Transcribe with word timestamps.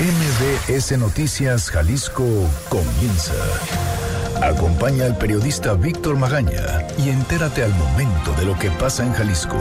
MBS 0.00 0.96
Noticias 0.96 1.72
Jalisco 1.72 2.24
comienza. 2.68 3.34
Acompaña 4.40 5.06
al 5.06 5.18
periodista 5.18 5.74
Víctor 5.74 6.16
Magaña 6.16 6.86
y 7.04 7.08
entérate 7.08 7.64
al 7.64 7.74
momento 7.74 8.32
de 8.38 8.44
lo 8.44 8.56
que 8.56 8.70
pasa 8.70 9.04
en 9.04 9.12
Jalisco. 9.12 9.60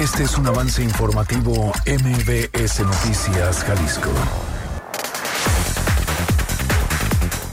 Este 0.00 0.22
es 0.22 0.38
un 0.38 0.46
avance 0.46 0.82
informativo 0.82 1.70
MBS 1.84 2.80
Noticias 2.80 3.62
Jalisco. 3.62 4.10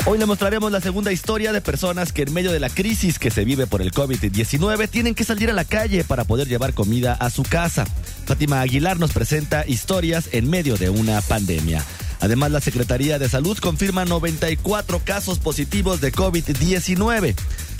Hoy 0.06 0.18
le 0.18 0.26
mostraremos 0.26 0.72
la 0.72 0.80
segunda 0.80 1.12
historia 1.12 1.52
de 1.52 1.60
personas 1.60 2.14
que 2.14 2.22
en 2.22 2.34
medio 2.34 2.54
de 2.54 2.62
la 2.62 2.70
crisis 2.70 3.20
que 3.20 3.30
se 3.30 3.44
vive 3.44 3.68
por 3.68 3.82
el 3.82 3.92
COVID-19 3.92 4.90
tienen 4.90 5.16
que 5.16 5.26
salir 5.26 5.50
a 5.50 5.54
la 5.54 5.66
calle 5.66 6.06
para 6.06 6.24
poder 6.24 6.48
llevar 6.48 6.74
comida 6.74 7.14
a 7.14 7.30
su 7.30 7.44
casa. 7.44 7.86
Fátima 8.26 8.62
Aguilar 8.62 9.00
nos 9.00 9.12
presenta 9.12 9.66
historias 9.68 10.30
en 10.32 10.50
medio 10.50 10.78
de 10.78 10.90
una 10.90 11.22
pandemia. 11.22 11.84
Además, 12.20 12.52
la 12.52 12.62
Secretaría 12.62 13.18
de 13.18 13.30
Salud 13.30 13.58
confirma 13.58 14.06
94 14.06 15.02
casos 15.04 15.40
positivos 15.40 16.02
de 16.02 16.14
COVID-19. 16.14 17.36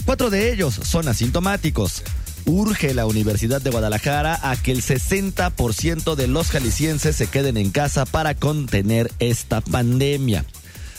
Cuatro 0.06 0.30
de 0.30 0.52
ellos 0.52 0.74
son 0.74 1.08
asintomáticos. 1.08 2.04
Urge 2.46 2.94
la 2.96 3.06
Universidad 3.06 3.62
de 3.62 3.70
Guadalajara 3.70 4.40
a 4.42 4.56
que 4.56 4.72
el 4.72 4.82
60% 4.82 6.16
de 6.16 6.28
los 6.28 6.50
jaliscienses 6.50 7.16
se 7.16 7.28
queden 7.28 7.56
en 7.58 7.70
casa 7.70 8.06
para 8.06 8.34
contener 8.34 9.12
esta 9.20 9.62
pandemia. 9.62 10.44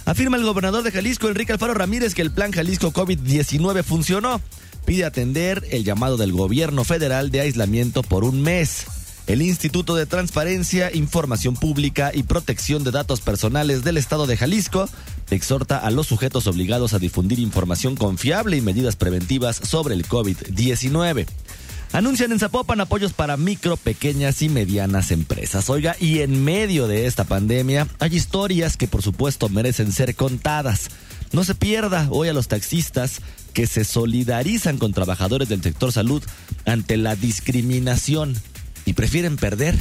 Afirma 0.04 0.36
el 0.36 0.44
gobernador 0.44 0.82
de 0.82 0.92
Jalisco, 0.92 1.28
Enrique 1.28 1.52
Alfaro 1.52 1.74
Ramírez, 1.74 2.14
que 2.14 2.22
el 2.22 2.32
plan 2.32 2.52
Jalisco 2.52 2.92
COVID-19 2.92 3.82
funcionó. 3.82 4.40
Pide 4.84 5.04
atender 5.04 5.64
el 5.70 5.84
llamado 5.84 6.16
del 6.16 6.32
gobierno 6.32 6.84
federal 6.84 7.30
de 7.30 7.40
aislamiento 7.40 8.02
por 8.02 8.24
un 8.24 8.42
mes. 8.42 8.86
El 9.26 9.40
Instituto 9.40 9.94
de 9.94 10.06
Transparencia, 10.06 10.90
Información 10.94 11.54
Pública 11.54 12.10
y 12.12 12.24
Protección 12.24 12.82
de 12.82 12.90
Datos 12.90 13.20
Personales 13.20 13.84
del 13.84 13.96
Estado 13.96 14.26
de 14.26 14.36
Jalisco 14.36 14.88
exhorta 15.30 15.78
a 15.78 15.90
los 15.90 16.08
sujetos 16.08 16.46
obligados 16.48 16.92
a 16.92 16.98
difundir 16.98 17.38
información 17.38 17.94
confiable 17.94 18.56
y 18.56 18.60
medidas 18.60 18.96
preventivas 18.96 19.56
sobre 19.56 19.94
el 19.94 20.06
COVID-19. 20.06 21.26
Anuncian 21.92 22.32
en 22.32 22.38
Zapopan 22.38 22.80
apoyos 22.80 23.12
para 23.12 23.36
micro, 23.36 23.76
pequeñas 23.76 24.42
y 24.42 24.48
medianas 24.48 25.10
empresas. 25.10 25.70
Oiga, 25.70 25.94
y 26.00 26.20
en 26.20 26.42
medio 26.42 26.88
de 26.88 27.06
esta 27.06 27.24
pandemia 27.24 27.86
hay 28.00 28.16
historias 28.16 28.76
que 28.76 28.88
por 28.88 29.02
supuesto 29.02 29.48
merecen 29.48 29.92
ser 29.92 30.16
contadas. 30.16 30.88
No 31.32 31.44
se 31.44 31.54
pierda 31.54 32.08
hoy 32.10 32.28
a 32.28 32.32
los 32.32 32.48
taxistas 32.48 33.20
que 33.52 33.66
se 33.66 33.84
solidarizan 33.84 34.78
con 34.78 34.92
trabajadores 34.92 35.48
del 35.48 35.62
sector 35.62 35.92
salud 35.92 36.22
ante 36.64 36.96
la 36.96 37.14
discriminación 37.14 38.36
y 38.84 38.92
prefieren 38.94 39.36
perder 39.36 39.78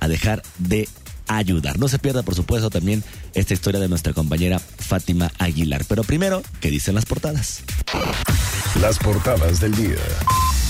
a 0.00 0.08
dejar 0.08 0.42
de 0.58 0.88
ayudar. 1.28 1.78
No 1.78 1.88
se 1.88 1.98
pierda, 1.98 2.22
por 2.22 2.34
supuesto, 2.34 2.70
también 2.70 3.02
esta 3.34 3.54
historia 3.54 3.80
de 3.80 3.88
nuestra 3.88 4.12
compañera 4.12 4.58
Fátima 4.58 5.30
Aguilar. 5.38 5.84
Pero 5.88 6.04
primero, 6.04 6.42
¿qué 6.60 6.70
dicen 6.70 6.94
las 6.94 7.06
portadas? 7.06 7.62
Las 8.80 8.98
portadas 8.98 9.60
del 9.60 9.74
día. 9.74 9.98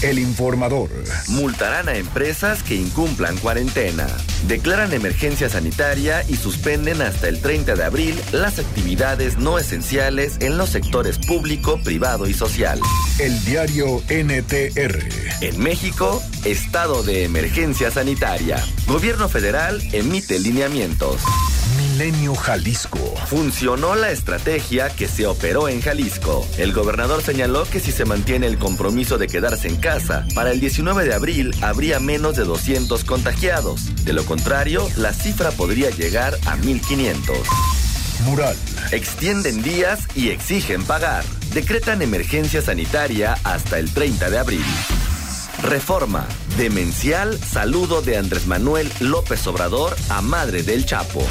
El 0.02 0.18
informador. 0.18 0.90
Multarán 1.28 1.88
a 1.88 1.94
empresas 1.94 2.64
que 2.64 2.74
incumplan 2.74 3.36
cuarentena. 3.36 4.08
Declaran 4.48 4.92
emergencia 4.92 5.48
sanitaria 5.48 6.24
y 6.28 6.34
suspenden 6.34 7.00
hasta 7.02 7.28
el 7.28 7.40
30 7.40 7.76
de 7.76 7.84
abril 7.84 8.20
las 8.32 8.58
actividades 8.58 9.38
no 9.38 9.58
esenciales 9.58 10.38
en 10.40 10.58
los 10.58 10.70
sectores 10.70 11.18
público, 11.18 11.80
privado 11.84 12.26
y 12.26 12.34
social. 12.34 12.80
El 13.20 13.44
diario 13.44 14.02
NTR. 14.08 14.98
En 15.40 15.60
México, 15.60 16.20
estado 16.44 17.04
de 17.04 17.22
emergencia 17.22 17.92
sanitaria. 17.92 18.62
Gobierno 18.88 19.28
federal 19.28 19.80
emite 19.92 20.40
lineamientos. 20.40 21.20
Milenio 22.02 22.34
Jalisco. 22.34 22.98
Funcionó 23.28 23.94
la 23.94 24.10
estrategia 24.10 24.90
que 24.90 25.06
se 25.06 25.24
operó 25.24 25.68
en 25.68 25.80
Jalisco. 25.80 26.44
El 26.58 26.72
gobernador 26.72 27.22
señaló 27.22 27.62
que 27.62 27.78
si 27.78 27.92
se 27.92 28.04
mantiene 28.04 28.48
el 28.48 28.58
compromiso 28.58 29.18
de 29.18 29.28
quedarse 29.28 29.68
en 29.68 29.76
casa, 29.76 30.26
para 30.34 30.50
el 30.50 30.58
19 30.58 31.04
de 31.04 31.14
abril 31.14 31.54
habría 31.62 32.00
menos 32.00 32.34
de 32.34 32.42
200 32.42 33.04
contagiados. 33.04 34.04
De 34.04 34.12
lo 34.14 34.24
contrario, 34.24 34.88
la 34.96 35.12
cifra 35.12 35.52
podría 35.52 35.90
llegar 35.90 36.36
a 36.46 36.56
1500. 36.56 37.36
Mural. 38.24 38.56
Extienden 38.90 39.62
días 39.62 40.00
y 40.16 40.30
exigen 40.30 40.82
pagar. 40.82 41.24
Decretan 41.54 42.02
emergencia 42.02 42.62
sanitaria 42.62 43.34
hasta 43.44 43.78
el 43.78 43.94
30 43.94 44.28
de 44.28 44.38
abril. 44.40 44.64
Reforma. 45.62 46.26
Demencial 46.58 47.38
saludo 47.38 48.02
de 48.02 48.16
Andrés 48.16 48.48
Manuel 48.48 48.90
López 48.98 49.46
Obrador 49.46 49.94
a 50.08 50.20
madre 50.20 50.64
del 50.64 50.84
Chapo. 50.84 51.24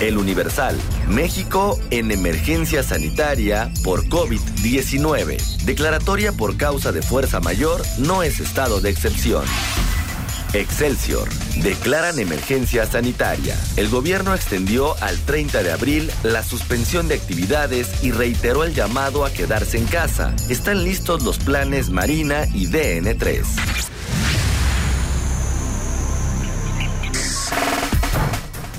El 0.00 0.16
Universal. 0.16 0.76
México 1.08 1.78
en 1.90 2.10
emergencia 2.10 2.82
sanitaria 2.82 3.72
por 3.82 4.04
COVID-19. 4.06 5.64
Declaratoria 5.64 6.32
por 6.32 6.56
causa 6.56 6.92
de 6.92 7.02
fuerza 7.02 7.40
mayor 7.40 7.82
no 7.98 8.22
es 8.22 8.38
estado 8.38 8.80
de 8.80 8.90
excepción. 8.90 9.44
Excelsior. 10.52 11.28
Declaran 11.62 12.18
emergencia 12.18 12.86
sanitaria. 12.86 13.56
El 13.76 13.88
gobierno 13.88 14.34
extendió 14.34 14.94
al 15.02 15.18
30 15.18 15.62
de 15.62 15.72
abril 15.72 16.10
la 16.22 16.42
suspensión 16.42 17.08
de 17.08 17.16
actividades 17.16 18.02
y 18.02 18.12
reiteró 18.12 18.64
el 18.64 18.74
llamado 18.74 19.24
a 19.24 19.32
quedarse 19.32 19.78
en 19.78 19.86
casa. 19.86 20.34
Están 20.48 20.84
listos 20.84 21.22
los 21.22 21.38
planes 21.38 21.90
Marina 21.90 22.46
y 22.54 22.68
DN3. 22.68 23.44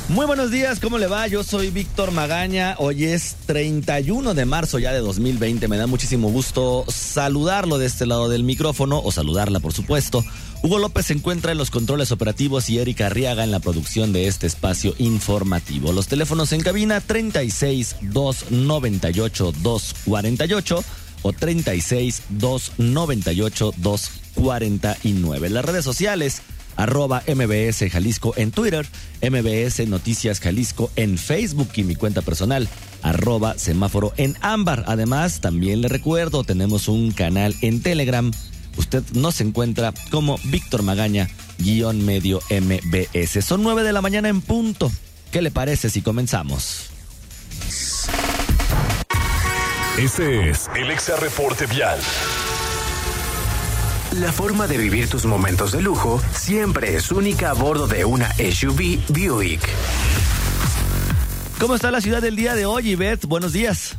Muy 0.09 0.25
buenos 0.25 0.50
días, 0.50 0.80
¿cómo 0.80 0.97
le 0.97 1.06
va? 1.06 1.28
Yo 1.28 1.44
soy 1.44 1.70
Víctor 1.70 2.12
Magaña. 2.12 2.74
Hoy 2.80 3.06
es 3.06 3.36
31 3.46 4.34
de 4.34 4.46
marzo 4.46 4.80
ya 4.80 4.92
de 4.92 5.02
2020. 5.02 5.68
Me 5.68 5.78
da 5.78 5.86
muchísimo 5.86 6.31
gusto 6.31 6.84
saludarlo 6.88 7.78
de 7.78 7.86
este 7.86 8.08
lado 8.08 8.28
del 8.28 8.44
micrófono, 8.44 9.00
o 9.03 9.12
saludarla, 9.12 9.59
por 9.59 9.72
supuesto. 9.72 10.25
Hugo 10.64 10.80
López 10.80 11.06
se 11.06 11.14
encuentra 11.14 11.52
en 11.52 11.59
los 11.59 11.70
controles 11.70 12.12
operativos 12.12 12.72
y 12.72 12.80
Erika 12.80 13.06
Arriaga 13.06 13.44
en 13.44 13.52
la 13.52 13.59
producción 13.59 14.12
de 14.12 14.25
este 14.25 14.47
espacio 14.47 14.96
informativo. 14.97 15.92
Los 15.92 16.08
teléfonos 16.08 16.53
en 16.53 16.62
cabina 16.62 17.02
36 17.02 17.97
298 18.02 19.53
248 19.62 20.84
o 21.22 21.34
36 21.34 22.24
298 22.30 23.74
249. 23.78 25.50
Las 25.52 25.66
redes 25.66 25.86
sociales 25.86 26.41
arroba 26.75 27.24
MBS 27.28 27.90
Jalisco 27.91 28.34
en 28.38 28.52
Twitter, 28.52 28.85
MBS 29.22 29.88
Noticias 29.88 30.40
Jalisco 30.40 30.91
en 30.96 31.18
Facebook 31.18 31.69
y 31.75 31.84
mi 31.84 31.96
cuenta 31.96 32.22
personal, 32.22 32.68
arroba 33.02 33.57
semáforo 33.57 34.13
en 34.18 34.35
ámbar. 34.41 34.84
Además, 34.88 35.41
también 35.41 35.81
le 35.81 35.88
recuerdo, 35.88 36.44
tenemos 36.44 36.88
un 36.88 37.12
canal 37.12 37.56
en 37.62 37.81
Telegram. 37.81 38.31
Usted 38.78 39.03
nos 39.13 39.41
encuentra 39.41 39.94
como 40.09 40.38
Víctor 40.46 40.84
Magaña, 40.84 41.29
guion 41.58 42.06
medio 42.06 42.41
MBS. 42.50 43.44
Son 43.44 43.62
nueve 43.62 43.84
de 43.84 43.94
la 43.94 44.02
mañana 44.02 44.29
en 44.29 44.41
punto. 44.41 44.91
¿Qué 45.31 45.41
le 45.41 45.52
parece 45.52 45.90
si 45.90 46.02
comenzamos? 46.02 46.90
Este 49.97 50.50
es 50.50 50.69
el 50.75 50.90
Exa 50.91 51.18
Reporte 51.18 51.66
Vial. 51.66 52.00
La 54.14 54.31
forma 54.34 54.66
de 54.66 54.78
vivir 54.78 55.08
tus 55.08 55.25
momentos 55.25 55.72
de 55.72 55.84
lujo 55.84 56.20
siempre 56.34 56.96
es 56.96 57.12
única 57.12 57.52
a 57.52 57.53
bordo 57.53 57.86
de 57.86 58.06
una 58.06 58.28
SUV 58.34 59.00
Buick. 59.08 59.62
¿Cómo 61.59 61.75
está 61.75 61.92
la 61.92 62.02
ciudad 62.02 62.20
del 62.20 62.36
día 62.36 62.56
de 62.56 62.66
hoy, 62.66 62.90
Ivette? 62.90 63.25
Buenos 63.28 63.53
días. 63.53 63.97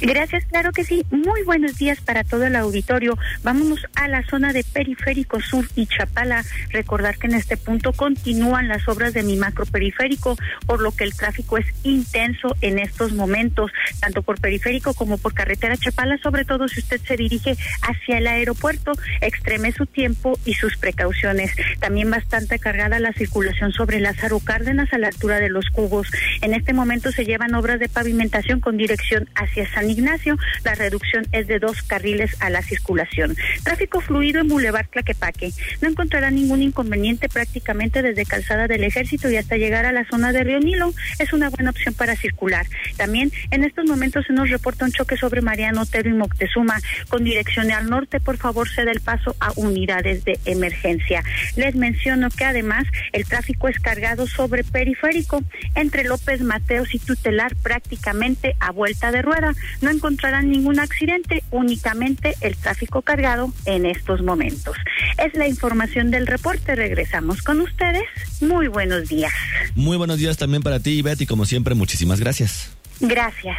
Gracias, 0.00 0.44
claro 0.46 0.72
que 0.72 0.84
sí. 0.84 1.04
Muy 1.10 1.42
buenos 1.44 1.76
días 1.76 2.00
para 2.00 2.24
todo 2.24 2.44
el 2.44 2.56
auditorio. 2.56 3.16
Vámonos 3.42 3.86
a 3.94 4.08
la 4.08 4.24
zona 4.24 4.52
de 4.52 4.64
Periférico 4.64 5.40
Sur 5.40 5.66
y 5.76 5.86
Chapala. 5.86 6.44
Recordar 6.70 7.16
que 7.18 7.26
en 7.26 7.34
este 7.34 7.56
punto 7.56 7.92
continúan 7.92 8.68
las 8.68 8.88
obras 8.88 9.14
de 9.14 9.22
mi 9.22 9.36
macro 9.36 9.66
periférico, 9.66 10.36
por 10.66 10.80
lo 10.80 10.92
que 10.92 11.04
el 11.04 11.14
tráfico 11.14 11.58
es 11.58 11.66
intenso 11.84 12.56
en 12.60 12.78
estos 12.78 13.12
momentos, 13.12 13.70
tanto 14.00 14.22
por 14.22 14.40
periférico 14.40 14.94
como 14.94 15.18
por 15.18 15.34
carretera 15.34 15.76
Chapala, 15.76 16.18
sobre 16.18 16.44
todo 16.44 16.68
si 16.68 16.80
usted 16.80 17.00
se 17.00 17.16
dirige 17.16 17.56
hacia 17.82 18.18
el 18.18 18.26
aeropuerto, 18.26 18.92
extreme 19.20 19.72
su 19.72 19.86
tiempo 19.86 20.38
y 20.44 20.54
sus 20.54 20.76
precauciones. 20.76 21.52
También 21.80 22.10
bastante 22.10 22.58
cargada 22.58 22.98
la 22.98 23.12
circulación 23.12 23.72
sobre 23.72 24.00
Lázaro 24.00 24.40
Cárdenas 24.40 24.92
a 24.92 24.98
la 24.98 25.08
altura 25.08 25.40
de 25.40 25.50
los 25.50 25.70
cubos. 25.70 26.08
En 26.42 26.54
este 26.54 26.72
momento 26.72 27.12
se 27.12 27.24
llevan 27.24 27.54
obras 27.54 27.78
de 27.78 27.88
pavimentación 27.88 28.60
con 28.60 28.76
dirección 28.76 29.28
hacia 29.34 29.70
San 29.72 29.83
Ignacio, 29.90 30.36
la 30.64 30.74
reducción 30.74 31.26
es 31.32 31.46
de 31.46 31.58
dos 31.58 31.82
carriles 31.82 32.36
a 32.40 32.50
la 32.50 32.62
circulación. 32.62 33.36
Tráfico 33.62 34.00
fluido 34.00 34.40
en 34.40 34.48
Boulevard 34.48 34.88
Claquepaque. 34.88 35.52
No 35.80 35.88
encontrará 35.88 36.30
ningún 36.30 36.62
inconveniente 36.62 37.28
prácticamente 37.28 38.02
desde 38.02 38.24
Calzada 38.24 38.66
del 38.66 38.84
Ejército 38.84 39.30
y 39.30 39.36
hasta 39.36 39.56
llegar 39.56 39.86
a 39.86 39.92
la 39.92 40.04
zona 40.06 40.32
de 40.32 40.44
Río 40.44 40.60
Nilo. 40.60 40.92
Es 41.18 41.32
una 41.32 41.50
buena 41.50 41.70
opción 41.70 41.94
para 41.94 42.16
circular. 42.16 42.66
También 42.96 43.32
en 43.50 43.64
estos 43.64 43.84
momentos 43.86 44.26
se 44.26 44.32
nos 44.32 44.50
reporta 44.50 44.84
un 44.84 44.92
choque 44.92 45.16
sobre 45.16 45.40
Mariano 45.40 45.82
Otero 45.82 46.08
y 46.08 46.14
Moctezuma 46.14 46.80
con 47.08 47.24
dirección 47.24 47.70
al 47.70 47.88
norte. 47.88 48.20
Por 48.20 48.36
favor, 48.36 48.68
ceda 48.68 48.90
el 48.90 49.00
paso 49.00 49.36
a 49.40 49.52
unidades 49.56 50.24
de 50.24 50.38
emergencia. 50.44 51.22
Les 51.56 51.74
menciono 51.74 52.28
que 52.30 52.44
además 52.44 52.84
el 53.12 53.24
tráfico 53.24 53.68
es 53.68 53.78
cargado 53.78 54.26
sobre 54.26 54.64
periférico 54.64 55.42
entre 55.74 56.04
López 56.04 56.40
Mateos 56.40 56.94
y 56.94 56.98
Tutelar 56.98 57.54
prácticamente 57.56 58.54
a 58.60 58.70
vuelta 58.70 59.12
de 59.12 59.22
rueda. 59.22 59.54
No 59.80 59.90
encontrarán 59.90 60.50
ningún 60.50 60.80
accidente, 60.80 61.42
únicamente 61.50 62.34
el 62.40 62.56
tráfico 62.56 63.02
cargado 63.02 63.52
en 63.66 63.86
estos 63.86 64.22
momentos. 64.22 64.76
Es 65.18 65.34
la 65.34 65.48
información 65.48 66.10
del 66.10 66.26
reporte. 66.26 66.74
Regresamos 66.74 67.42
con 67.42 67.60
ustedes. 67.60 68.04
Muy 68.40 68.68
buenos 68.68 69.08
días. 69.08 69.32
Muy 69.74 69.96
buenos 69.96 70.18
días 70.18 70.36
también 70.36 70.62
para 70.62 70.80
ti, 70.80 71.02
Betty. 71.02 71.26
Como 71.26 71.46
siempre, 71.46 71.74
muchísimas 71.74 72.20
gracias. 72.20 72.76
Gracias. 73.00 73.56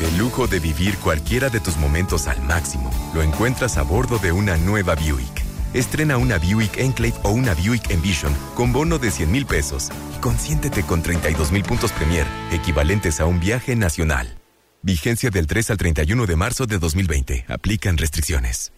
El 0.00 0.16
lujo 0.16 0.46
de 0.46 0.60
vivir 0.60 0.96
cualquiera 0.98 1.48
de 1.48 1.58
tus 1.58 1.76
momentos 1.76 2.28
al 2.28 2.40
máximo 2.42 2.90
lo 3.14 3.22
encuentras 3.22 3.78
a 3.78 3.82
bordo 3.82 4.18
de 4.18 4.30
una 4.30 4.56
nueva 4.56 4.94
Buick. 4.94 5.44
Estrena 5.74 6.16
una 6.16 6.38
Buick 6.38 6.78
Enclave 6.78 7.14
o 7.24 7.30
una 7.30 7.54
Buick 7.54 7.90
Envision 7.90 8.32
con 8.54 8.72
bono 8.72 8.98
de 8.98 9.10
100 9.10 9.30
mil 9.30 9.44
pesos 9.44 9.90
y 10.16 10.20
consiéntete 10.20 10.84
con 10.84 11.02
32 11.02 11.52
mil 11.52 11.64
puntos 11.64 11.92
Premier, 11.92 12.26
equivalentes 12.52 13.20
a 13.20 13.26
un 13.26 13.40
viaje 13.40 13.74
nacional. 13.74 14.37
Vigencia 14.82 15.30
del 15.30 15.46
3 15.46 15.70
al 15.70 15.76
31 15.76 16.26
de 16.26 16.36
marzo 16.36 16.66
de 16.66 16.78
2020. 16.78 17.46
Aplican 17.48 17.96
restricciones. 17.96 18.72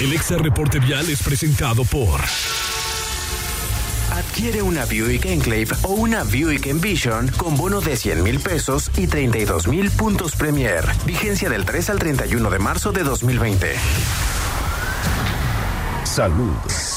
El 0.00 0.12
Exa 0.12 0.36
Reporte 0.38 0.80
Vial 0.80 1.08
es 1.08 1.22
presentado 1.22 1.84
por... 1.84 2.20
Adquiere 4.10 4.62
una 4.62 4.84
Buick 4.84 5.26
Enclave 5.26 5.68
o 5.82 5.88
una 5.94 6.22
Buick 6.24 6.66
Envision 6.66 7.28
con 7.36 7.56
bono 7.56 7.80
de 7.80 7.96
100 7.96 8.22
mil 8.22 8.40
pesos 8.40 8.90
y 8.96 9.06
32 9.06 9.68
mil 9.68 9.90
puntos 9.90 10.36
Premier. 10.36 10.84
Vigencia 11.04 11.48
del 11.48 11.64
3 11.64 11.90
al 11.90 11.98
31 11.98 12.50
de 12.50 12.58
marzo 12.58 12.92
de 12.92 13.02
2020. 13.02 13.74
Salud. 16.04 16.93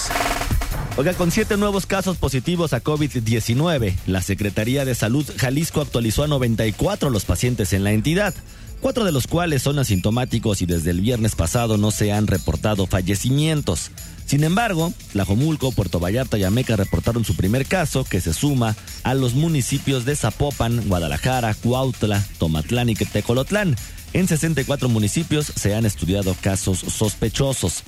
Oiga, 0.97 1.13
con 1.13 1.29
siete 1.29 1.57
nuevos 1.57 1.85
casos 1.85 2.17
positivos 2.17 2.73
a 2.73 2.83
COVID-19, 2.83 3.93
la 4.07 4.23
Secretaría 4.23 4.83
de 4.83 4.95
Salud 4.95 5.23
Jalisco 5.37 5.81
actualizó 5.81 6.23
a 6.23 6.27
94 6.27 7.11
los 7.11 7.23
pacientes 7.23 7.71
en 7.73 7.83
la 7.83 7.91
entidad, 7.91 8.33
cuatro 8.81 9.05
de 9.05 9.11
los 9.11 9.27
cuales 9.27 9.61
son 9.61 9.77
asintomáticos 9.77 10.63
y 10.63 10.65
desde 10.65 10.89
el 10.89 11.01
viernes 11.01 11.35
pasado 11.35 11.77
no 11.77 11.91
se 11.91 12.11
han 12.11 12.25
reportado 12.25 12.87
fallecimientos. 12.87 13.91
Sin 14.25 14.43
embargo, 14.43 14.91
Tlajomulco, 15.13 15.71
Puerto 15.71 15.99
Vallarta 15.99 16.39
y 16.39 16.43
Ameca 16.45 16.75
reportaron 16.75 17.23
su 17.23 17.35
primer 17.35 17.67
caso, 17.67 18.03
que 18.03 18.19
se 18.19 18.33
suma 18.33 18.75
a 19.03 19.13
los 19.13 19.35
municipios 19.35 20.03
de 20.03 20.15
Zapopan, 20.15 20.87
Guadalajara, 20.87 21.53
Cuautla, 21.53 22.25
Tomatlán 22.39 22.89
y 22.89 22.95
Tecolotlán. 22.95 23.75
En 24.13 24.27
64 24.27 24.89
municipios 24.89 25.45
se 25.55 25.75
han 25.75 25.85
estudiado 25.85 26.35
casos 26.41 26.79
sospechosos. 26.79 27.83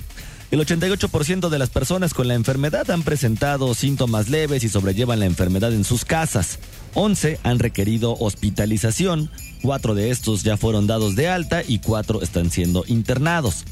El 0.50 0.58
88% 0.58 1.48
de 1.48 1.58
las 1.60 1.70
personas 1.70 2.12
con 2.12 2.26
la 2.26 2.34
enfermedad 2.34 2.90
han 2.90 3.04
presentado 3.04 3.72
síntomas 3.72 4.28
leves 4.28 4.64
y 4.64 4.68
sobrellevan 4.68 5.20
la 5.20 5.26
enfermedad 5.26 5.72
en 5.72 5.84
sus 5.84 6.04
casas. 6.04 6.58
11 6.94 7.38
han 7.44 7.60
requerido 7.60 8.16
hospitalización, 8.18 9.30
4 9.62 9.94
de 9.94 10.10
estos 10.10 10.42
ya 10.42 10.56
fueron 10.56 10.88
dados 10.88 11.14
de 11.14 11.28
alta 11.28 11.62
y 11.66 11.78
4 11.78 12.20
están 12.22 12.50
siendo 12.50 12.82
internados. 12.88 13.64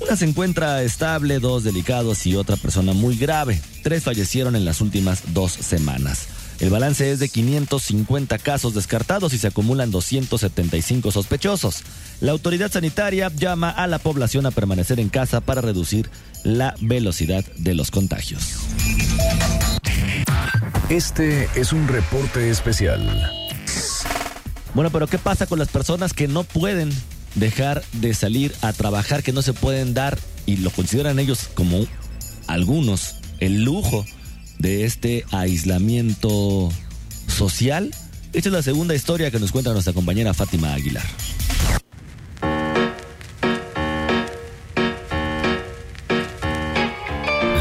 Una 0.00 0.16
se 0.16 0.26
encuentra 0.26 0.82
estable, 0.82 1.40
dos 1.40 1.64
delicados 1.64 2.26
y 2.26 2.36
otra 2.36 2.56
persona 2.56 2.92
muy 2.92 3.16
grave. 3.16 3.60
Tres 3.82 4.04
fallecieron 4.04 4.54
en 4.54 4.66
las 4.66 4.82
últimas 4.82 5.32
dos 5.32 5.52
semanas. 5.52 6.28
El 6.60 6.70
balance 6.70 7.12
es 7.12 7.20
de 7.20 7.28
550 7.28 8.38
casos 8.38 8.74
descartados 8.74 9.32
y 9.32 9.38
se 9.38 9.46
acumulan 9.46 9.92
275 9.92 11.12
sospechosos. 11.12 11.82
La 12.20 12.32
autoridad 12.32 12.72
sanitaria 12.72 13.30
llama 13.34 13.70
a 13.70 13.86
la 13.86 14.00
población 14.00 14.44
a 14.46 14.50
permanecer 14.50 14.98
en 14.98 15.08
casa 15.08 15.40
para 15.40 15.60
reducir 15.60 16.10
la 16.42 16.74
velocidad 16.80 17.44
de 17.56 17.74
los 17.74 17.92
contagios. 17.92 18.42
Este 20.88 21.48
es 21.54 21.72
un 21.72 21.86
reporte 21.86 22.50
especial. 22.50 23.30
Bueno, 24.74 24.90
pero 24.90 25.06
¿qué 25.06 25.18
pasa 25.18 25.46
con 25.46 25.60
las 25.60 25.68
personas 25.68 26.12
que 26.12 26.26
no 26.26 26.42
pueden 26.42 26.90
dejar 27.36 27.84
de 27.92 28.14
salir 28.14 28.52
a 28.62 28.72
trabajar, 28.72 29.22
que 29.22 29.32
no 29.32 29.42
se 29.42 29.52
pueden 29.52 29.94
dar 29.94 30.18
y 30.44 30.56
lo 30.56 30.70
consideran 30.70 31.18
ellos 31.20 31.48
como 31.54 31.86
algunos 32.46 33.16
el 33.38 33.62
lujo 33.62 34.04
de 34.58 34.84
este 34.84 35.24
aislamiento 35.30 36.70
social? 37.26 37.90
Esta 38.32 38.48
es 38.48 38.52
la 38.52 38.62
segunda 38.62 38.94
historia 38.94 39.30
que 39.30 39.40
nos 39.40 39.52
cuenta 39.52 39.72
nuestra 39.72 39.92
compañera 39.92 40.34
Fátima 40.34 40.74
Aguilar. 40.74 41.04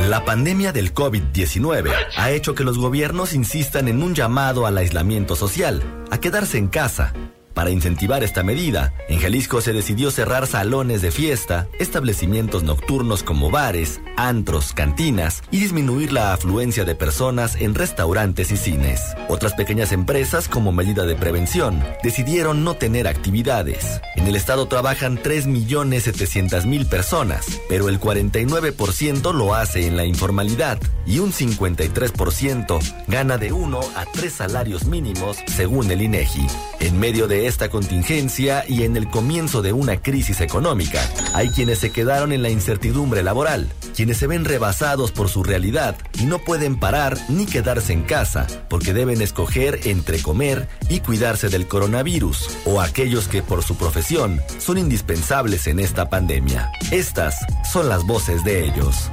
La 0.10 0.24
pandemia 0.26 0.72
del 0.72 0.94
COVID-19 0.94 1.92
ha 2.16 2.32
hecho 2.32 2.56
que 2.56 2.64
los 2.64 2.78
gobiernos 2.78 3.34
insistan 3.34 3.88
en 3.88 4.02
un 4.02 4.16
llamado 4.16 4.66
al 4.66 4.78
aislamiento 4.78 5.36
social, 5.36 5.84
a 6.10 6.20
quedarse 6.20 6.58
en 6.58 6.68
casa, 6.68 7.14
para 7.58 7.72
incentivar 7.72 8.24
esta 8.24 8.44
medida, 8.44 8.94
en 9.10 9.20
Jalisco 9.20 9.62
se 9.62 9.74
decidió 9.74 10.12
cerrar 10.12 10.46
salones 10.46 11.02
de 11.02 11.10
fiesta, 11.10 11.68
establecimientos 11.80 12.62
nocturnos 12.62 13.24
como 13.24 13.50
bares, 13.50 14.00
antros, 14.16 14.74
cantinas 14.74 15.42
y 15.50 15.62
disminuir 15.62 16.14
la 16.14 16.34
afluencia 16.34 16.86
de 16.86 16.94
personas 16.94 17.56
en 17.56 17.74
restaurantes 17.74 18.52
y 18.52 18.58
cines. 18.58 19.02
Otras 19.28 19.56
pequeñas 19.56 19.92
empresas, 19.92 20.48
como 20.48 20.72
medida 20.72 21.08
de 21.08 21.16
prevención, 21.16 21.84
decidieron 22.04 22.64
no 22.64 22.76
tener 22.76 23.08
actividades. 23.08 24.02
En 24.16 24.28
el 24.28 24.36
estado 24.36 24.68
trabajan 24.68 25.18
3.700.000 25.18 26.88
personas, 26.88 27.60
pero 27.68 27.90
el 27.90 28.00
49% 28.00 29.34
lo 29.34 29.56
hace 29.56 29.88
en 29.88 29.98
la 29.98 30.06
informalidad 30.06 30.78
y 31.08 31.18
un 31.20 31.34
53% 31.34 32.80
gana 33.08 33.40
de 33.40 33.52
uno 33.52 33.80
a 33.96 34.06
tres 34.06 34.34
salarios 34.34 34.86
mínimos 34.86 35.38
según 35.48 35.90
el 35.90 36.04
INEGI. 36.04 36.46
En 36.82 37.00
medio 37.00 37.28
de 37.28 37.47
esta 37.48 37.70
contingencia 37.70 38.66
y 38.68 38.84
en 38.84 38.98
el 38.98 39.10
comienzo 39.10 39.62
de 39.62 39.74
una 39.74 40.02
crisis 40.02 40.42
económica, 40.42 41.02
hay 41.34 41.50
quienes 41.50 41.80
se 41.80 41.92
quedaron 41.92 42.32
en 42.32 42.42
la 42.42 42.50
incertidumbre 42.50 43.24
laboral, 43.24 43.72
quienes 43.96 44.18
se 44.18 44.28
ven 44.28 44.46
rebasados 44.46 45.12
por 45.12 45.30
su 45.30 45.44
realidad 45.44 45.96
y 46.20 46.26
no 46.26 46.40
pueden 46.40 46.80
parar 46.80 47.18
ni 47.30 47.46
quedarse 47.46 47.94
en 47.94 48.04
casa 48.04 48.48
porque 48.70 48.94
deben 48.94 49.22
escoger 49.22 49.80
entre 49.86 50.22
comer 50.22 50.68
y 50.90 51.00
cuidarse 51.00 51.50
del 51.50 51.68
coronavirus, 51.68 52.50
o 52.66 52.82
aquellos 52.82 53.28
que 53.28 53.42
por 53.42 53.64
su 53.64 53.76
profesión 53.76 54.42
son 54.60 54.78
indispensables 54.78 55.68
en 55.68 55.80
esta 55.80 56.10
pandemia. 56.10 56.70
Estas 56.92 57.36
son 57.72 57.90
las 57.90 58.06
voces 58.06 58.44
de 58.44 58.66
ellos. 58.66 59.10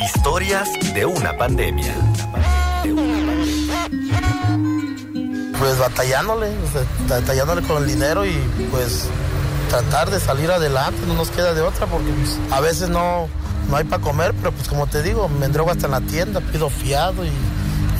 Historias 0.00 0.68
de 0.94 1.04
una 1.06 1.36
pandemia. 1.36 1.94
Pues 5.58 5.78
batallándole, 5.78 6.52
batallándole 7.08 7.62
con 7.62 7.82
el 7.82 7.88
dinero 7.88 8.24
y 8.26 8.32
pues 8.70 9.06
tratar 9.68 10.10
de 10.10 10.20
salir 10.20 10.50
adelante, 10.50 10.98
no 11.06 11.14
nos 11.14 11.30
queda 11.30 11.54
de 11.54 11.62
otra 11.62 11.86
porque 11.86 12.10
pues, 12.12 12.38
a 12.50 12.60
veces 12.60 12.88
no, 12.88 13.28
no 13.68 13.76
hay 13.76 13.84
para 13.84 14.02
comer, 14.02 14.34
pero 14.34 14.52
pues 14.52 14.68
como 14.68 14.86
te 14.86 15.02
digo, 15.02 15.28
me 15.28 15.46
endrogo 15.46 15.70
hasta 15.70 15.86
en 15.86 15.92
la 15.92 16.00
tienda, 16.00 16.40
pido 16.40 16.70
fiado 16.70 17.24
y, 17.24 17.30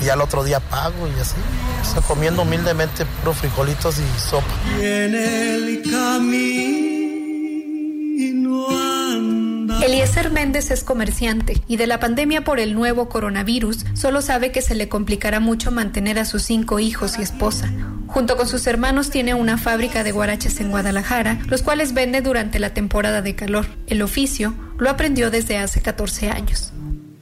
y 0.04 0.08
al 0.08 0.20
otro 0.20 0.44
día 0.44 0.60
pago 0.60 1.06
y 1.06 1.20
así. 1.20 1.36
O 1.82 1.84
sea, 1.84 2.02
comiendo 2.02 2.42
humildemente 2.42 3.04
puro 3.06 3.34
frijolitos 3.34 3.98
y 3.98 4.20
sopa. 4.20 4.46
En 4.80 5.14
el 5.14 5.82
camino. 5.82 6.93
Eliezer 9.84 10.30
Méndez 10.30 10.70
es 10.70 10.82
comerciante 10.82 11.62
y 11.68 11.76
de 11.76 11.86
la 11.86 12.00
pandemia 12.00 12.42
por 12.42 12.58
el 12.58 12.74
nuevo 12.74 13.10
coronavirus 13.10 13.84
solo 13.92 14.22
sabe 14.22 14.50
que 14.50 14.62
se 14.62 14.74
le 14.74 14.88
complicará 14.88 15.40
mucho 15.40 15.70
mantener 15.70 16.18
a 16.18 16.24
sus 16.24 16.42
cinco 16.42 16.78
hijos 16.78 17.18
y 17.18 17.22
esposa. 17.22 17.70
Junto 18.06 18.38
con 18.38 18.48
sus 18.48 18.66
hermanos 18.66 19.10
tiene 19.10 19.34
una 19.34 19.58
fábrica 19.58 20.02
de 20.02 20.10
guaraches 20.12 20.58
en 20.60 20.70
Guadalajara, 20.70 21.38
los 21.48 21.60
cuales 21.60 21.92
vende 21.92 22.22
durante 22.22 22.58
la 22.60 22.72
temporada 22.72 23.20
de 23.20 23.36
calor. 23.36 23.66
El 23.86 24.00
oficio 24.00 24.54
lo 24.78 24.88
aprendió 24.88 25.30
desde 25.30 25.58
hace 25.58 25.82
14 25.82 26.30
años. 26.30 26.72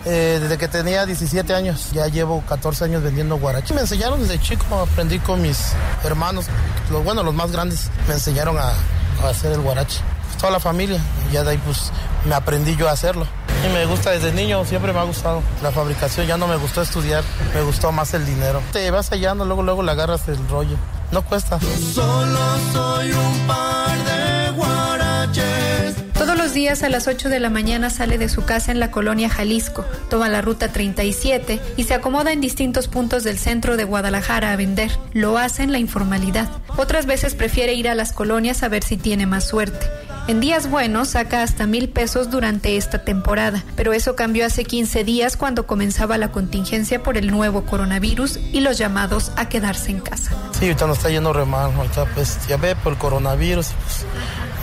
Eh, 0.04 0.38
desde 0.40 0.56
que 0.56 0.68
tenía 0.68 1.04
17 1.04 1.54
años, 1.54 1.90
ya 1.92 2.06
llevo 2.06 2.44
14 2.48 2.84
años 2.84 3.02
vendiendo 3.02 3.38
guaraches. 3.38 3.74
Me 3.74 3.80
enseñaron 3.80 4.20
desde 4.20 4.40
chico, 4.40 4.78
aprendí 4.78 5.18
con 5.18 5.42
mis 5.42 5.72
hermanos, 6.04 6.46
los 6.92 7.02
bueno, 7.02 7.24
los 7.24 7.34
más 7.34 7.50
grandes, 7.50 7.90
me 8.06 8.14
enseñaron 8.14 8.56
a, 8.56 8.72
a 9.20 9.30
hacer 9.30 9.50
el 9.50 9.62
guarache. 9.62 10.00
Toda 10.42 10.54
la 10.54 10.58
familia, 10.58 11.00
ya 11.30 11.44
de 11.44 11.52
ahí 11.52 11.58
pues 11.64 11.92
me 12.24 12.34
aprendí 12.34 12.74
yo 12.74 12.88
a 12.88 12.92
hacerlo. 12.92 13.28
Y 13.64 13.72
me 13.72 13.86
gusta 13.86 14.10
desde 14.10 14.32
niño, 14.32 14.64
siempre 14.64 14.92
me 14.92 14.98
ha 14.98 15.04
gustado. 15.04 15.40
La 15.62 15.70
fabricación 15.70 16.26
ya 16.26 16.36
no 16.36 16.48
me 16.48 16.56
gustó 16.56 16.82
estudiar, 16.82 17.22
me 17.54 17.62
gustó 17.62 17.92
más 17.92 18.12
el 18.12 18.26
dinero. 18.26 18.60
Te 18.72 18.90
vas 18.90 19.10
hallando, 19.10 19.44
luego 19.44 19.62
luego 19.62 19.84
le 19.84 19.92
agarras 19.92 20.26
el 20.26 20.48
rollo. 20.48 20.76
no 21.12 21.22
cuesta. 21.22 21.60
Solo 21.60 22.40
soy 22.72 23.12
un 23.12 23.46
par 23.46 23.96
de 24.04 24.50
guaraches. 24.56 26.12
Todos 26.12 26.36
los 26.36 26.52
días 26.52 26.82
a 26.82 26.88
las 26.88 27.06
8 27.06 27.28
de 27.28 27.38
la 27.38 27.48
mañana 27.48 27.88
sale 27.88 28.18
de 28.18 28.28
su 28.28 28.44
casa 28.44 28.72
en 28.72 28.80
la 28.80 28.90
colonia 28.90 29.28
Jalisco, 29.28 29.84
toma 30.10 30.28
la 30.28 30.40
ruta 30.40 30.72
37 30.72 31.60
y 31.76 31.84
se 31.84 31.94
acomoda 31.94 32.32
en 32.32 32.40
distintos 32.40 32.88
puntos 32.88 33.22
del 33.22 33.38
centro 33.38 33.76
de 33.76 33.84
Guadalajara 33.84 34.50
a 34.50 34.56
vender. 34.56 34.90
Lo 35.12 35.38
hace 35.38 35.62
en 35.62 35.70
la 35.70 35.78
informalidad. 35.78 36.48
Otras 36.76 37.06
veces 37.06 37.36
prefiere 37.36 37.74
ir 37.74 37.88
a 37.88 37.94
las 37.94 38.12
colonias 38.12 38.64
a 38.64 38.68
ver 38.68 38.82
si 38.82 38.96
tiene 38.96 39.26
más 39.26 39.44
suerte. 39.44 39.86
En 40.28 40.38
días 40.38 40.70
buenos 40.70 41.08
saca 41.08 41.42
hasta 41.42 41.66
mil 41.66 41.88
pesos 41.88 42.30
durante 42.30 42.76
esta 42.76 43.04
temporada, 43.04 43.64
pero 43.74 43.92
eso 43.92 44.14
cambió 44.14 44.46
hace 44.46 44.64
15 44.64 45.02
días 45.02 45.36
cuando 45.36 45.66
comenzaba 45.66 46.16
la 46.16 46.30
contingencia 46.30 47.02
por 47.02 47.18
el 47.18 47.30
nuevo 47.32 47.64
coronavirus 47.64 48.38
y 48.52 48.60
los 48.60 48.78
llamados 48.78 49.32
a 49.36 49.48
quedarse 49.48 49.90
en 49.90 50.00
casa. 50.00 50.30
Sí, 50.52 50.66
ahorita 50.66 50.86
nos 50.86 50.98
está 50.98 51.10
yendo 51.10 51.32
re 51.32 51.44
mal, 51.44 51.72
ahorita 51.74 52.04
pues 52.14 52.38
ya 52.46 52.56
ve 52.56 52.76
por 52.76 52.92
el 52.92 52.98
coronavirus, 53.00 53.70
pues 53.84 54.06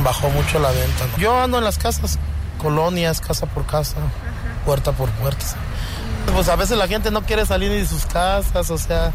bajó 0.01 0.29
mucho 0.29 0.59
la 0.59 0.71
venta. 0.71 1.05
Yo 1.17 1.37
ando 1.37 1.57
en 1.57 1.65
las 1.65 1.77
casas, 1.77 2.17
colonias, 2.57 3.19
casa 3.19 3.45
por 3.45 3.65
casa, 3.65 3.97
puerta 4.65 4.93
por 4.93 5.09
puerta. 5.11 5.45
Pues 6.33 6.47
a 6.47 6.55
veces 6.55 6.77
la 6.77 6.87
gente 6.87 7.11
no 7.11 7.23
quiere 7.23 7.45
salir 7.45 7.69
de 7.69 7.85
sus 7.85 8.05
casas, 8.05 8.69
o 8.69 8.77
sea, 8.77 9.11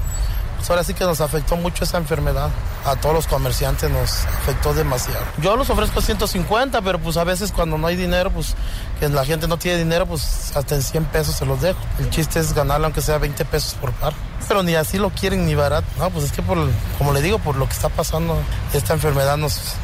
ahora 0.71 0.85
sí 0.85 0.95
que 0.95 1.05
nos 1.05 1.21
afectó 1.21 1.57
mucho 1.57 1.85
esa 1.85 1.99
enfermedad. 1.99 2.51
A 2.85 2.97
todos 2.97 3.15
los 3.15 3.27
comerciantes 3.27 3.91
nos 3.91 4.25
afectó 4.25 4.75
demasiado. 4.75 5.25
Yo 5.39 5.57
los 5.57 5.71
ofrezco 5.71 6.01
150, 6.01 6.83
pero 6.83 6.99
pues 6.99 7.17
a 7.17 7.25
veces 7.25 7.53
cuando 7.53 7.79
no 7.79 7.87
hay 7.87 7.97
dinero, 7.97 8.31
pues 8.31 8.55
que 9.01 9.09
la 9.09 9.25
gente 9.25 9.49
no 9.49 9.57
tiene 9.57 9.79
dinero, 9.79 10.07
pues 10.07 10.55
hasta 10.55 10.75
en 10.75 10.83
100 10.83 11.05
pesos 11.07 11.37
se 11.37 11.47
los 11.47 11.61
dejo. 11.61 11.79
El 11.99 12.11
chiste 12.11 12.41
es 12.41 12.53
ganarle 12.53 12.87
aunque 12.87 13.01
sea 13.01 13.19
20 13.19 13.45
pesos 13.47 13.75
por 13.75 13.93
par. 13.93 14.13
Pero 14.47 14.63
ni 14.63 14.75
así 14.75 14.99
lo 14.99 15.11
quieren 15.11 15.47
ni 15.47 15.55
barato. 15.55 15.87
No, 15.99 16.11
pues 16.11 16.27
es 16.27 16.33
que 16.33 16.43
por, 16.43 16.59
como 16.99 17.13
le 17.13 17.23
digo, 17.23 17.39
por 17.39 17.57
lo 17.57 17.67
que 17.67 17.73
está 17.73 17.89
pasando, 17.89 18.37
esta 18.73 18.93
enfermedad 18.93 19.37
nos, 19.37 19.75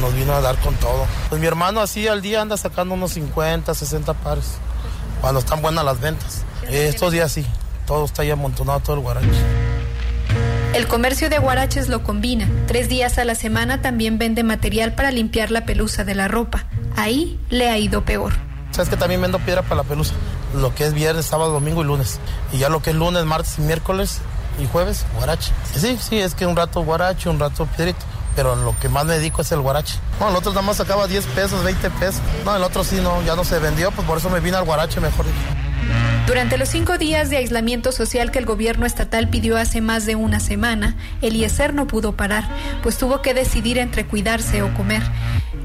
nos 0.00 0.14
vino 0.14 0.32
a 0.32 0.40
dar 0.40 0.56
con 0.58 0.74
todo. 0.76 1.06
Pues 1.28 1.40
mi 1.40 1.46
hermano 1.46 1.80
así 1.80 2.08
al 2.08 2.22
día 2.22 2.40
anda 2.40 2.56
sacando 2.56 2.94
unos 2.94 3.12
50, 3.12 3.74
60 3.74 4.14
pares, 4.14 4.54
cuando 5.20 5.40
están 5.40 5.62
buenas 5.62 5.84
las 5.84 6.00
ventas. 6.00 6.42
Estos 6.68 7.12
días 7.12 7.32
sí, 7.32 7.46
todo 7.86 8.04
está 8.04 8.22
ahí 8.22 8.30
amontonado, 8.30 8.80
todo 8.80 8.96
el 8.96 9.02
guarache. 9.02 9.67
El 10.78 10.86
comercio 10.86 11.28
de 11.28 11.40
guaraches 11.40 11.88
lo 11.88 12.04
combina. 12.04 12.48
Tres 12.68 12.88
días 12.88 13.18
a 13.18 13.24
la 13.24 13.34
semana 13.34 13.82
también 13.82 14.16
vende 14.16 14.44
material 14.44 14.92
para 14.92 15.10
limpiar 15.10 15.50
la 15.50 15.64
pelusa 15.64 16.04
de 16.04 16.14
la 16.14 16.28
ropa. 16.28 16.66
Ahí 16.94 17.40
le 17.50 17.68
ha 17.68 17.76
ido 17.78 18.04
peor. 18.04 18.32
Sabes 18.70 18.88
que 18.88 18.96
también 18.96 19.20
vendo 19.20 19.40
piedra 19.40 19.62
para 19.62 19.74
la 19.74 19.82
pelusa. 19.82 20.14
Lo 20.54 20.72
que 20.76 20.84
es 20.84 20.94
viernes, 20.94 21.26
sábado, 21.26 21.50
domingo 21.50 21.82
y 21.82 21.84
lunes. 21.84 22.20
Y 22.52 22.58
ya 22.58 22.68
lo 22.68 22.80
que 22.80 22.90
es 22.90 22.96
lunes, 22.96 23.24
martes 23.24 23.58
y 23.58 23.62
miércoles 23.62 24.20
y 24.62 24.68
jueves, 24.68 25.04
guarache. 25.16 25.50
Sí, 25.74 25.98
sí, 26.00 26.20
es 26.20 26.36
que 26.36 26.46
un 26.46 26.54
rato 26.54 26.84
guarache, 26.84 27.28
un 27.28 27.40
rato 27.40 27.66
piedrito. 27.66 28.06
Pero 28.36 28.54
lo 28.54 28.78
que 28.78 28.88
más 28.88 29.04
me 29.04 29.14
dedico 29.14 29.42
es 29.42 29.50
el 29.50 29.60
guarache. 29.60 29.98
No, 30.20 30.28
el 30.28 30.36
otro 30.36 30.52
nada 30.52 30.62
más 30.62 30.76
sacaba 30.76 31.08
10 31.08 31.26
pesos, 31.26 31.64
20 31.64 31.90
pesos. 31.90 32.20
No, 32.44 32.54
el 32.54 32.62
otro 32.62 32.84
sí, 32.84 33.00
no, 33.02 33.20
ya 33.22 33.34
no 33.34 33.42
se 33.42 33.58
vendió, 33.58 33.90
pues 33.90 34.06
por 34.06 34.18
eso 34.18 34.30
me 34.30 34.38
vine 34.38 34.56
al 34.56 34.64
guarache 34.64 35.00
mejor. 35.00 35.26
Durante 36.28 36.58
los 36.58 36.68
cinco 36.68 36.98
días 36.98 37.30
de 37.30 37.38
aislamiento 37.38 37.90
social 37.90 38.30
que 38.30 38.38
el 38.38 38.44
gobierno 38.44 38.84
estatal 38.84 39.30
pidió 39.30 39.56
hace 39.56 39.80
más 39.80 40.04
de 40.04 40.14
una 40.14 40.40
semana, 40.40 40.94
Eliezer 41.22 41.72
no 41.72 41.86
pudo 41.86 42.16
parar, 42.16 42.46
pues 42.82 42.98
tuvo 42.98 43.22
que 43.22 43.32
decidir 43.32 43.78
entre 43.78 44.06
cuidarse 44.06 44.60
o 44.60 44.74
comer. 44.74 45.02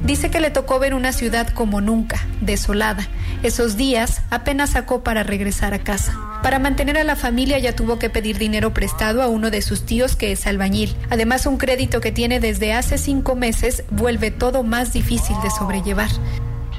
Dice 0.05 0.31
que 0.31 0.39
le 0.39 0.51
tocó 0.51 0.79
ver 0.79 0.93
una 0.93 1.11
ciudad 1.11 1.49
como 1.49 1.81
nunca, 1.81 2.25
desolada. 2.39 3.05
Esos 3.43 3.75
días 3.75 4.21
apenas 4.29 4.69
sacó 4.69 5.03
para 5.03 5.23
regresar 5.23 5.73
a 5.73 5.83
casa. 5.83 6.17
Para 6.41 6.59
mantener 6.59 6.97
a 6.97 7.03
la 7.03 7.17
familia 7.17 7.59
ya 7.59 7.75
tuvo 7.75 7.99
que 7.99 8.09
pedir 8.09 8.37
dinero 8.37 8.73
prestado 8.73 9.21
a 9.21 9.27
uno 9.27 9.51
de 9.51 9.61
sus 9.61 9.85
tíos 9.85 10.15
que 10.15 10.31
es 10.31 10.47
albañil. 10.47 10.95
Además, 11.09 11.45
un 11.45 11.57
crédito 11.57 11.99
que 11.99 12.13
tiene 12.13 12.39
desde 12.39 12.71
hace 12.71 12.97
cinco 12.97 13.35
meses 13.35 13.83
vuelve 13.91 14.31
todo 14.31 14.63
más 14.63 14.93
difícil 14.93 15.35
de 15.43 15.49
sobrellevar. 15.49 16.09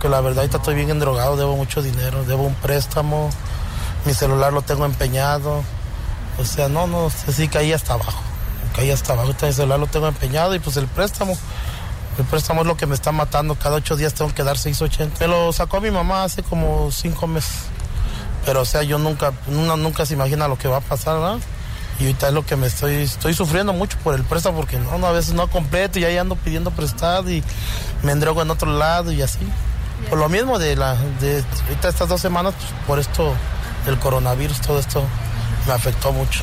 Que 0.01 0.09
la 0.09 0.23
verdad 0.23 0.47
estoy 0.47 0.75
bien 0.75 0.89
endrogado, 0.89 1.37
debo 1.37 1.55
mucho 1.55 1.83
dinero, 1.83 2.25
debo 2.25 2.45
un 2.45 2.55
préstamo, 2.55 3.29
mi 4.05 4.15
celular 4.15 4.53
lo 4.53 4.63
tengo 4.63 4.85
empeñado. 4.87 5.63
O 6.39 6.45
sea, 6.45 6.69
no, 6.69 6.87
no, 6.87 7.11
sí 7.11 7.49
caí 7.49 7.73
hasta 7.73 7.95
abajo. 7.95 8.21
Caí 8.75 8.91
hasta 8.91 9.13
abajo, 9.13 9.29
ahorita 9.29 9.47
el 9.49 9.55
celular 9.55 9.79
lo 9.79 9.87
tengo 9.87 10.09
empeñado 10.09 10.55
y 10.55 10.59
pues 10.59 10.77
el 10.77 10.87
préstamo. 10.87 11.37
El 12.19 12.25
préstamo 12.25 12.61
es 12.61 12.67
lo 12.67 12.77
que 12.77 12.87
me 12.87 12.95
está 12.95 13.13
matando. 13.13 13.57
Cada 13.57 13.77
ocho 13.77 13.97
días 13.97 14.15
tengo 14.15 14.33
que 14.33 14.45
dar 14.45 14.57
680. 14.57 15.19
Me 15.21 15.29
lo 15.29 15.53
sacó 15.53 15.81
mi 15.81 15.91
mamá 15.91 16.25
hace 16.25 16.43
como 16.43 16.91
cinco 16.93 17.27
meses. 17.27 17.67
Pero 18.45 18.61
o 18.61 18.65
sea, 18.65 18.83
yo 18.83 18.99
nunca, 18.99 19.33
uno 19.49 19.77
nunca 19.77 20.07
se 20.07 20.15
imagina 20.15 20.49
lo 20.49 20.59
que 20.59 20.69
va 20.69 20.79
a 20.79 20.81
pasar, 20.81 21.19
¿verdad? 21.19 21.39
Y 21.99 22.05
ahorita 22.05 22.29
es 22.29 22.35
lo 22.35 22.45
que 22.45 22.57
me 22.57 22.67
estoy, 22.67 22.95
estoy 23.03 23.35
sufriendo 23.35 23.73
mucho 23.73 23.97
por 24.03 24.15
el 24.15 24.25
préstamo 24.25 24.57
porque 24.57 24.79
no, 24.79 24.99
no, 24.99 25.07
a 25.07 25.13
veces 25.13 25.35
no 25.35 25.49
completo 25.49 25.99
y 25.99 26.05
ahí 26.05 26.17
ando 26.17 26.35
pidiendo 26.35 26.71
prestado 26.73 27.31
y 27.31 27.43
me 28.03 28.13
endrogo 28.13 28.43
en 28.43 28.51
otro 28.51 28.77
lado 28.77 29.13
y 29.13 29.23
así. 29.23 29.47
Por 30.11 30.19
lo 30.19 30.29
mismo 30.29 30.59
de 30.59 30.77
la, 30.77 30.97
de 31.21 31.45
ahorita 31.69 31.89
estas 31.89 32.09
dos 32.09 32.21
semanas, 32.21 32.55
pues, 32.55 32.73
por 32.87 32.99
esto, 32.99 33.33
el 33.87 33.99
coronavirus, 33.99 34.61
todo 34.61 34.79
esto 34.79 35.05
me 35.67 35.73
afectó 35.73 36.13
mucho. 36.13 36.43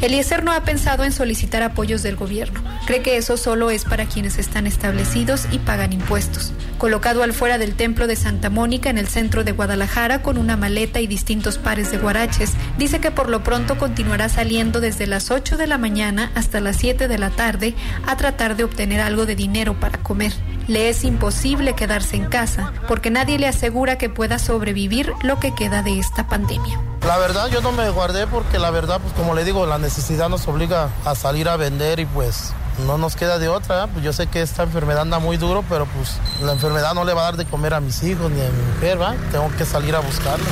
Eliezer 0.00 0.44
no 0.44 0.52
ha 0.52 0.62
pensado 0.62 1.02
en 1.02 1.10
solicitar 1.10 1.64
apoyos 1.64 2.04
del 2.04 2.14
gobierno. 2.14 2.62
Cree 2.86 3.02
que 3.02 3.16
eso 3.16 3.36
solo 3.36 3.70
es 3.70 3.84
para 3.84 4.06
quienes 4.06 4.38
están 4.38 4.68
establecidos 4.68 5.48
y 5.50 5.58
pagan 5.58 5.92
impuestos. 5.92 6.52
Colocado 6.78 7.24
al 7.24 7.32
fuera 7.32 7.58
del 7.58 7.74
templo 7.74 8.06
de 8.06 8.14
Santa 8.14 8.48
Mónica 8.48 8.90
en 8.90 8.98
el 8.98 9.08
centro 9.08 9.42
de 9.42 9.50
Guadalajara 9.50 10.22
con 10.22 10.38
una 10.38 10.56
maleta 10.56 11.00
y 11.00 11.08
distintos 11.08 11.58
pares 11.58 11.90
de 11.90 11.98
guaraches, 11.98 12.52
dice 12.78 13.00
que 13.00 13.10
por 13.10 13.28
lo 13.28 13.42
pronto 13.42 13.76
continuará 13.76 14.28
saliendo 14.28 14.80
desde 14.80 15.08
las 15.08 15.32
8 15.32 15.56
de 15.56 15.66
la 15.66 15.78
mañana 15.78 16.30
hasta 16.36 16.60
las 16.60 16.76
7 16.76 17.08
de 17.08 17.18
la 17.18 17.30
tarde 17.30 17.74
a 18.06 18.16
tratar 18.16 18.54
de 18.54 18.62
obtener 18.62 19.00
algo 19.00 19.26
de 19.26 19.34
dinero 19.34 19.80
para 19.80 19.98
comer. 19.98 20.32
Le 20.68 20.90
es 20.90 21.02
imposible 21.02 21.74
quedarse 21.74 22.14
en 22.16 22.26
casa 22.26 22.74
porque 22.86 23.10
nadie 23.10 23.38
le 23.38 23.48
asegura 23.48 23.96
que 23.96 24.10
pueda 24.10 24.38
sobrevivir 24.38 25.14
lo 25.22 25.40
que 25.40 25.54
queda 25.54 25.82
de 25.82 25.98
esta 25.98 26.28
pandemia. 26.28 26.78
La 27.06 27.16
verdad 27.16 27.48
yo 27.48 27.62
no 27.62 27.72
me 27.72 27.88
guardé 27.88 28.26
porque 28.26 28.58
la 28.58 28.70
verdad, 28.70 29.00
pues 29.00 29.14
como 29.14 29.34
le 29.34 29.44
digo, 29.44 29.64
la 29.64 29.78
necesidad 29.78 30.28
nos 30.28 30.46
obliga 30.46 30.90
a 31.06 31.14
salir 31.14 31.48
a 31.48 31.56
vender 31.56 32.00
y 32.00 32.04
pues 32.04 32.52
no 32.86 32.98
nos 32.98 33.16
queda 33.16 33.38
de 33.38 33.48
otra. 33.48 33.86
Pues 33.86 34.04
yo 34.04 34.12
sé 34.12 34.26
que 34.26 34.42
esta 34.42 34.64
enfermedad 34.64 35.00
anda 35.00 35.18
muy 35.18 35.38
duro, 35.38 35.64
pero 35.70 35.86
pues 35.86 36.18
la 36.42 36.52
enfermedad 36.52 36.92
no 36.92 37.06
le 37.06 37.14
va 37.14 37.22
a 37.22 37.24
dar 37.24 37.36
de 37.38 37.46
comer 37.46 37.72
a 37.72 37.80
mis 37.80 38.02
hijos 38.02 38.30
ni 38.30 38.42
a 38.42 38.50
mi 38.50 38.74
mujer, 38.74 39.00
¿va? 39.00 39.14
Tengo 39.32 39.50
que 39.56 39.64
salir 39.64 39.96
a 39.96 40.00
buscarla. 40.00 40.44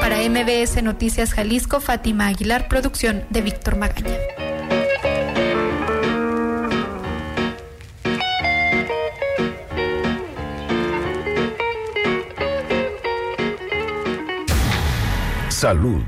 Para 0.00 0.16
MBS 0.28 0.82
Noticias 0.82 1.32
Jalisco, 1.32 1.80
Fátima 1.80 2.26
Aguilar, 2.26 2.66
producción 2.66 3.24
de 3.30 3.40
Víctor 3.40 3.76
Magaña. 3.76 4.16
Salud. 15.62 16.02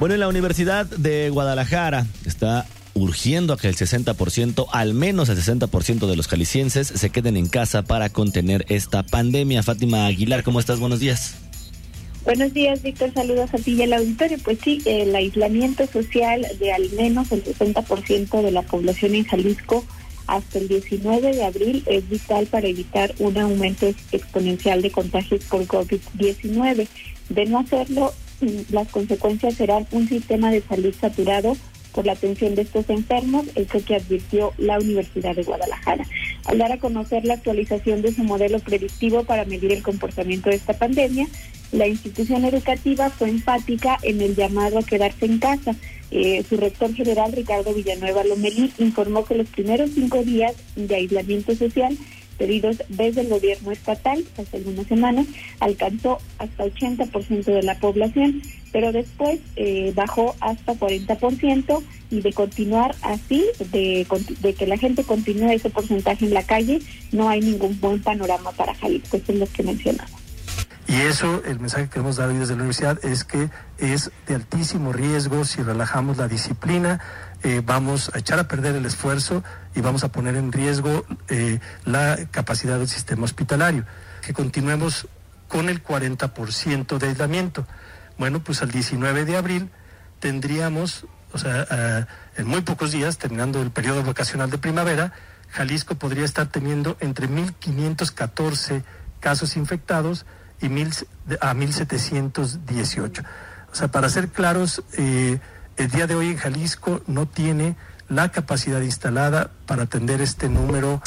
Bueno, 0.00 0.14
en 0.14 0.18
la 0.18 0.26
Universidad 0.26 0.86
de 0.86 1.30
Guadalajara 1.30 2.04
está 2.26 2.66
urgiendo 2.92 3.52
a 3.52 3.56
que 3.56 3.68
el 3.68 3.76
60%, 3.76 4.66
al 4.72 4.92
menos 4.92 5.28
el 5.28 5.38
60% 5.38 6.08
de 6.08 6.16
los 6.16 6.26
jaliscienses 6.26 6.88
se 6.88 7.10
queden 7.10 7.36
en 7.36 7.46
casa 7.46 7.82
para 7.82 8.08
contener 8.08 8.66
esta 8.68 9.04
pandemia. 9.04 9.62
Fátima 9.62 10.06
Aguilar, 10.06 10.42
¿cómo 10.42 10.58
estás? 10.58 10.80
Buenos 10.80 10.98
días. 10.98 11.36
Buenos 12.24 12.52
días, 12.52 12.82
Víctor. 12.82 13.12
Saludos 13.14 13.54
a 13.54 13.58
ti 13.58 13.74
y 13.74 13.82
al 13.82 13.92
auditorio. 13.92 14.36
Pues 14.42 14.58
sí, 14.64 14.82
el 14.84 15.14
aislamiento 15.14 15.86
social 15.86 16.44
de 16.58 16.72
al 16.72 16.90
menos 16.90 17.30
el 17.30 17.44
60% 17.44 18.42
de 18.42 18.50
la 18.50 18.62
población 18.62 19.14
en 19.14 19.26
Jalisco 19.26 19.84
hasta 20.26 20.58
el 20.58 20.66
19 20.66 21.36
de 21.36 21.44
abril 21.44 21.84
es 21.86 22.08
vital 22.08 22.46
para 22.46 22.66
evitar 22.66 23.14
un 23.20 23.38
aumento 23.38 23.86
exponencial 24.10 24.82
de 24.82 24.90
contagios 24.90 25.44
por 25.44 25.64
COVID-19. 25.68 26.88
De 27.28 27.46
no 27.46 27.60
hacerlo, 27.60 28.12
las 28.70 28.88
consecuencias 28.88 29.54
serán 29.54 29.86
un 29.90 30.08
sistema 30.08 30.50
de 30.50 30.62
salud 30.62 30.94
saturado 31.00 31.56
por 31.94 32.04
la 32.04 32.12
atención 32.12 32.54
de 32.54 32.62
estos 32.62 32.90
enfermos, 32.90 33.46
eso 33.54 33.82
que 33.84 33.94
advirtió 33.94 34.52
la 34.58 34.78
Universidad 34.78 35.36
de 35.36 35.44
Guadalajara. 35.44 36.04
Al 36.46 36.58
dar 36.58 36.72
a 36.72 36.78
conocer 36.78 37.24
la 37.24 37.34
actualización 37.34 38.02
de 38.02 38.12
su 38.12 38.24
modelo 38.24 38.58
predictivo 38.58 39.22
para 39.24 39.44
medir 39.44 39.72
el 39.72 39.82
comportamiento 39.82 40.50
de 40.50 40.56
esta 40.56 40.74
pandemia, 40.74 41.28
la 41.72 41.86
institución 41.86 42.44
educativa 42.44 43.10
fue 43.10 43.30
enfática 43.30 43.98
en 44.02 44.20
el 44.20 44.34
llamado 44.34 44.78
a 44.78 44.82
quedarse 44.82 45.26
en 45.26 45.38
casa. 45.38 45.76
Eh, 46.10 46.44
su 46.48 46.56
rector 46.56 46.92
general, 46.94 47.32
Ricardo 47.32 47.72
Villanueva 47.72 48.24
Lomelí, 48.24 48.72
informó 48.78 49.24
que 49.24 49.36
los 49.36 49.48
primeros 49.48 49.90
cinco 49.94 50.22
días 50.22 50.54
de 50.76 50.96
aislamiento 50.96 51.54
social 51.54 51.96
pedidos 52.34 52.82
desde 52.88 53.22
el 53.22 53.28
gobierno 53.28 53.70
estatal 53.70 54.24
hace 54.38 54.56
algunas 54.56 54.86
semanas, 54.86 55.26
alcanzó 55.60 56.18
hasta 56.38 56.64
80% 56.64 57.44
de 57.44 57.62
la 57.62 57.78
población, 57.78 58.42
pero 58.72 58.92
después 58.92 59.40
eh, 59.56 59.92
bajó 59.94 60.34
hasta 60.40 60.74
40% 60.74 61.82
y 62.10 62.20
de 62.20 62.32
continuar 62.32 62.94
así, 63.02 63.44
de, 63.70 64.06
de, 64.40 64.54
que 64.54 64.66
la 64.66 64.76
gente 64.76 65.04
continúe 65.04 65.50
ese 65.50 65.70
porcentaje 65.70 66.26
en 66.26 66.34
la 66.34 66.42
calle, 66.42 66.80
no 67.12 67.28
hay 67.28 67.40
ningún 67.40 67.78
buen 67.80 68.02
panorama 68.02 68.50
para 68.52 68.74
Jalisco, 68.74 69.16
eso 69.16 69.32
es 69.32 69.38
lo 69.38 69.46
que 69.46 69.62
mencionamos. 69.62 70.24
Y 70.86 71.00
eso, 71.00 71.42
el 71.44 71.60
mensaje 71.60 71.84
que 71.84 71.90
queremos 71.90 72.16
dar 72.16 72.28
hoy 72.28 72.36
desde 72.36 72.52
la 72.52 72.56
universidad 72.56 73.02
es 73.04 73.24
que 73.24 73.48
es 73.78 74.10
de 74.26 74.34
altísimo 74.34 74.92
riesgo 74.92 75.44
si 75.44 75.62
relajamos 75.62 76.18
la 76.18 76.28
disciplina, 76.28 77.00
eh, 77.44 77.62
vamos 77.64 78.10
a 78.14 78.18
echar 78.18 78.40
a 78.40 78.48
perder 78.48 78.74
el 78.74 78.86
esfuerzo 78.86 79.44
y 79.74 79.80
vamos 79.80 80.02
a 80.02 80.08
poner 80.08 80.34
en 80.34 80.50
riesgo 80.50 81.04
eh, 81.28 81.60
la 81.84 82.18
capacidad 82.30 82.78
del 82.78 82.88
sistema 82.88 83.24
hospitalario. 83.24 83.84
Que 84.22 84.32
continuemos 84.32 85.06
con 85.46 85.68
el 85.68 85.84
40% 85.84 86.98
de 86.98 87.06
aislamiento. 87.06 87.66
Bueno, 88.18 88.42
pues 88.42 88.62
al 88.62 88.70
19 88.70 89.24
de 89.24 89.36
abril 89.36 89.70
tendríamos, 90.18 91.06
o 91.32 91.38
sea, 91.38 92.06
en 92.36 92.46
muy 92.46 92.62
pocos 92.62 92.92
días, 92.92 93.18
terminando 93.18 93.60
el 93.60 93.70
periodo 93.70 94.02
vacacional 94.02 94.50
de 94.50 94.58
primavera, 94.58 95.12
Jalisco 95.50 95.94
podría 95.94 96.24
estar 96.24 96.46
teniendo 96.46 96.96
entre 97.00 97.28
1.514 97.28 98.82
casos 99.20 99.56
infectados 99.56 100.26
y 100.60 100.68
mil, 100.68 100.90
a 101.40 101.54
1.718. 101.54 103.24
O 103.72 103.74
sea, 103.74 103.88
para 103.88 104.08
ser 104.08 104.28
claros, 104.28 104.82
eh, 104.96 105.40
el 105.76 105.90
día 105.90 106.06
de 106.06 106.14
hoy 106.14 106.28
en 106.28 106.36
Jalisco 106.36 107.02
no 107.06 107.26
tiene 107.26 107.76
la 108.08 108.30
capacidad 108.30 108.80
instalada 108.80 109.50
para 109.66 109.84
atender 109.84 110.20
este 110.20 110.48
número. 110.48 111.00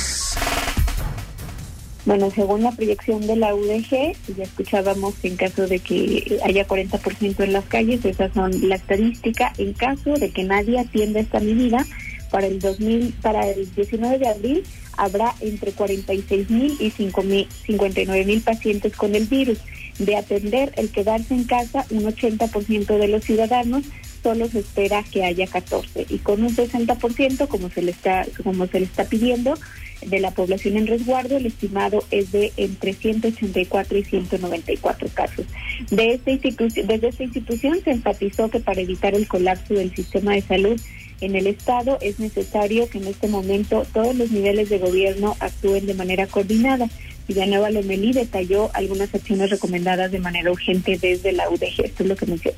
Bueno, 2.05 2.31
según 2.31 2.63
la 2.63 2.71
proyección 2.71 3.27
de 3.27 3.35
la 3.35 3.53
UDG, 3.53 4.15
ya 4.37 4.43
escuchábamos 4.43 5.15
que 5.15 5.27
en 5.27 5.35
caso 5.35 5.67
de 5.67 5.79
que 5.79 6.39
haya 6.43 6.65
40% 6.65 7.43
en 7.43 7.53
las 7.53 7.65
calles, 7.65 8.05
esas 8.05 8.33
son 8.33 8.51
la 8.69 8.75
estadísca. 8.75 9.51
En 9.57 9.73
caso 9.73 10.13
de 10.13 10.31
que 10.31 10.43
nadie 10.43 10.79
atienda 10.79 11.19
esta 11.19 11.41
medida, 11.41 11.85
para 12.31 12.47
el 12.47 12.59
2000, 12.59 13.13
para 13.21 13.47
el 13.47 13.73
19 13.75 14.19
de 14.19 14.27
abril 14.27 14.63
habrá 14.97 15.35
entre 15.41 15.71
46 15.71 16.49
mil 16.49 16.75
y 16.79 16.91
59 16.91 18.25
mil 18.25 18.41
pacientes 18.41 18.95
con 18.95 19.15
el 19.15 19.25
virus. 19.25 19.59
De 19.99 20.15
atender 20.15 20.73
el 20.77 20.89
quedarse 20.91 21.33
en 21.33 21.43
casa, 21.43 21.85
un 21.89 22.03
80% 22.03 22.97
de 22.97 23.07
los 23.07 23.23
ciudadanos 23.23 23.83
solo 24.21 24.47
se 24.47 24.59
espera 24.59 25.03
que 25.03 25.23
haya 25.23 25.47
14 25.47 26.05
y 26.09 26.17
con 26.19 26.43
un 26.43 26.55
60% 26.55 27.47
como 27.47 27.69
se 27.69 27.81
le 27.81 27.91
está 27.91 28.25
como 28.43 28.67
se 28.67 28.79
le 28.79 28.85
está 28.85 29.05
pidiendo 29.05 29.55
de 30.05 30.19
la 30.19 30.31
población 30.31 30.77
en 30.77 30.87
resguardo, 30.87 31.37
el 31.37 31.45
estimado 31.45 32.03
es 32.11 32.31
de 32.31 32.53
entre 32.57 32.93
184 32.93 33.97
y 33.97 34.03
194 34.03 35.09
casos. 35.13 35.45
De 35.89 36.13
esta 36.13 36.31
institución, 36.31 36.87
desde 36.87 37.07
esta 37.07 37.23
institución 37.23 37.79
se 37.83 37.91
enfatizó 37.91 38.49
que 38.49 38.59
para 38.59 38.81
evitar 38.81 39.15
el 39.15 39.27
colapso 39.27 39.73
del 39.73 39.93
sistema 39.95 40.33
de 40.33 40.41
salud 40.41 40.79
en 41.19 41.35
el 41.35 41.47
Estado 41.47 41.97
es 42.01 42.19
necesario 42.19 42.87
que 42.89 42.99
en 42.99 43.07
este 43.07 43.27
momento 43.27 43.85
todos 43.91 44.15
los 44.15 44.31
niveles 44.31 44.69
de 44.69 44.77
gobierno 44.77 45.35
actúen 45.39 45.87
de 45.87 45.95
manera 45.95 46.27
coordinada. 46.27 46.87
Villanueva 47.27 47.71
Lomelí 47.71 48.13
detalló 48.13 48.69
algunas 48.73 49.13
acciones 49.13 49.49
recomendadas 49.49 50.11
de 50.11 50.19
manera 50.19 50.51
urgente 50.51 50.97
desde 50.97 51.31
la 51.31 51.49
UDG. 51.49 51.85
Esto 51.85 52.03
es 52.03 52.09
lo 52.09 52.15
que 52.15 52.25
menciona. 52.27 52.57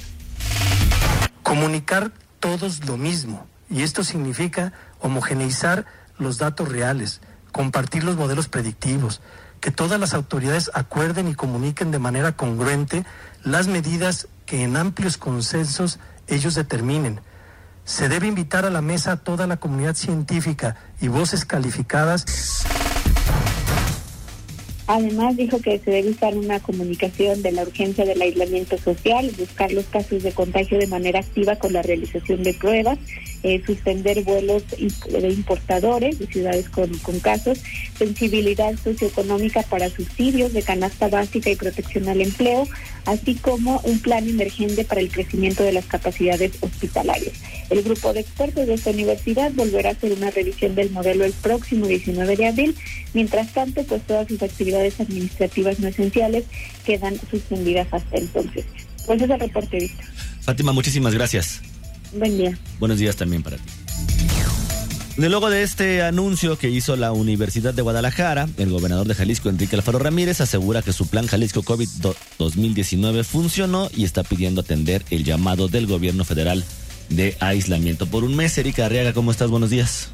Comunicar 1.49 2.11
todos 2.39 2.85
lo 2.85 2.95
mismo. 2.95 3.47
Y 3.71 3.81
esto 3.81 4.03
significa 4.03 4.71
homogeneizar 4.99 5.85
los 6.19 6.37
datos 6.37 6.69
reales, 6.69 7.21
compartir 7.51 8.03
los 8.03 8.17
modelos 8.17 8.47
predictivos, 8.47 9.19
que 9.59 9.71
todas 9.71 9.99
las 9.99 10.13
autoridades 10.13 10.69
acuerden 10.75 11.27
y 11.27 11.33
comuniquen 11.33 11.89
de 11.89 11.97
manera 11.97 12.33
congruente 12.33 13.03
las 13.43 13.67
medidas 13.67 14.27
que 14.45 14.63
en 14.63 14.77
amplios 14.77 15.17
consensos 15.17 15.97
ellos 16.27 16.53
determinen 16.53 17.19
se 17.89 18.07
debe 18.07 18.27
invitar 18.27 18.65
a 18.65 18.69
la 18.69 18.83
mesa 18.83 19.13
a 19.13 19.17
toda 19.17 19.47
la 19.47 19.57
comunidad 19.57 19.95
científica 19.95 20.75
y 21.01 21.07
voces 21.07 21.43
calificadas. 21.43 22.23
Además, 24.91 25.37
dijo 25.37 25.61
que 25.61 25.77
se 25.77 25.91
debe 25.91 26.09
usar 26.09 26.35
una 26.35 26.59
comunicación 26.59 27.43
de 27.43 27.51
la 27.51 27.61
urgencia 27.61 28.05
del 28.05 28.19
aislamiento 28.23 28.75
social, 28.79 29.29
buscar 29.37 29.71
los 29.71 29.85
casos 29.85 30.23
de 30.23 30.31
contagio 30.31 30.79
de 30.79 30.87
manera 30.87 31.19
activa 31.19 31.57
con 31.57 31.73
la 31.73 31.83
realización 31.83 32.41
de 32.41 32.55
pruebas 32.55 32.97
eh, 33.43 33.61
suspender 33.65 34.23
vuelos 34.23 34.63
de 34.69 35.29
importadores 35.29 36.19
de 36.19 36.27
ciudades 36.27 36.69
con, 36.69 36.89
con 36.99 37.19
casos, 37.19 37.59
sensibilidad 37.97 38.75
socioeconómica 38.83 39.63
para 39.63 39.89
subsidios 39.89 40.53
de 40.53 40.61
canasta 40.61 41.07
básica 41.07 41.49
y 41.49 41.55
protección 41.55 42.07
al 42.09 42.21
empleo, 42.21 42.67
así 43.05 43.35
como 43.35 43.79
un 43.83 43.99
plan 43.99 44.27
emergente 44.27 44.83
para 44.83 45.01
el 45.01 45.09
crecimiento 45.09 45.63
de 45.63 45.73
las 45.73 45.85
capacidades 45.85 46.51
hospitalarias. 46.61 47.33
El 47.69 47.83
grupo 47.83 48.13
de 48.13 48.21
expertos 48.21 48.67
de 48.67 48.73
esta 48.73 48.91
universidad 48.91 49.51
volverá 49.53 49.89
a 49.89 49.93
hacer 49.93 50.11
una 50.13 50.31
revisión 50.31 50.75
del 50.75 50.89
modelo 50.91 51.23
el 51.23 51.33
próximo 51.33 51.87
19 51.87 52.35
de 52.35 52.47
abril. 52.47 52.75
Mientras 53.13 53.53
tanto, 53.53 53.83
pues 53.83 54.01
todas 54.03 54.27
sus 54.27 54.41
actividades 54.41 54.99
administrativas 54.99 55.79
no 55.79 55.87
esenciales 55.87 56.45
quedan 56.85 57.19
suspendidas 57.29 57.87
hasta 57.91 58.17
entonces. 58.17 58.65
Pues 59.05 59.21
es 59.21 59.29
el 59.29 59.39
reporte, 59.39 59.77
Víctor. 59.77 60.05
Fátima, 60.41 60.71
muchísimas 60.71 61.13
gracias. 61.13 61.61
Buen 62.13 62.37
día. 62.37 62.57
Buenos 62.79 62.99
días 62.99 63.15
también 63.15 63.43
para 63.43 63.57
ti. 63.57 63.63
Luego 65.17 65.49
de 65.49 65.63
este 65.63 66.01
anuncio 66.01 66.57
que 66.57 66.69
hizo 66.69 66.95
la 66.95 67.11
Universidad 67.11 67.73
de 67.73 67.81
Guadalajara, 67.81 68.47
el 68.57 68.69
gobernador 68.69 69.05
de 69.05 69.15
Jalisco, 69.15 69.49
Enrique 69.49 69.75
Alfaro 69.75 69.99
Ramírez, 69.99 70.39
asegura 70.39 70.81
que 70.81 70.93
su 70.93 71.07
plan 71.07 71.27
Jalisco 71.27 71.61
COVID 71.61 71.89
2019 72.37 73.25
funcionó 73.25 73.89
y 73.93 74.05
está 74.05 74.23
pidiendo 74.23 74.61
atender 74.61 75.03
el 75.09 75.25
llamado 75.25 75.67
del 75.67 75.87
gobierno 75.87 76.23
federal 76.23 76.63
de 77.09 77.35
aislamiento 77.41 78.07
por 78.07 78.23
un 78.23 78.35
mes. 78.35 78.57
Erika 78.57 78.85
Arriaga, 78.85 79.11
¿cómo 79.11 79.31
estás? 79.31 79.49
Buenos 79.49 79.69
días. 79.69 80.09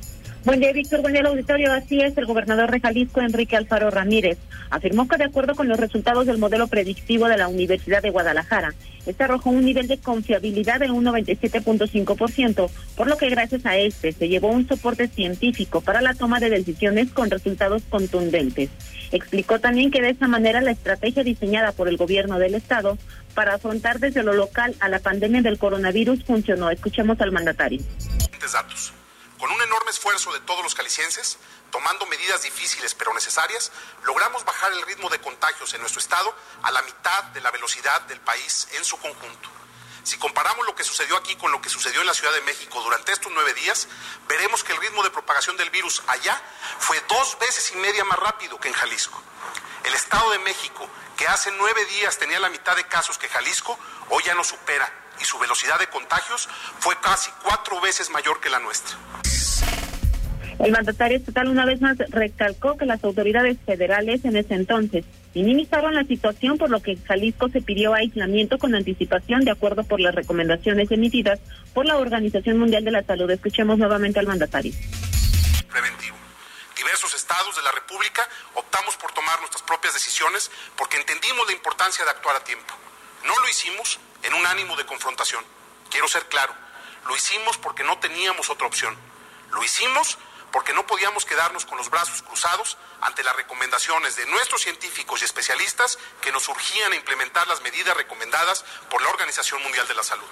Buen 0.45 0.59
día, 0.59 0.73
Víctor. 0.73 1.01
Buen 1.01 1.13
día, 1.13 1.23
auditorio. 1.23 1.73
Así 1.73 1.99
es, 1.99 2.15
el 2.19 2.27
gobernador 2.27 2.69
de 2.69 2.79
Jalisco, 2.79 3.19
Enrique 3.19 3.55
Alfaro 3.55 3.89
Ramírez, 3.89 4.37
afirmó 4.69 5.07
que 5.07 5.17
de 5.17 5.23
acuerdo 5.23 5.55
con 5.55 5.67
los 5.67 5.79
resultados 5.79 6.27
del 6.27 6.37
modelo 6.37 6.67
predictivo 6.67 7.27
de 7.27 7.37
la 7.37 7.47
Universidad 7.47 8.03
de 8.03 8.11
Guadalajara, 8.11 8.75
este 9.07 9.23
arrojó 9.23 9.49
un 9.49 9.65
nivel 9.65 9.87
de 9.87 9.97
confiabilidad 9.97 10.79
de 10.81 10.91
un 10.91 11.03
97.5%, 11.03 12.69
por 12.95 13.07
lo 13.07 13.17
que 13.17 13.29
gracias 13.29 13.65
a 13.65 13.75
este 13.77 14.11
se 14.11 14.29
llevó 14.29 14.49
un 14.49 14.67
soporte 14.67 15.07
científico 15.07 15.81
para 15.81 16.01
la 16.01 16.13
toma 16.13 16.39
de 16.39 16.51
decisiones 16.51 17.11
con 17.11 17.31
resultados 17.31 17.81
contundentes. 17.89 18.69
Explicó 19.11 19.59
también 19.59 19.89
que 19.89 20.03
de 20.03 20.11
esa 20.11 20.27
manera 20.27 20.61
la 20.61 20.71
estrategia 20.71 21.23
diseñada 21.23 21.71
por 21.71 21.87
el 21.87 21.97
gobierno 21.97 22.37
del 22.37 22.53
estado 22.53 22.99
para 23.33 23.55
afrontar 23.55 23.99
desde 23.99 24.21
lo 24.21 24.33
local 24.33 24.75
a 24.79 24.89
la 24.89 24.99
pandemia 24.99 25.41
del 25.41 25.57
coronavirus 25.57 26.23
funcionó. 26.23 26.69
Escuchemos 26.69 27.19
al 27.19 27.31
mandatario. 27.31 27.81
Con 29.45 29.53
un 29.53 29.61
enorme 29.61 29.91
esfuerzo 29.91 30.33
de 30.33 30.39
todos 30.39 30.63
los 30.63 30.73
calicienses, 30.73 31.37
tomando 31.69 32.07
medidas 32.07 32.41
difíciles 32.41 32.95
pero 32.95 33.13
necesarias, 33.13 33.71
logramos 34.01 34.43
bajar 34.43 34.71
el 34.71 34.81
ritmo 34.81 35.07
de 35.07 35.21
contagios 35.21 35.71
en 35.75 35.81
nuestro 35.81 35.99
estado 35.99 36.35
a 36.63 36.71
la 36.71 36.81
mitad 36.81 37.25
de 37.25 37.41
la 37.41 37.51
velocidad 37.51 38.01
del 38.07 38.19
país 38.21 38.67
en 38.71 38.83
su 38.83 38.97
conjunto. 38.97 39.49
Si 40.01 40.17
comparamos 40.17 40.65
lo 40.65 40.73
que 40.73 40.83
sucedió 40.83 41.15
aquí 41.15 41.35
con 41.35 41.51
lo 41.51 41.61
que 41.61 41.69
sucedió 41.69 42.01
en 42.01 42.07
la 42.07 42.15
Ciudad 42.15 42.33
de 42.33 42.41
México 42.41 42.81
durante 42.81 43.11
estos 43.11 43.31
nueve 43.31 43.53
días, 43.53 43.87
veremos 44.27 44.63
que 44.63 44.73
el 44.73 44.81
ritmo 44.81 45.03
de 45.03 45.11
propagación 45.11 45.55
del 45.57 45.69
virus 45.69 46.01
allá 46.07 46.41
fue 46.79 46.99
dos 47.07 47.37
veces 47.37 47.71
y 47.71 47.75
media 47.75 48.03
más 48.03 48.17
rápido 48.17 48.59
que 48.59 48.69
en 48.69 48.73
Jalisco. 48.73 49.21
El 49.83 49.93
Estado 49.93 50.31
de 50.31 50.39
México, 50.39 50.89
que 51.17 51.27
hace 51.27 51.51
nueve 51.51 51.85
días 51.85 52.17
tenía 52.17 52.39
la 52.39 52.49
mitad 52.49 52.75
de 52.75 52.87
casos 52.87 53.19
que 53.19 53.29
Jalisco, 53.29 53.77
hoy 54.09 54.23
ya 54.23 54.33
no 54.33 54.43
supera 54.43 54.91
y 55.19 55.25
su 55.25 55.37
velocidad 55.37 55.77
de 55.77 55.87
contagios 55.89 56.49
fue 56.79 56.99
casi 56.99 57.31
cuatro 57.43 57.79
veces 57.79 58.09
mayor 58.09 58.39
que 58.39 58.49
la 58.49 58.57
nuestra. 58.57 58.97
El 60.59 60.71
mandatario 60.71 61.17
estatal 61.17 61.49
una 61.49 61.65
vez 61.65 61.81
más 61.81 61.97
recalcó 62.09 62.77
que 62.77 62.85
las 62.85 63.03
autoridades 63.03 63.57
federales 63.65 64.23
en 64.23 64.37
ese 64.37 64.53
entonces 64.53 65.05
minimizaron 65.33 65.93
la 65.93 66.05
situación 66.05 66.57
por 66.57 66.69
lo 66.69 66.81
que 66.81 66.95
Jalisco 66.95 67.49
se 67.49 67.61
pidió 67.61 67.93
aislamiento 67.93 68.57
con 68.57 68.73
anticipación 68.73 69.43
de 69.43 69.51
acuerdo 69.51 69.83
por 69.83 69.99
las 69.99 70.15
recomendaciones 70.15 70.89
emitidas 70.91 71.39
por 71.73 71.85
la 71.85 71.97
Organización 71.97 72.57
Mundial 72.57 72.85
de 72.85 72.91
la 72.91 73.03
Salud. 73.03 73.29
Escuchemos 73.29 73.77
nuevamente 73.77 74.19
al 74.19 74.27
mandatario. 74.27 74.71
Preventivo. 75.69 76.15
Diversos 76.77 77.13
estados 77.15 77.53
de 77.55 77.61
la 77.61 77.71
República 77.73 78.27
optamos 78.53 78.95
por 78.95 79.11
tomar 79.11 79.37
nuestras 79.39 79.63
propias 79.63 79.93
decisiones 79.93 80.49
porque 80.77 80.97
entendimos 80.97 81.45
la 81.47 81.53
importancia 81.53 82.05
de 82.05 82.11
actuar 82.11 82.37
a 82.37 82.43
tiempo. 82.45 82.73
No 83.25 83.33
lo 83.41 83.49
hicimos 83.49 83.99
en 84.23 84.33
un 84.33 84.45
ánimo 84.45 84.77
de 84.77 84.85
confrontación. 84.85 85.43
Quiero 85.89 86.07
ser 86.07 86.23
claro, 86.27 86.53
lo 87.07 87.15
hicimos 87.15 87.57
porque 87.57 87.83
no 87.83 87.97
teníamos 87.99 88.49
otra 88.49 88.67
opción. 88.67 88.95
Lo 89.51 89.63
hicimos 89.63 90.17
porque 90.51 90.73
no 90.73 90.85
podíamos 90.87 91.25
quedarnos 91.25 91.65
con 91.65 91.77
los 91.77 91.89
brazos 91.89 92.21
cruzados 92.21 92.77
ante 93.01 93.23
las 93.23 93.35
recomendaciones 93.35 94.15
de 94.15 94.25
nuestros 94.27 94.61
científicos 94.61 95.21
y 95.21 95.25
especialistas 95.25 95.97
que 96.21 96.31
nos 96.31 96.47
urgían 96.49 96.93
a 96.93 96.95
implementar 96.95 97.47
las 97.47 97.61
medidas 97.61 97.95
recomendadas 97.95 98.65
por 98.89 99.01
la 99.01 99.09
Organización 99.09 99.61
Mundial 99.63 99.87
de 99.87 99.95
la 99.95 100.03
Salud. 100.03 100.27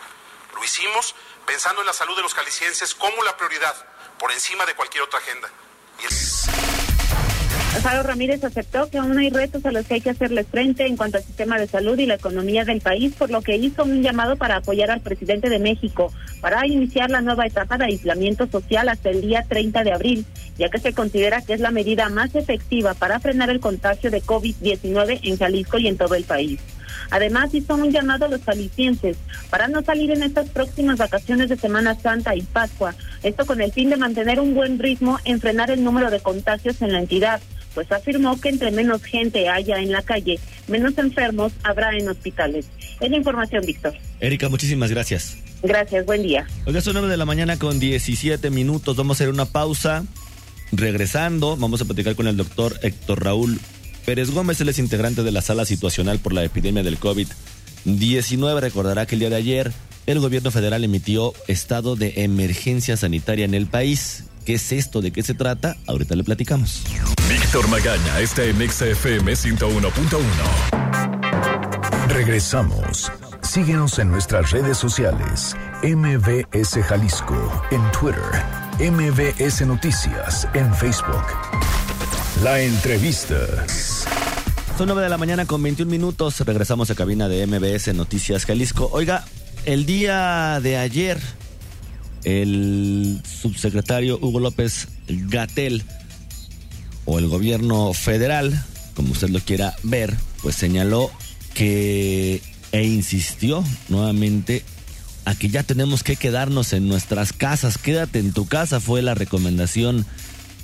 Lo 0.55 0.63
hicimos 0.63 1.15
pensando 1.45 1.81
en 1.81 1.87
la 1.87 1.93
salud 1.93 2.15
de 2.15 2.21
los 2.21 2.33
calicienses 2.33 2.95
como 2.95 3.23
la 3.23 3.35
prioridad, 3.37 3.75
por 4.17 4.31
encima 4.31 4.65
de 4.65 4.75
cualquier 4.75 5.03
otra 5.03 5.19
agenda. 5.19 5.49
Y 5.99 6.05
Alfaro 7.75 8.03
Ramírez 8.03 8.43
aceptó 8.43 8.89
que 8.89 8.99
aún 8.99 9.17
hay 9.17 9.31
retos 9.31 9.65
a 9.65 9.71
los 9.71 9.85
que 9.87 9.95
hay 9.95 10.01
que 10.01 10.11
hacerles 10.11 10.47
frente 10.47 10.85
en 10.85 10.95
cuanto 10.95 11.17
al 11.17 11.23
sistema 11.23 11.57
de 11.57 11.67
salud 11.67 11.97
y 11.97 12.05
la 12.05 12.15
economía 12.15 12.65
del 12.65 12.81
país, 12.81 13.15
por 13.15 13.31
lo 13.31 13.41
que 13.41 13.55
hizo 13.55 13.83
un 13.83 14.03
llamado 14.03 14.35
para 14.35 14.57
apoyar 14.57 14.91
al 14.91 15.01
presidente 15.01 15.49
de 15.49 15.57
México 15.57 16.13
para 16.43 16.67
iniciar 16.67 17.09
la 17.09 17.21
nueva 17.21 17.45
etapa 17.47 17.77
de 17.77 17.85
aislamiento 17.85 18.47
social 18.47 18.89
hasta 18.89 19.09
el 19.09 19.21
día 19.21 19.45
30 19.47 19.85
de 19.85 19.93
abril, 19.93 20.25
ya 20.57 20.67
que 20.67 20.77
se 20.77 20.91
considera 20.91 21.41
que 21.41 21.53
es 21.53 21.61
la 21.61 21.71
medida 21.71 22.09
más 22.09 22.35
efectiva 22.35 22.93
para 22.95 23.21
frenar 23.21 23.49
el 23.49 23.61
contagio 23.61 24.11
de 24.11 24.21
COVID-19 24.21 25.21
en 25.23 25.37
Jalisco 25.37 25.77
y 25.77 25.87
en 25.87 25.95
todo 25.95 26.15
el 26.15 26.25
país. 26.25 26.59
Además, 27.11 27.53
hizo 27.53 27.75
un 27.75 27.93
llamado 27.93 28.25
a 28.25 28.27
los 28.27 28.43
jaliscienses 28.43 29.15
para 29.49 29.69
no 29.69 29.83
salir 29.83 30.11
en 30.11 30.21
estas 30.21 30.49
próximas 30.49 30.97
vacaciones 30.97 31.47
de 31.47 31.55
Semana 31.55 31.95
Santa 31.95 32.35
y 32.35 32.41
Pascua, 32.41 32.93
esto 33.23 33.45
con 33.45 33.61
el 33.61 33.71
fin 33.71 33.89
de 33.89 33.95
mantener 33.95 34.41
un 34.41 34.53
buen 34.53 34.79
ritmo 34.79 35.19
en 35.23 35.39
frenar 35.39 35.71
el 35.71 35.81
número 35.81 36.11
de 36.11 36.19
contagios 36.19 36.81
en 36.81 36.91
la 36.91 36.99
entidad, 36.99 37.39
pues 37.73 37.89
afirmó 37.89 38.39
que 38.41 38.49
entre 38.49 38.69
menos 38.71 39.01
gente 39.01 39.47
haya 39.47 39.79
en 39.79 39.93
la 39.93 40.01
calle, 40.01 40.41
menos 40.67 40.97
enfermos 40.97 41.53
habrá 41.63 41.95
en 41.95 42.09
hospitales. 42.09 42.65
Es 42.99 43.09
la 43.09 43.15
información, 43.15 43.65
Víctor. 43.65 43.93
Erika, 44.19 44.49
muchísimas 44.49 44.91
gracias. 44.91 45.42
Gracias, 45.63 46.05
buen 46.05 46.23
día. 46.23 46.45
Oiga, 46.65 46.81
son 46.81 46.93
9 46.93 47.07
de 47.07 47.15
la 47.15 47.25
mañana 47.25 47.57
con 47.57 47.79
17 47.79 48.49
minutos. 48.49 48.97
Vamos 48.97 49.15
a 49.15 49.17
hacer 49.17 49.33
una 49.33 49.45
pausa. 49.45 50.03
Regresando, 50.73 51.55
vamos 51.55 51.81
a 51.81 51.85
platicar 51.85 52.15
con 52.15 52.27
el 52.27 52.35
doctor 52.35 52.77
Héctor 52.81 53.23
Raúl 53.23 53.61
Pérez 54.05 54.31
Gómez. 54.31 54.59
Él 54.59 54.69
es 54.69 54.79
integrante 54.79 55.23
de 55.23 55.31
la 55.31 55.41
sala 55.41 55.65
situacional 55.65 56.19
por 56.19 56.33
la 56.33 56.43
epidemia 56.43 56.83
del 56.83 56.99
COVID-19. 56.99 58.59
Recordará 58.59 59.05
que 59.05 59.15
el 59.15 59.19
día 59.19 59.29
de 59.29 59.37
ayer 59.37 59.71
el 60.05 60.19
gobierno 60.19 60.51
federal 60.51 60.83
emitió 60.83 61.33
estado 61.47 61.95
de 61.95 62.23
emergencia 62.23 62.97
sanitaria 62.97 63.45
en 63.45 63.53
el 63.53 63.67
país. 63.67 64.25
¿Qué 64.45 64.55
es 64.55 64.73
esto? 64.73 65.01
¿De 65.01 65.11
qué 65.11 65.23
se 65.23 65.33
trata? 65.33 65.77
Ahorita 65.87 66.15
le 66.15 66.25
platicamos. 66.25 66.83
Víctor 67.29 67.69
Magaña 67.69 68.19
está 68.19 68.43
en 68.43 68.57
XFM 68.69 69.31
101.1. 69.31 72.09
Regresamos. 72.09 73.09
Síguenos 73.53 73.99
en 73.99 74.09
nuestras 74.09 74.49
redes 74.49 74.79
sociales. 74.79 75.55
MBS 75.83 76.83
Jalisco 76.87 77.61
en 77.69 77.83
Twitter. 77.91 78.23
MBS 78.79 79.61
Noticias 79.67 80.47
en 80.55 80.73
Facebook. 80.73 81.23
La 82.43 82.59
entrevista. 82.59 83.37
Son 84.75 84.87
9 84.87 85.03
de 85.03 85.09
la 85.09 85.19
mañana 85.19 85.45
con 85.45 85.61
21 85.61 85.87
minutos. 85.91 86.39
Regresamos 86.39 86.89
a 86.89 86.95
cabina 86.95 87.29
de 87.29 87.45
MBS 87.45 87.93
Noticias 87.93 88.47
Jalisco. 88.47 88.89
Oiga, 88.91 89.23
el 89.65 89.85
día 89.85 90.59
de 90.59 90.77
ayer, 90.77 91.19
el 92.23 93.21
subsecretario 93.23 94.17
Hugo 94.19 94.39
López 94.39 94.87
Gatel, 95.07 95.83
o 97.05 97.19
el 97.19 97.27
gobierno 97.27 97.93
federal, 97.93 98.65
como 98.95 99.11
usted 99.11 99.29
lo 99.29 99.39
quiera 99.41 99.75
ver, 99.83 100.11
pues 100.41 100.55
señaló 100.55 101.11
que 101.53 102.41
e 102.73 102.83
insistió 102.83 103.63
nuevamente 103.87 104.63
a 105.25 105.35
que 105.35 105.47
ya 105.47 105.63
tenemos 105.63 106.03
que 106.03 106.17
quedarnos 106.17 106.73
en 106.73 106.89
nuestras 106.89 107.31
casas. 107.31 107.77
Quédate 107.77 108.19
en 108.19 108.33
tu 108.33 108.45
casa 108.45 108.81
fue 108.81 109.01
la 109.01 109.15
recomendación 109.15 110.05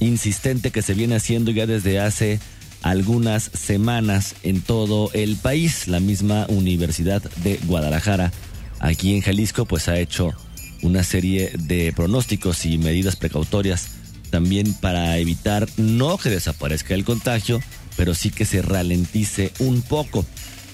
insistente 0.01 0.71
que 0.71 0.81
se 0.81 0.93
viene 0.93 1.15
haciendo 1.15 1.51
ya 1.51 1.65
desde 1.65 1.99
hace 1.99 2.39
algunas 2.81 3.43
semanas 3.43 4.35
en 4.43 4.61
todo 4.61 5.11
el 5.13 5.37
país. 5.37 5.87
La 5.87 5.99
misma 5.99 6.45
Universidad 6.49 7.21
de 7.37 7.57
Guadalajara, 7.65 8.33
aquí 8.79 9.15
en 9.15 9.21
Jalisco, 9.21 9.65
pues 9.65 9.87
ha 9.87 9.97
hecho 9.97 10.33
una 10.81 11.03
serie 11.03 11.51
de 11.57 11.93
pronósticos 11.93 12.65
y 12.65 12.77
medidas 12.77 13.15
precautorias 13.15 13.91
también 14.29 14.73
para 14.73 15.17
evitar 15.17 15.67
no 15.77 16.17
que 16.17 16.29
desaparezca 16.29 16.93
el 16.93 17.03
contagio, 17.03 17.61
pero 17.97 18.13
sí 18.13 18.29
que 18.29 18.45
se 18.45 18.61
ralentice 18.61 19.51
un 19.59 19.81
poco. 19.81 20.25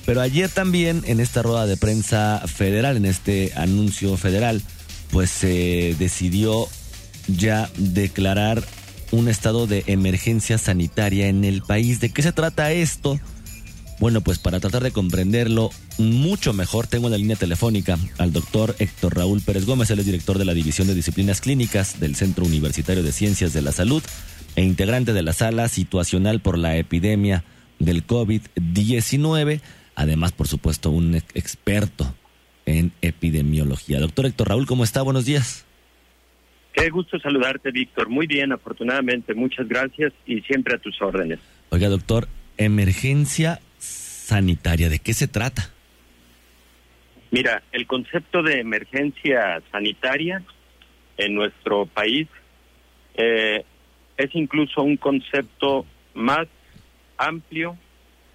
Pero 0.05 0.21
ayer 0.21 0.49
también 0.49 1.01
en 1.05 1.19
esta 1.19 1.41
rueda 1.41 1.65
de 1.65 1.77
prensa 1.77 2.41
federal, 2.45 2.97
en 2.97 3.05
este 3.05 3.51
anuncio 3.55 4.17
federal, 4.17 4.61
pues 5.11 5.29
se 5.29 5.95
decidió 5.97 6.67
ya 7.27 7.69
declarar 7.77 8.63
un 9.11 9.27
estado 9.27 9.65
de 9.67 9.83
emergencia 9.87 10.57
sanitaria 10.57 11.27
en 11.27 11.43
el 11.43 11.61
país. 11.61 11.99
¿De 11.99 12.09
qué 12.09 12.21
se 12.21 12.31
trata 12.31 12.71
esto? 12.71 13.19
Bueno, 13.99 14.21
pues 14.21 14.39
para 14.39 14.59
tratar 14.59 14.83
de 14.83 14.91
comprenderlo 14.91 15.71
mucho 15.97 16.53
mejor, 16.53 16.85
tengo 16.85 17.07
en 17.07 17.11
la 17.11 17.17
línea 17.17 17.37
telefónica 17.37 17.97
al 18.17 18.33
doctor 18.33 18.75
Héctor 18.77 19.15
Raúl 19.15 19.41
Pérez 19.41 19.65
Gómez, 19.65 19.89
él 19.89 19.99
es 19.99 20.05
director 20.05 20.37
de 20.37 20.43
la 20.43 20.53
División 20.53 20.87
de 20.87 20.93
Disciplinas 20.93 21.39
Clínicas 21.39 21.99
del 21.99 22.15
Centro 22.15 22.45
Universitario 22.45 23.03
de 23.03 23.13
Ciencias 23.13 23.53
de 23.53 23.61
la 23.61 23.71
Salud 23.71 24.03
e 24.57 24.63
integrante 24.63 25.13
de 25.13 25.23
la 25.23 25.31
sala 25.31 25.69
situacional 25.69 26.41
por 26.41 26.57
la 26.57 26.75
epidemia 26.75 27.45
del 27.79 28.05
COVID-19, 28.05 29.61
además, 29.95 30.31
por 30.31 30.47
supuesto, 30.47 30.91
un 30.91 31.15
experto 31.15 32.13
en 32.65 32.91
epidemiología. 33.01 33.99
Doctor 33.99 34.25
Héctor 34.25 34.49
Raúl, 34.49 34.65
¿cómo 34.65 34.83
está? 34.83 35.01
Buenos 35.01 35.25
días. 35.25 35.65
Qué 36.73 36.89
gusto 36.89 37.17
saludarte, 37.19 37.71
Víctor. 37.71 38.09
Muy 38.09 38.27
bien, 38.27 38.51
afortunadamente. 38.51 39.33
Muchas 39.33 39.67
gracias 39.67 40.11
y 40.25 40.41
siempre 40.41 40.75
a 40.75 40.77
tus 40.77 41.01
órdenes. 41.01 41.39
Oiga, 41.69 41.87
doctor, 41.87 42.27
emergencia 42.57 43.61
sanitaria, 43.77 44.89
¿de 44.89 44.99
qué 44.99 45.13
se 45.13 45.27
trata? 45.27 45.69
Mira, 47.31 47.63
el 47.71 47.87
concepto 47.87 48.43
de 48.43 48.59
emergencia 48.59 49.61
sanitaria 49.71 50.43
en 51.17 51.35
nuestro 51.35 51.85
país 51.85 52.27
eh, 53.15 53.63
es 54.17 54.35
incluso 54.35 54.83
un 54.83 54.97
concepto 54.97 55.85
más 56.13 56.47
amplio 57.17 57.77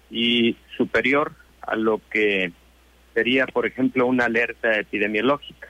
y 0.09 0.55
superior 0.77 1.33
a 1.61 1.75
lo 1.75 2.01
que 2.09 2.51
sería, 3.13 3.45
por 3.47 3.65
ejemplo, 3.65 4.05
una 4.05 4.25
alerta 4.25 4.79
epidemiológica. 4.79 5.67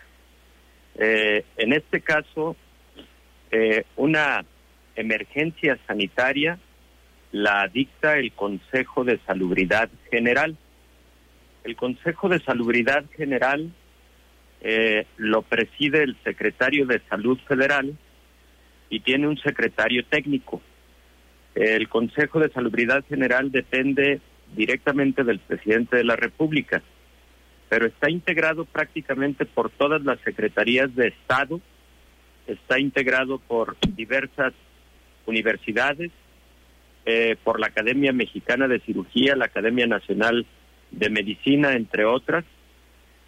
Eh, 0.96 1.46
en 1.58 1.74
este 1.74 2.02
caso, 2.02 2.56
eh, 3.52 3.86
una 3.96 4.46
emergencia 4.96 5.78
sanitaria 5.88 6.60
la 7.32 7.68
dicta 7.68 8.18
el 8.18 8.34
Consejo 8.34 9.04
de 9.04 9.20
Salubridad 9.26 9.90
General. 10.10 10.56
El 11.64 11.76
Consejo 11.76 12.28
de 12.30 12.40
Salubridad 12.40 13.06
General 13.16 13.72
eh, 14.62 15.06
lo 15.18 15.42
preside 15.42 16.04
el 16.04 16.18
secretario 16.24 16.86
de 16.86 17.02
Salud 17.10 17.40
Federal 17.48 17.96
y 18.90 19.00
tiene 19.00 19.28
un 19.28 19.38
secretario 19.38 20.04
técnico. 20.06 20.62
El 21.56 21.88
Consejo 21.88 22.40
de 22.40 22.50
Salubridad 22.50 23.04
General 23.08 23.52
depende 23.52 24.20
directamente 24.56 25.24
del 25.24 25.40
presidente 25.40 25.98
de 25.98 26.04
la 26.04 26.16
República 26.16 26.82
pero 27.72 27.86
está 27.86 28.10
integrado 28.12 28.66
prácticamente 28.66 29.46
por 29.46 29.70
todas 29.70 30.04
las 30.04 30.20
secretarías 30.26 30.94
de 30.94 31.08
Estado, 31.08 31.62
está 32.46 32.78
integrado 32.78 33.40
por 33.40 33.78
diversas 33.96 34.52
universidades, 35.26 36.12
eh, 37.06 37.38
por 37.46 37.62
la 37.62 37.68
Academia 37.68 38.12
Mexicana 38.12 38.68
de 38.68 38.82
Cirugía, 38.82 39.38
la 39.38 39.46
Academia 39.46 39.88
Nacional 39.88 40.46
de 40.92 41.10
Medicina, 41.10 41.72
entre 41.72 42.04
otras, 42.04 42.44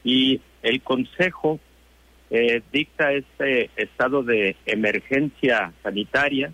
y 0.03 0.41
el 0.61 0.81
Consejo 0.81 1.61
eh, 2.29 2.61
dicta 2.73 3.13
este 3.13 3.69
estado 3.77 4.23
de 4.23 4.57
emergencia 4.65 5.71
sanitaria 5.83 6.51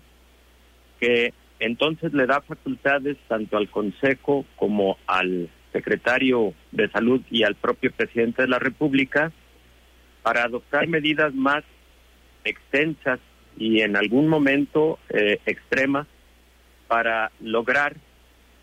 que 1.00 1.34
entonces 1.60 2.12
le 2.14 2.26
da 2.26 2.40
facultades 2.40 3.16
tanto 3.28 3.56
al 3.56 3.68
Consejo 3.68 4.44
como 4.56 4.98
al 5.06 5.48
secretario 5.72 6.54
de 6.72 6.90
Salud 6.90 7.20
y 7.30 7.44
al 7.44 7.54
propio 7.54 7.92
presidente 7.92 8.42
de 8.42 8.48
la 8.48 8.58
República 8.58 9.30
para 10.22 10.42
adoptar 10.44 10.88
medidas 10.88 11.34
más 11.34 11.62
extensas 12.44 13.20
y 13.56 13.80
en 13.80 13.96
algún 13.96 14.28
momento 14.28 14.98
eh, 15.10 15.38
extremas 15.46 16.06
para 16.88 17.30
lograr 17.40 17.94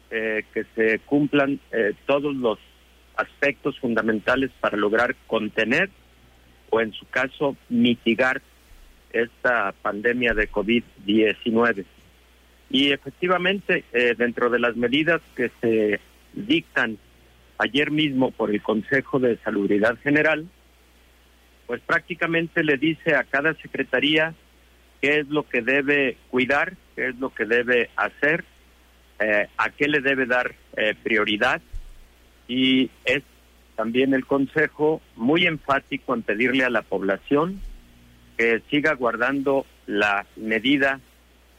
eh, 0.10 0.44
que 0.54 0.66
se 0.76 1.00
cumplan 1.00 1.60
eh, 1.72 1.94
todos 2.06 2.36
los 2.36 2.58
aspectos 3.16 3.80
fundamentales 3.80 4.52
para 4.60 4.78
lograr 4.78 5.16
contener 5.28 5.90
o 6.70 6.82
en 6.82 6.94
su 6.94 7.06
caso 7.08 7.56
mitigar 7.70 8.42
esta 9.12 9.74
pandemia 9.82 10.34
de 10.34 10.50
COVID-19. 10.52 11.86
Y 12.70 12.92
efectivamente, 12.92 13.86
dentro 14.18 14.50
de 14.50 14.60
las 14.60 14.76
medidas 14.76 15.22
que 15.36 15.52
se 15.62 16.00
dictan 16.34 16.98
ayer 17.58 17.92
mismo 17.92 18.32
por 18.32 18.52
el 18.52 18.62
Consejo 18.62 19.20
de 19.20 19.38
Salubridad 19.38 19.98
General, 20.00 20.48
pues 21.68 21.82
prácticamente 21.82 22.64
le 22.64 22.78
dice 22.78 23.16
a 23.16 23.24
cada 23.26 23.54
secretaría 23.56 24.34
qué 25.02 25.20
es 25.20 25.28
lo 25.28 25.48
que 25.48 25.62
debe 25.62 26.18
cuidar, 26.30 26.74
qué 26.96 27.10
es 27.10 27.20
lo 27.20 27.30
que 27.30 27.46
debe 27.46 27.90
hacer, 27.96 28.46
eh, 29.20 29.48
a 29.58 29.70
qué 29.72 29.88
le 29.88 30.00
debe 30.00 30.26
dar 30.26 30.56
eh, 30.76 30.96
prioridad. 31.04 31.62
Y 32.48 32.90
es 33.06 33.22
también 33.76 34.14
el 34.14 34.26
Consejo 34.26 35.02
muy 35.16 35.46
enfático 35.46 36.16
en 36.16 36.24
pedirle 36.24 36.64
a 36.64 36.70
la 36.70 36.82
población 36.82 37.60
que 38.38 38.62
siga 38.70 38.94
guardando 38.94 39.66
la 39.86 40.26
medida 40.36 41.00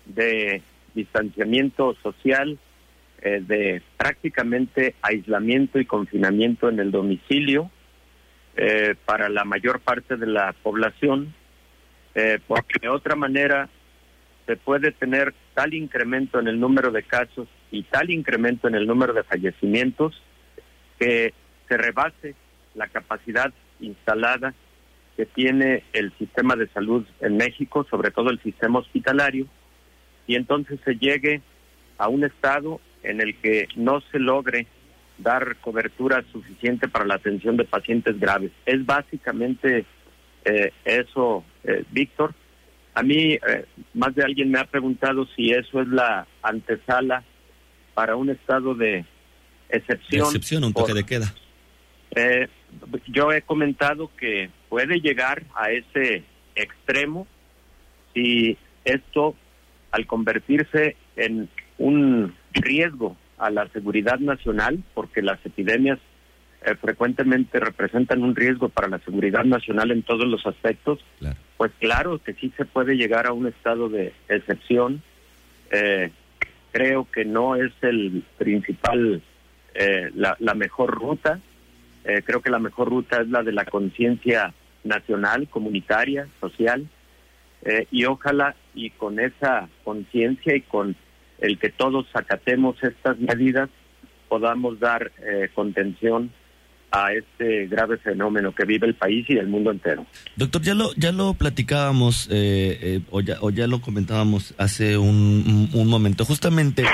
de 0.06 0.62
distanciamiento 0.94 1.94
social, 2.02 2.58
eh, 3.20 3.42
de 3.44 3.82
prácticamente 3.96 4.94
aislamiento 5.02 5.78
y 5.78 5.84
confinamiento 5.84 6.68
en 6.68 6.78
el 6.78 6.90
domicilio, 6.90 7.70
eh, 8.56 8.94
para 9.04 9.28
la 9.28 9.44
mayor 9.44 9.80
parte 9.80 10.16
de 10.16 10.26
la 10.26 10.52
población, 10.52 11.34
eh, 12.14 12.38
porque 12.46 12.78
de 12.80 12.88
otra 12.88 13.14
manera 13.14 13.68
se 14.46 14.56
puede 14.56 14.92
tener 14.92 15.34
tal 15.54 15.74
incremento 15.74 16.40
en 16.40 16.48
el 16.48 16.58
número 16.58 16.90
de 16.90 17.02
casos 17.02 17.48
y 17.70 17.82
tal 17.84 18.10
incremento 18.10 18.66
en 18.66 18.74
el 18.74 18.86
número 18.86 19.12
de 19.12 19.22
fallecimientos 19.22 20.20
que 20.98 21.34
se 21.68 21.76
rebase 21.76 22.34
la 22.74 22.88
capacidad 22.88 23.52
instalada 23.80 24.54
que 25.16 25.26
tiene 25.26 25.82
el 25.92 26.12
sistema 26.16 26.56
de 26.56 26.68
salud 26.68 27.04
en 27.20 27.36
México, 27.36 27.86
sobre 27.90 28.10
todo 28.10 28.30
el 28.30 28.40
sistema 28.40 28.78
hospitalario, 28.78 29.46
y 30.28 30.36
entonces 30.36 30.78
se 30.84 30.94
llegue 30.94 31.42
a 31.96 32.08
un 32.08 32.22
estado 32.22 32.80
en 33.02 33.20
el 33.20 33.34
que 33.40 33.66
no 33.74 34.00
se 34.12 34.20
logre 34.20 34.68
dar 35.16 35.56
cobertura 35.56 36.24
suficiente 36.30 36.86
para 36.86 37.04
la 37.04 37.14
atención 37.14 37.56
de 37.56 37.64
pacientes 37.64 38.20
graves. 38.20 38.52
Es 38.66 38.86
básicamente 38.86 39.84
eh, 40.44 40.72
eso, 40.84 41.44
eh, 41.64 41.82
Víctor. 41.90 42.34
A 42.94 43.02
mí, 43.02 43.32
eh, 43.32 43.64
más 43.94 44.14
de 44.14 44.22
alguien 44.22 44.50
me 44.50 44.60
ha 44.60 44.64
preguntado 44.64 45.26
si 45.34 45.50
eso 45.50 45.80
es 45.80 45.88
la 45.88 46.26
antesala 46.42 47.24
para 47.94 48.14
un 48.14 48.30
estado 48.30 48.74
de 48.74 49.04
excepción. 49.70 50.22
De 50.22 50.26
excepción, 50.26 50.64
un 50.64 50.72
toque 50.72 50.94
de 50.94 51.04
queda. 51.04 51.34
yo 53.08 53.32
he 53.32 53.42
comentado 53.42 54.10
que 54.16 54.50
puede 54.68 55.00
llegar 55.00 55.42
a 55.54 55.70
ese 55.70 56.22
extremo 56.54 57.26
si 58.14 58.56
esto, 58.84 59.34
al 59.90 60.06
convertirse 60.06 60.96
en 61.16 61.48
un 61.78 62.34
riesgo 62.52 63.16
a 63.38 63.50
la 63.50 63.68
seguridad 63.68 64.18
nacional, 64.18 64.82
porque 64.94 65.22
las 65.22 65.44
epidemias 65.46 65.98
eh, 66.64 66.74
frecuentemente 66.74 67.60
representan 67.60 68.22
un 68.22 68.34
riesgo 68.34 68.68
para 68.68 68.88
la 68.88 68.98
seguridad 68.98 69.44
nacional 69.44 69.92
en 69.92 70.02
todos 70.02 70.26
los 70.26 70.44
aspectos, 70.44 70.98
pues 71.56 71.70
claro 71.78 72.18
que 72.18 72.34
sí 72.34 72.52
se 72.56 72.64
puede 72.64 72.96
llegar 72.96 73.26
a 73.26 73.32
un 73.32 73.46
estado 73.46 73.88
de 73.88 74.12
excepción. 74.28 75.02
Eh, 75.70 76.10
creo 76.72 77.06
que 77.10 77.24
no 77.24 77.54
es 77.54 77.72
el 77.82 78.24
principal, 78.38 79.22
eh, 79.74 80.10
la, 80.14 80.36
la, 80.40 80.54
mejor 80.54 80.90
ruta. 80.90 81.40
creo 82.24 82.40
que 82.40 82.50
la 82.50 82.58
mejor 82.58 82.88
ruta 82.88 83.20
es 83.20 83.28
la 83.28 83.42
de 83.42 83.52
la 83.52 83.64
conciencia 83.64 84.54
nacional, 84.82 85.48
comunitaria, 85.48 86.26
social, 86.40 86.88
y 87.90 88.04
ojalá 88.04 88.54
y 88.74 88.90
con 88.90 89.18
esa 89.18 89.68
conciencia 89.84 90.54
y 90.54 90.62
con 90.62 90.96
el 91.40 91.58
que 91.58 91.70
todos 91.70 92.06
acatemos 92.14 92.76
estas 92.82 93.18
medidas 93.18 93.68
podamos 94.28 94.78
dar 94.78 95.10
eh, 95.18 95.48
contención 95.54 96.30
a 96.90 97.12
este 97.12 97.66
grave 97.66 97.98
fenómeno 97.98 98.54
que 98.54 98.64
vive 98.64 98.86
el 98.86 98.94
país 98.94 99.26
y 99.28 99.34
el 99.34 99.46
mundo 99.46 99.70
entero. 99.70 100.06
Doctor, 100.36 100.62
ya 100.62 100.74
lo, 100.74 100.92
ya 100.94 101.12
lo 101.12 101.34
platicábamos 101.34 102.28
eh, 102.30 102.78
eh, 102.80 103.00
o, 103.10 103.20
ya, 103.20 103.36
o 103.40 103.50
ya 103.50 103.66
lo 103.66 103.80
comentábamos 103.80 104.54
hace 104.56 104.96
un, 104.96 105.68
un 105.72 105.88
momento. 105.88 106.24
Justamente 106.24 106.84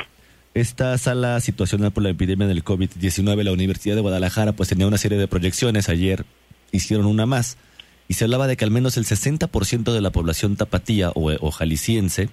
esta 0.52 0.96
sala 0.98 1.40
situacional 1.40 1.92
por 1.92 2.02
la 2.02 2.10
epidemia 2.10 2.46
del 2.46 2.64
COVID-19, 2.64 3.42
la 3.42 3.52
Universidad 3.52 3.94
de 3.94 4.00
Guadalajara, 4.00 4.52
pues 4.52 4.68
tenía 4.68 4.86
una 4.86 4.98
serie 4.98 5.18
de 5.18 5.28
proyecciones. 5.28 5.88
Ayer 5.88 6.24
hicieron 6.72 7.06
una 7.06 7.26
más 7.26 7.56
y 8.08 8.14
se 8.14 8.24
hablaba 8.24 8.46
de 8.46 8.56
que 8.56 8.64
al 8.64 8.70
menos 8.70 8.96
el 8.96 9.04
60% 9.04 9.92
de 9.92 10.00
la 10.00 10.10
población 10.10 10.56
tapatía 10.56 11.10
o, 11.10 11.32
o 11.32 11.50
jalisciense, 11.50 12.28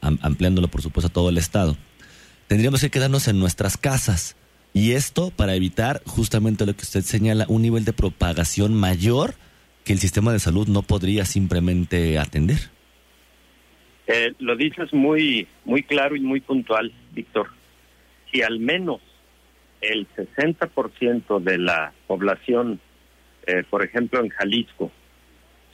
ampliándolo 0.00 0.68
por 0.68 0.82
supuesto 0.82 1.08
a 1.08 1.12
todo 1.12 1.28
el 1.30 1.38
estado, 1.38 1.76
tendríamos 2.46 2.80
que 2.80 2.90
quedarnos 2.90 3.28
en 3.28 3.38
nuestras 3.38 3.76
casas. 3.76 4.36
Y 4.72 4.92
esto 4.92 5.30
para 5.30 5.54
evitar 5.54 6.02
justamente 6.04 6.66
lo 6.66 6.74
que 6.74 6.82
usted 6.82 7.00
señala, 7.00 7.46
un 7.48 7.62
nivel 7.62 7.84
de 7.84 7.92
propagación 7.92 8.74
mayor 8.74 9.34
que 9.84 9.92
el 9.92 9.98
sistema 9.98 10.32
de 10.32 10.38
salud 10.38 10.68
no 10.68 10.82
podría 10.82 11.24
simplemente 11.24 12.18
atender. 12.18 12.58
Eh, 14.06 14.34
lo 14.38 14.56
dices 14.56 14.92
muy, 14.92 15.48
muy 15.64 15.82
claro 15.82 16.16
y 16.16 16.20
muy 16.20 16.40
puntual, 16.40 16.92
Víctor. 17.12 17.48
Si 18.30 18.42
al 18.42 18.58
menos 18.58 19.00
el 19.80 20.06
60% 20.08 21.40
de 21.40 21.58
la 21.58 21.92
población, 22.06 22.80
eh, 23.46 23.64
por 23.68 23.84
ejemplo 23.84 24.20
en 24.20 24.28
Jalisco, 24.28 24.90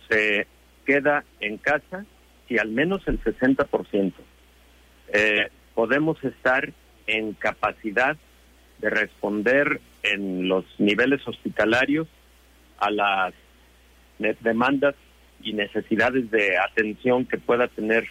se 0.08 0.46
queda 0.84 1.24
en 1.40 1.58
casa, 1.58 2.04
si 2.48 2.58
al 2.58 2.68
menos 2.68 3.06
el 3.06 3.20
60%, 3.22 4.12
eh, 5.12 5.48
podemos 5.74 6.22
estar 6.24 6.72
en 7.06 7.32
capacidad 7.34 8.16
de 8.78 8.90
responder 8.90 9.80
en 10.02 10.48
los 10.48 10.64
niveles 10.78 11.26
hospitalarios 11.26 12.08
a 12.78 12.90
las 12.90 13.32
demandas 14.40 14.94
y 15.42 15.52
necesidades 15.52 16.30
de 16.30 16.58
atención 16.58 17.24
que 17.24 17.38
pueda 17.38 17.68
tener 17.68 18.08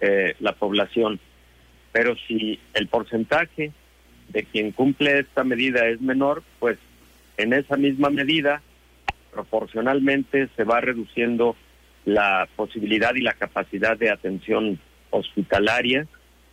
eh, 0.00 0.34
la 0.40 0.52
población. 0.52 1.20
Pero 1.92 2.16
si 2.26 2.58
el 2.74 2.88
porcentaje 2.88 3.72
de 4.28 4.44
quien 4.44 4.72
cumple 4.72 5.20
esta 5.20 5.44
medida 5.44 5.86
es 5.88 6.00
menor, 6.00 6.42
pues 6.58 6.78
en 7.36 7.52
esa 7.52 7.76
misma 7.76 8.10
medida, 8.10 8.62
proporcionalmente, 9.32 10.48
se 10.56 10.64
va 10.64 10.80
reduciendo 10.80 11.56
la 12.04 12.48
posibilidad 12.56 13.14
y 13.14 13.22
la 13.22 13.32
capacidad 13.34 13.96
de 13.96 14.10
atención 14.10 14.78
hospitalaria, 15.10 16.06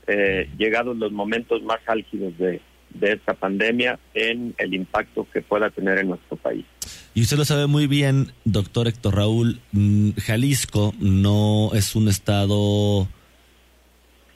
eh, 0.08 0.50
llegados 0.58 0.98
los 0.98 1.12
momentos 1.12 1.62
más 1.64 1.80
álgidos 1.88 2.38
de, 2.38 2.62
de 2.94 3.14
esta 3.14 3.34
pandemia 3.34 4.00
en 4.14 4.54
el 4.58 4.74
impacto 4.74 5.28
que 5.32 5.42
pueda 5.42 5.70
tener 5.70 6.00
en 6.00 6.10
nuestro 6.10 6.38
país. 6.38 6.66
Y 7.14 7.22
usted 7.22 7.38
lo 7.38 7.46
sabe 7.46 7.68
muy 7.68 7.88
bien, 7.88 8.32
doctor 8.46 8.88
Héctor 8.88 9.16
Raúl, 9.16 9.60
mm, 9.72 10.12
Jalisco 10.18 10.94
no 11.00 11.72
es 11.74 11.96
un 11.96 12.08
estado 12.08 13.08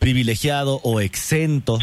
privilegiado 0.03 0.81
o 0.83 0.99
exento, 0.99 1.79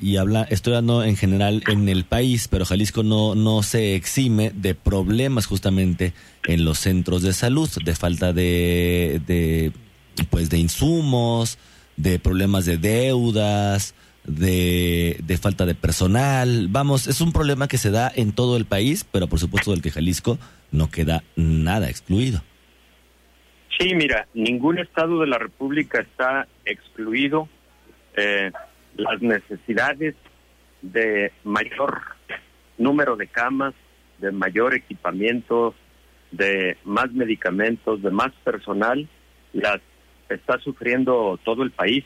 y 0.00 0.16
habla, 0.16 0.46
estoy 0.48 0.72
hablando 0.72 1.04
en 1.04 1.16
general 1.16 1.62
en 1.68 1.90
el 1.90 2.04
país, 2.04 2.48
pero 2.48 2.64
Jalisco 2.64 3.02
no, 3.02 3.34
no 3.34 3.62
se 3.62 3.94
exime 3.94 4.52
de 4.54 4.74
problemas 4.74 5.44
justamente 5.44 6.14
en 6.46 6.64
los 6.64 6.78
centros 6.78 7.20
de 7.20 7.34
salud, 7.34 7.68
de 7.84 7.94
falta 7.94 8.32
de, 8.32 9.20
de 9.26 9.72
pues 10.30 10.48
de 10.48 10.56
insumos, 10.56 11.58
de 11.98 12.18
problemas 12.18 12.64
de 12.64 12.78
deudas, 12.78 13.94
de, 14.24 15.20
de, 15.22 15.36
falta 15.36 15.66
de 15.66 15.74
personal. 15.74 16.68
Vamos, 16.70 17.06
es 17.06 17.20
un 17.20 17.34
problema 17.34 17.68
que 17.68 17.76
se 17.76 17.90
da 17.90 18.10
en 18.16 18.32
todo 18.32 18.56
el 18.56 18.64
país, 18.64 19.04
pero 19.12 19.26
por 19.26 19.40
supuesto 19.40 19.72
del 19.72 19.82
que 19.82 19.90
Jalisco 19.90 20.38
no 20.72 20.90
queda 20.90 21.22
nada 21.36 21.90
excluido. 21.90 22.42
Sí, 23.78 23.94
mira, 23.94 24.26
ningún 24.32 24.78
estado 24.78 25.20
de 25.20 25.26
la 25.26 25.36
República 25.36 26.00
está 26.00 26.48
excluido 26.64 27.46
eh, 28.18 28.50
las 28.96 29.22
necesidades 29.22 30.14
de 30.82 31.32
mayor 31.44 32.02
número 32.76 33.16
de 33.16 33.28
camas, 33.28 33.74
de 34.18 34.32
mayor 34.32 34.74
equipamiento, 34.74 35.74
de 36.32 36.76
más 36.84 37.12
medicamentos, 37.12 38.02
de 38.02 38.10
más 38.10 38.32
personal, 38.44 39.08
las 39.52 39.80
está 40.28 40.58
sufriendo 40.58 41.38
todo 41.44 41.62
el 41.62 41.70
país. 41.70 42.04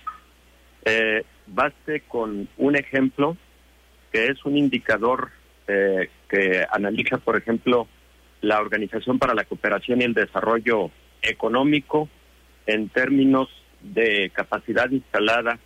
Eh, 0.84 1.24
baste 1.46 2.02
con 2.02 2.48
un 2.56 2.76
ejemplo 2.76 3.36
que 4.12 4.26
es 4.26 4.44
un 4.44 4.58
indicador 4.58 5.30
eh, 5.66 6.10
que 6.28 6.64
analiza, 6.70 7.18
por 7.18 7.36
ejemplo, 7.36 7.88
la 8.42 8.60
Organización 8.60 9.18
para 9.18 9.34
la 9.34 9.44
Cooperación 9.44 10.02
y 10.02 10.04
el 10.04 10.14
Desarrollo 10.14 10.90
Económico 11.22 12.08
en 12.66 12.88
términos 12.90 13.48
de 13.80 14.30
capacidad 14.34 14.90
instalada 14.90 15.58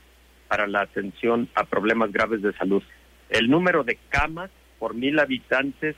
para 0.49 0.67
la 0.67 0.83
atención 0.83 1.49
a 1.55 1.65
problemas 1.65 2.13
graves 2.13 2.43
de 2.43 2.53
salud. 2.55 2.83
El 3.29 3.51
número 3.51 3.85
de 3.85 3.99
camas 4.11 4.51
por 4.79 4.95
mil 4.95 5.19
habitantes 5.19 5.97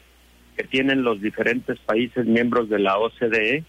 que 0.57 0.65
tienen 0.65 1.05
los 1.05 1.21
diferentes 1.21 1.79
países 1.79 2.27
miembros 2.27 2.69
de 2.69 2.81
la 2.81 2.99
OCDE. 2.99 3.65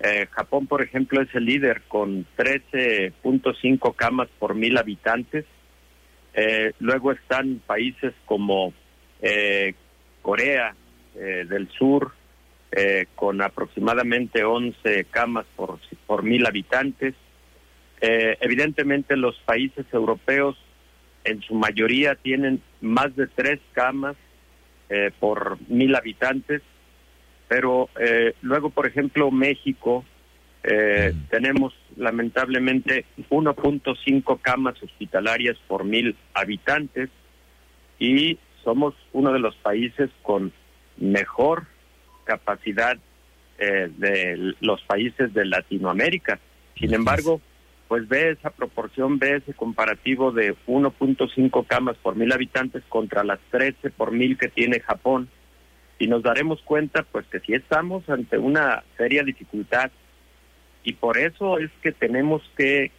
Eh, 0.00 0.26
Japón, 0.30 0.66
por 0.66 0.82
ejemplo, 0.82 1.20
es 1.20 1.32
el 1.34 1.44
líder 1.44 1.82
con 1.88 2.26
13.5 2.38 3.94
camas 3.94 4.28
por 4.38 4.54
mil 4.54 4.78
habitantes. 4.78 5.44
Eh, 6.32 6.72
luego 6.80 7.12
están 7.12 7.60
países 7.66 8.14
como 8.24 8.72
eh, 9.20 9.74
Corea 10.22 10.74
del 11.14 11.68
Sur, 11.68 12.12
con 13.14 13.42
aproximadamente 13.42 14.44
11 14.44 15.04
camas 15.10 15.44
por, 15.54 15.78
por 16.06 16.22
mil 16.22 16.46
habitantes. 16.46 17.14
Eh, 18.02 18.36
evidentemente 18.40 19.16
los 19.16 19.36
países 19.46 19.86
europeos 19.92 20.58
en 21.24 21.40
su 21.40 21.54
mayoría 21.54 22.16
tienen 22.16 22.60
más 22.80 23.16
de 23.16 23.28
tres 23.28 23.60
camas 23.72 24.16
eh, 24.90 25.10
por 25.18 25.56
mil 25.68 25.94
habitantes, 25.94 26.60
pero 27.48 27.88
eh, 27.98 28.34
luego, 28.42 28.68
por 28.70 28.86
ejemplo, 28.86 29.30
México, 29.30 30.04
tenemos 31.28 31.74
lamentablemente 31.96 33.04
1.5 33.30 34.40
camas 34.40 34.80
hospitalarias 34.80 35.56
por 35.66 35.82
mil 35.82 36.16
habitantes 36.34 37.10
y 37.98 38.38
somos 38.62 38.94
uno 39.12 39.32
de 39.32 39.40
los 39.40 39.56
países 39.56 40.08
con 40.22 40.52
mejor 40.98 41.66
capacidad 42.24 42.96
eh, 43.58 43.90
de 43.96 44.54
los 44.60 44.82
países 44.82 45.32
de 45.34 45.44
Latinoamérica. 45.44 46.40
Sin 46.76 46.94
embargo, 46.94 47.40
pues 47.92 48.08
ve 48.08 48.30
esa 48.30 48.48
proporción, 48.48 49.18
ve 49.18 49.36
ese 49.36 49.52
comparativo 49.52 50.32
de 50.32 50.56
1.5 50.66 51.66
camas 51.66 51.94
por 51.98 52.16
mil 52.16 52.32
habitantes 52.32 52.82
contra 52.88 53.22
las 53.22 53.38
13 53.50 53.90
por 53.90 54.12
mil 54.12 54.38
que 54.38 54.48
tiene 54.48 54.80
Japón 54.80 55.28
y 55.98 56.06
nos 56.06 56.22
daremos 56.22 56.62
cuenta 56.62 57.02
pues 57.02 57.26
que 57.26 57.40
si 57.40 57.52
estamos 57.52 58.08
ante 58.08 58.38
una 58.38 58.82
seria 58.96 59.22
dificultad 59.24 59.90
y 60.82 60.94
por 60.94 61.18
eso 61.18 61.58
es 61.58 61.70
que 61.82 61.92
tenemos 61.92 62.40
que 62.56 62.92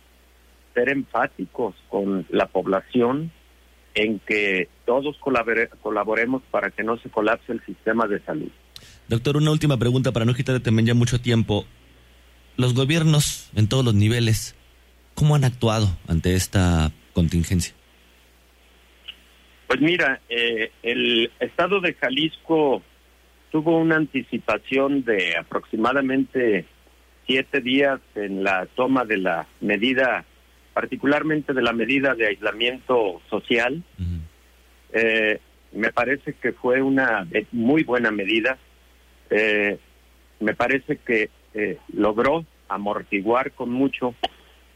ser 0.75 0.89
enfáticos 0.89 1.73
con 1.89 2.27
la 2.29 2.45
población 2.45 3.31
en 3.95 4.19
que 4.19 4.69
todos 4.85 5.17
colaboremos 5.81 6.43
para 6.51 6.69
que 6.69 6.83
no 6.83 6.99
se 6.99 7.09
colapse 7.09 7.51
el 7.51 7.65
sistema 7.65 8.05
de 8.05 8.19
salud. 8.19 8.51
Doctor, 9.07 9.37
una 9.37 9.49
última 9.49 9.77
pregunta 9.77 10.11
para 10.11 10.25
no 10.25 10.35
quitarle 10.35 10.59
también 10.59 10.85
ya 10.85 10.93
mucho 10.93 11.19
tiempo. 11.19 11.65
Los 12.57 12.75
gobiernos 12.75 13.49
en 13.55 13.67
todos 13.67 13.83
los 13.83 13.95
niveles, 13.95 14.55
¿cómo 15.15 15.35
han 15.35 15.43
actuado 15.43 15.87
ante 16.07 16.35
esta 16.35 16.91
contingencia? 17.13 17.73
Pues 19.67 19.81
mira, 19.81 20.21
eh, 20.29 20.71
el 20.83 21.31
estado 21.39 21.79
de 21.79 21.93
Jalisco 21.93 22.81
tuvo 23.51 23.77
una 23.77 23.95
anticipación 23.97 25.03
de 25.03 25.37
aproximadamente 25.37 26.65
siete 27.25 27.61
días 27.61 27.99
en 28.15 28.43
la 28.43 28.65
toma 28.75 29.05
de 29.05 29.17
la 29.17 29.47
medida, 29.61 30.25
particularmente 30.73 31.53
de 31.53 31.61
la 31.61 31.73
medida 31.73 32.15
de 32.15 32.27
aislamiento 32.27 33.21
social. 33.29 33.83
Eh, 34.91 35.39
me 35.71 35.91
parece 35.91 36.33
que 36.33 36.53
fue 36.53 36.81
una 36.81 37.27
muy 37.51 37.83
buena 37.83 38.11
medida. 38.11 38.57
Eh, 39.29 39.77
me 40.39 40.53
parece 40.53 40.97
que 40.97 41.29
eh, 41.53 41.77
logró 41.93 42.45
amortiguar 42.67 43.51
con 43.51 43.71
mucho 43.71 44.15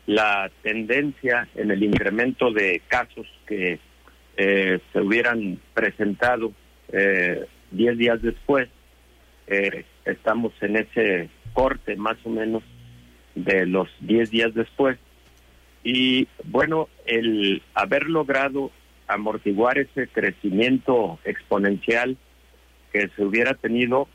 la 0.07 0.49
tendencia 0.63 1.47
en 1.55 1.69
el 1.69 1.83
incremento 1.83 2.51
de 2.51 2.81
casos 2.87 3.27
que 3.45 3.79
se 4.35 5.01
hubieran 5.01 5.59
presentado 5.73 6.53
diez 7.71 7.97
días 7.97 8.21
después. 8.21 8.69
estamos 10.05 10.53
en 10.61 10.77
ese 10.77 11.29
corte 11.53 11.95
más 11.95 12.17
o 12.23 12.29
menos 12.29 12.63
de 13.33 13.65
los 13.65 13.87
10 14.01 14.29
días 14.29 14.53
después. 14.53 14.97
Y 15.83 16.27
bueno, 16.43 16.89
el 17.05 17.61
haber 17.73 18.09
logrado 18.09 18.71
amortiguar 19.07 19.77
ese 19.77 20.07
crecimiento 20.07 21.19
exponencial 21.23 22.17
que 22.91 23.09
se 23.15 23.23
hubiera 23.23 23.53
tenido, 23.53 24.07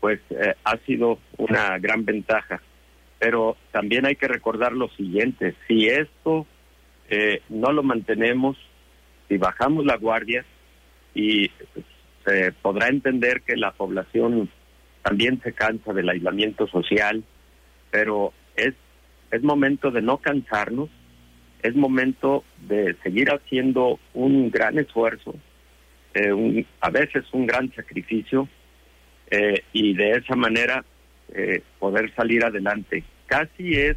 pues 0.00 0.20
eh, 0.30 0.54
ha 0.64 0.76
sido 0.86 1.18
una 1.38 1.78
gran 1.78 2.04
ventaja. 2.04 2.62
Pero 3.18 3.56
también 3.72 4.06
hay 4.06 4.16
que 4.16 4.28
recordar 4.28 4.72
lo 4.72 4.88
siguiente, 4.90 5.54
si 5.66 5.88
esto 5.88 6.46
eh, 7.08 7.42
no 7.48 7.72
lo 7.72 7.82
mantenemos, 7.82 8.56
si 9.28 9.36
bajamos 9.38 9.84
la 9.84 9.96
guardia, 9.96 10.44
y 11.14 11.50
se 12.24 12.52
podrá 12.52 12.88
entender 12.88 13.42
que 13.42 13.56
la 13.56 13.72
población 13.72 14.48
también 15.02 15.40
se 15.42 15.52
cansa 15.52 15.92
del 15.92 16.08
aislamiento 16.08 16.66
social, 16.68 17.24
pero 17.90 18.32
es, 18.56 18.74
es 19.30 19.42
momento 19.42 19.90
de 19.90 20.02
no 20.02 20.18
cansarnos, 20.18 20.90
es 21.62 21.74
momento 21.74 22.44
de 22.68 22.94
seguir 23.02 23.30
haciendo 23.30 23.98
un 24.14 24.50
gran 24.50 24.78
esfuerzo, 24.78 25.34
eh, 26.14 26.64
a 26.80 26.90
veces 26.90 27.24
un 27.32 27.46
gran 27.46 27.72
sacrificio, 27.74 28.48
eh, 29.30 29.62
y 29.72 29.94
de 29.94 30.12
esa 30.12 30.36
manera 30.36 30.84
eh, 31.34 31.62
poder 31.78 32.14
salir 32.14 32.44
adelante. 32.44 33.04
Casi 33.26 33.74
es 33.74 33.96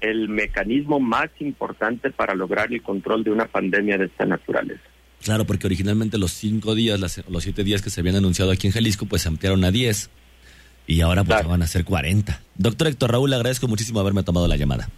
el 0.00 0.28
mecanismo 0.28 1.00
más 1.00 1.30
importante 1.40 2.10
para 2.10 2.34
lograr 2.34 2.72
el 2.72 2.82
control 2.82 3.24
de 3.24 3.30
una 3.30 3.46
pandemia 3.46 3.96
de 3.98 4.06
esta 4.06 4.26
naturaleza. 4.26 4.82
Claro, 5.22 5.46
porque 5.46 5.66
originalmente 5.66 6.18
los 6.18 6.32
cinco 6.32 6.74
días, 6.74 7.00
los 7.28 7.42
siete 7.42 7.64
días 7.64 7.80
que 7.80 7.88
se 7.88 8.00
habían 8.00 8.16
anunciado 8.16 8.50
aquí 8.50 8.66
en 8.66 8.74
Jalisco, 8.74 9.06
pues 9.06 9.22
se 9.22 9.28
ampliaron 9.28 9.64
a 9.64 9.70
diez 9.70 10.10
y 10.86 11.00
ahora 11.00 11.24
pues 11.24 11.46
van 11.46 11.62
a 11.62 11.66
ser 11.66 11.84
40. 11.84 12.42
Doctor 12.56 12.88
Héctor 12.88 13.12
Raúl, 13.12 13.30
le 13.30 13.36
agradezco 13.36 13.66
muchísimo 13.66 14.00
haberme 14.00 14.22
tomado 14.22 14.46
la 14.46 14.56
llamada. 14.56 14.88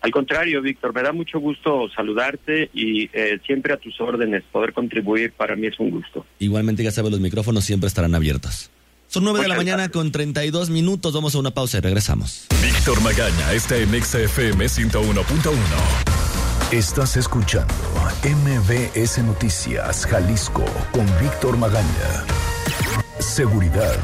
Al 0.00 0.10
contrario, 0.10 0.62
Víctor, 0.62 0.94
me 0.94 1.02
da 1.02 1.12
mucho 1.12 1.38
gusto 1.38 1.90
saludarte 1.94 2.70
y 2.72 3.10
eh, 3.12 3.38
siempre 3.46 3.74
a 3.74 3.76
tus 3.76 4.00
órdenes. 4.00 4.42
Poder 4.50 4.72
contribuir 4.72 5.32
para 5.32 5.56
mí 5.56 5.66
es 5.66 5.78
un 5.78 5.90
gusto. 5.90 6.24
Igualmente, 6.38 6.82
ya 6.82 6.90
sabes, 6.90 7.10
los 7.10 7.20
micrófonos 7.20 7.64
siempre 7.64 7.88
estarán 7.88 8.14
abiertos. 8.14 8.70
Son 9.10 9.24
9 9.24 9.40
de 9.42 9.48
la 9.48 9.56
mañana 9.56 9.88
con 9.88 10.12
32 10.12 10.70
minutos. 10.70 11.12
Vamos 11.12 11.34
a 11.34 11.38
una 11.38 11.50
pausa 11.50 11.78
y 11.78 11.80
regresamos. 11.80 12.42
Víctor 12.62 13.00
Magaña 13.00 13.52
está 13.52 13.76
en 13.76 13.88
XFM 13.88 14.66
101.1. 14.66 15.50
Estás 16.70 17.16
escuchando 17.16 17.74
MBS 18.22 19.18
Noticias 19.24 20.06
Jalisco 20.06 20.64
con 20.92 21.04
Víctor 21.20 21.56
Magaña. 21.56 22.24
Seguridad. 23.18 24.00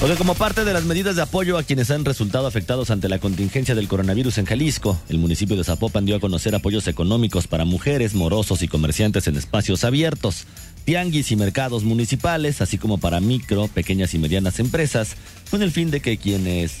Porque 0.00 0.14
como 0.14 0.34
parte 0.34 0.64
de 0.64 0.72
las 0.72 0.84
medidas 0.84 1.16
de 1.16 1.22
apoyo 1.22 1.58
a 1.58 1.64
quienes 1.64 1.90
han 1.90 2.04
resultado 2.04 2.46
afectados 2.46 2.90
ante 2.90 3.08
la 3.08 3.18
contingencia 3.18 3.74
del 3.74 3.88
coronavirus 3.88 4.38
en 4.38 4.46
Jalisco, 4.46 5.00
el 5.08 5.18
municipio 5.18 5.56
de 5.56 5.64
Zapopan 5.64 6.06
dio 6.06 6.14
a 6.14 6.20
conocer 6.20 6.54
apoyos 6.54 6.86
económicos 6.86 7.48
para 7.48 7.64
mujeres, 7.64 8.14
morosos 8.14 8.62
y 8.62 8.68
comerciantes 8.68 9.26
en 9.26 9.36
espacios 9.36 9.82
abiertos, 9.82 10.46
tianguis 10.88 11.30
y 11.32 11.36
mercados 11.36 11.84
municipales, 11.84 12.62
así 12.62 12.78
como 12.78 12.96
para 12.96 13.20
micro, 13.20 13.68
pequeñas 13.68 14.14
y 14.14 14.18
medianas 14.18 14.58
empresas, 14.58 15.16
con 15.50 15.60
el 15.60 15.70
fin 15.70 15.90
de 15.90 16.00
que 16.00 16.16
quienes 16.16 16.78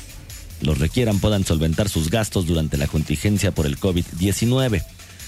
los 0.62 0.78
requieran 0.78 1.18
puedan 1.18 1.44
solventar 1.44 1.90
sus 1.90 2.08
gastos 2.08 2.46
durante 2.46 2.78
la 2.78 2.86
contingencia 2.86 3.50
por 3.50 3.66
el 3.66 3.78
COVID-19. 3.78 4.82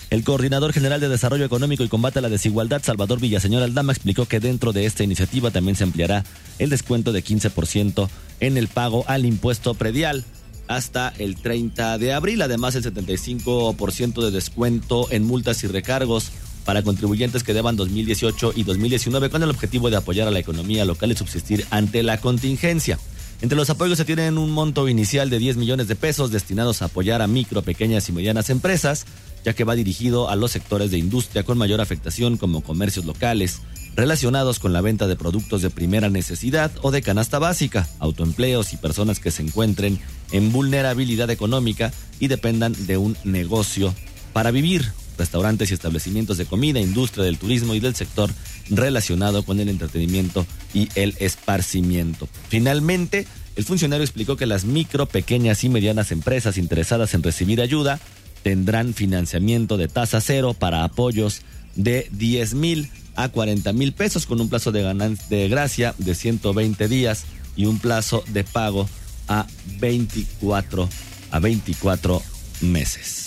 El 0.08 0.24
coordinador 0.24 0.72
general 0.72 0.98
de 0.98 1.10
Desarrollo 1.10 1.44
Económico 1.44 1.84
y 1.84 1.88
Combate 1.88 2.20
a 2.20 2.22
la 2.22 2.30
Desigualdad, 2.30 2.82
Salvador 2.82 3.20
Villaseñor 3.20 3.62
Aldama, 3.62 3.92
explicó 3.92 4.24
que 4.24 4.40
dentro 4.40 4.72
de 4.72 4.86
esta 4.86 5.04
iniciativa 5.04 5.50
también 5.50 5.76
se 5.76 5.84
ampliará 5.84 6.24
el 6.58 6.70
descuento 6.70 7.12
de 7.12 7.22
15% 7.22 8.08
en 8.40 8.56
el 8.56 8.68
pago 8.68 9.04
al 9.08 9.26
impuesto 9.26 9.74
predial 9.74 10.24
hasta 10.68 11.12
el 11.18 11.36
30 11.36 11.98
de 11.98 12.14
abril. 12.14 12.40
Además, 12.40 12.76
el 12.76 12.84
75% 12.84 14.24
de 14.24 14.30
descuento 14.30 15.06
en 15.10 15.24
multas 15.24 15.64
y 15.64 15.66
recargos 15.66 16.32
para 16.64 16.82
contribuyentes 16.82 17.42
que 17.42 17.54
deban 17.54 17.76
2018 17.76 18.52
y 18.56 18.64
2019 18.64 19.30
con 19.30 19.42
el 19.42 19.50
objetivo 19.50 19.90
de 19.90 19.96
apoyar 19.96 20.28
a 20.28 20.30
la 20.30 20.38
economía 20.38 20.84
local 20.84 21.12
y 21.12 21.16
subsistir 21.16 21.66
ante 21.70 22.02
la 22.02 22.20
contingencia. 22.20 22.98
Entre 23.42 23.56
los 23.56 23.70
apoyos 23.70 23.96
se 23.96 24.04
tienen 24.04 24.36
un 24.36 24.50
monto 24.50 24.86
inicial 24.88 25.30
de 25.30 25.38
10 25.38 25.56
millones 25.56 25.88
de 25.88 25.96
pesos 25.96 26.30
destinados 26.30 26.82
a 26.82 26.86
apoyar 26.86 27.22
a 27.22 27.26
micro, 27.26 27.62
pequeñas 27.62 28.08
y 28.08 28.12
medianas 28.12 28.50
empresas, 28.50 29.06
ya 29.44 29.54
que 29.54 29.64
va 29.64 29.74
dirigido 29.74 30.28
a 30.28 30.36
los 30.36 30.50
sectores 30.50 30.90
de 30.90 30.98
industria 30.98 31.42
con 31.42 31.56
mayor 31.56 31.80
afectación 31.80 32.36
como 32.36 32.60
comercios 32.60 33.06
locales, 33.06 33.62
relacionados 33.96 34.58
con 34.58 34.74
la 34.74 34.82
venta 34.82 35.06
de 35.06 35.16
productos 35.16 35.62
de 35.62 35.70
primera 35.70 36.10
necesidad 36.10 36.70
o 36.82 36.90
de 36.90 37.00
canasta 37.00 37.38
básica, 37.38 37.88
autoempleos 37.98 38.74
y 38.74 38.76
personas 38.76 39.20
que 39.20 39.30
se 39.30 39.42
encuentren 39.42 39.98
en 40.32 40.52
vulnerabilidad 40.52 41.30
económica 41.30 41.92
y 42.18 42.28
dependan 42.28 42.74
de 42.86 42.98
un 42.98 43.16
negocio 43.24 43.94
para 44.34 44.50
vivir, 44.50 44.92
restaurantes 45.20 45.70
y 45.70 45.74
establecimientos 45.74 46.38
de 46.38 46.46
comida, 46.46 46.80
industria 46.80 47.24
del 47.24 47.38
turismo 47.38 47.74
y 47.74 47.80
del 47.80 47.94
sector 47.94 48.30
relacionado 48.70 49.44
con 49.44 49.60
el 49.60 49.68
entretenimiento 49.68 50.46
y 50.74 50.88
el 50.94 51.14
esparcimiento. 51.20 52.28
Finalmente, 52.48 53.26
el 53.56 53.64
funcionario 53.64 54.02
explicó 54.02 54.36
que 54.36 54.46
las 54.46 54.64
micro, 54.64 55.06
pequeñas 55.06 55.62
y 55.62 55.68
medianas 55.68 56.10
empresas 56.10 56.56
interesadas 56.56 57.14
en 57.14 57.22
recibir 57.22 57.60
ayuda 57.60 58.00
tendrán 58.42 58.94
financiamiento 58.94 59.76
de 59.76 59.88
tasa 59.88 60.20
cero 60.20 60.54
para 60.58 60.84
apoyos 60.84 61.42
de 61.76 62.08
10 62.12 62.54
mil 62.54 62.88
a 63.14 63.28
40 63.28 63.72
mil 63.74 63.92
pesos 63.92 64.24
con 64.24 64.40
un 64.40 64.48
plazo 64.48 64.72
de, 64.72 65.16
de 65.28 65.48
gracia 65.48 65.94
de 65.98 66.14
120 66.14 66.88
días 66.88 67.24
y 67.56 67.66
un 67.66 67.78
plazo 67.78 68.24
de 68.28 68.44
pago 68.44 68.88
a 69.28 69.46
24 69.78 70.88
a 71.30 71.38
24 71.38 72.22
meses. 72.62 73.19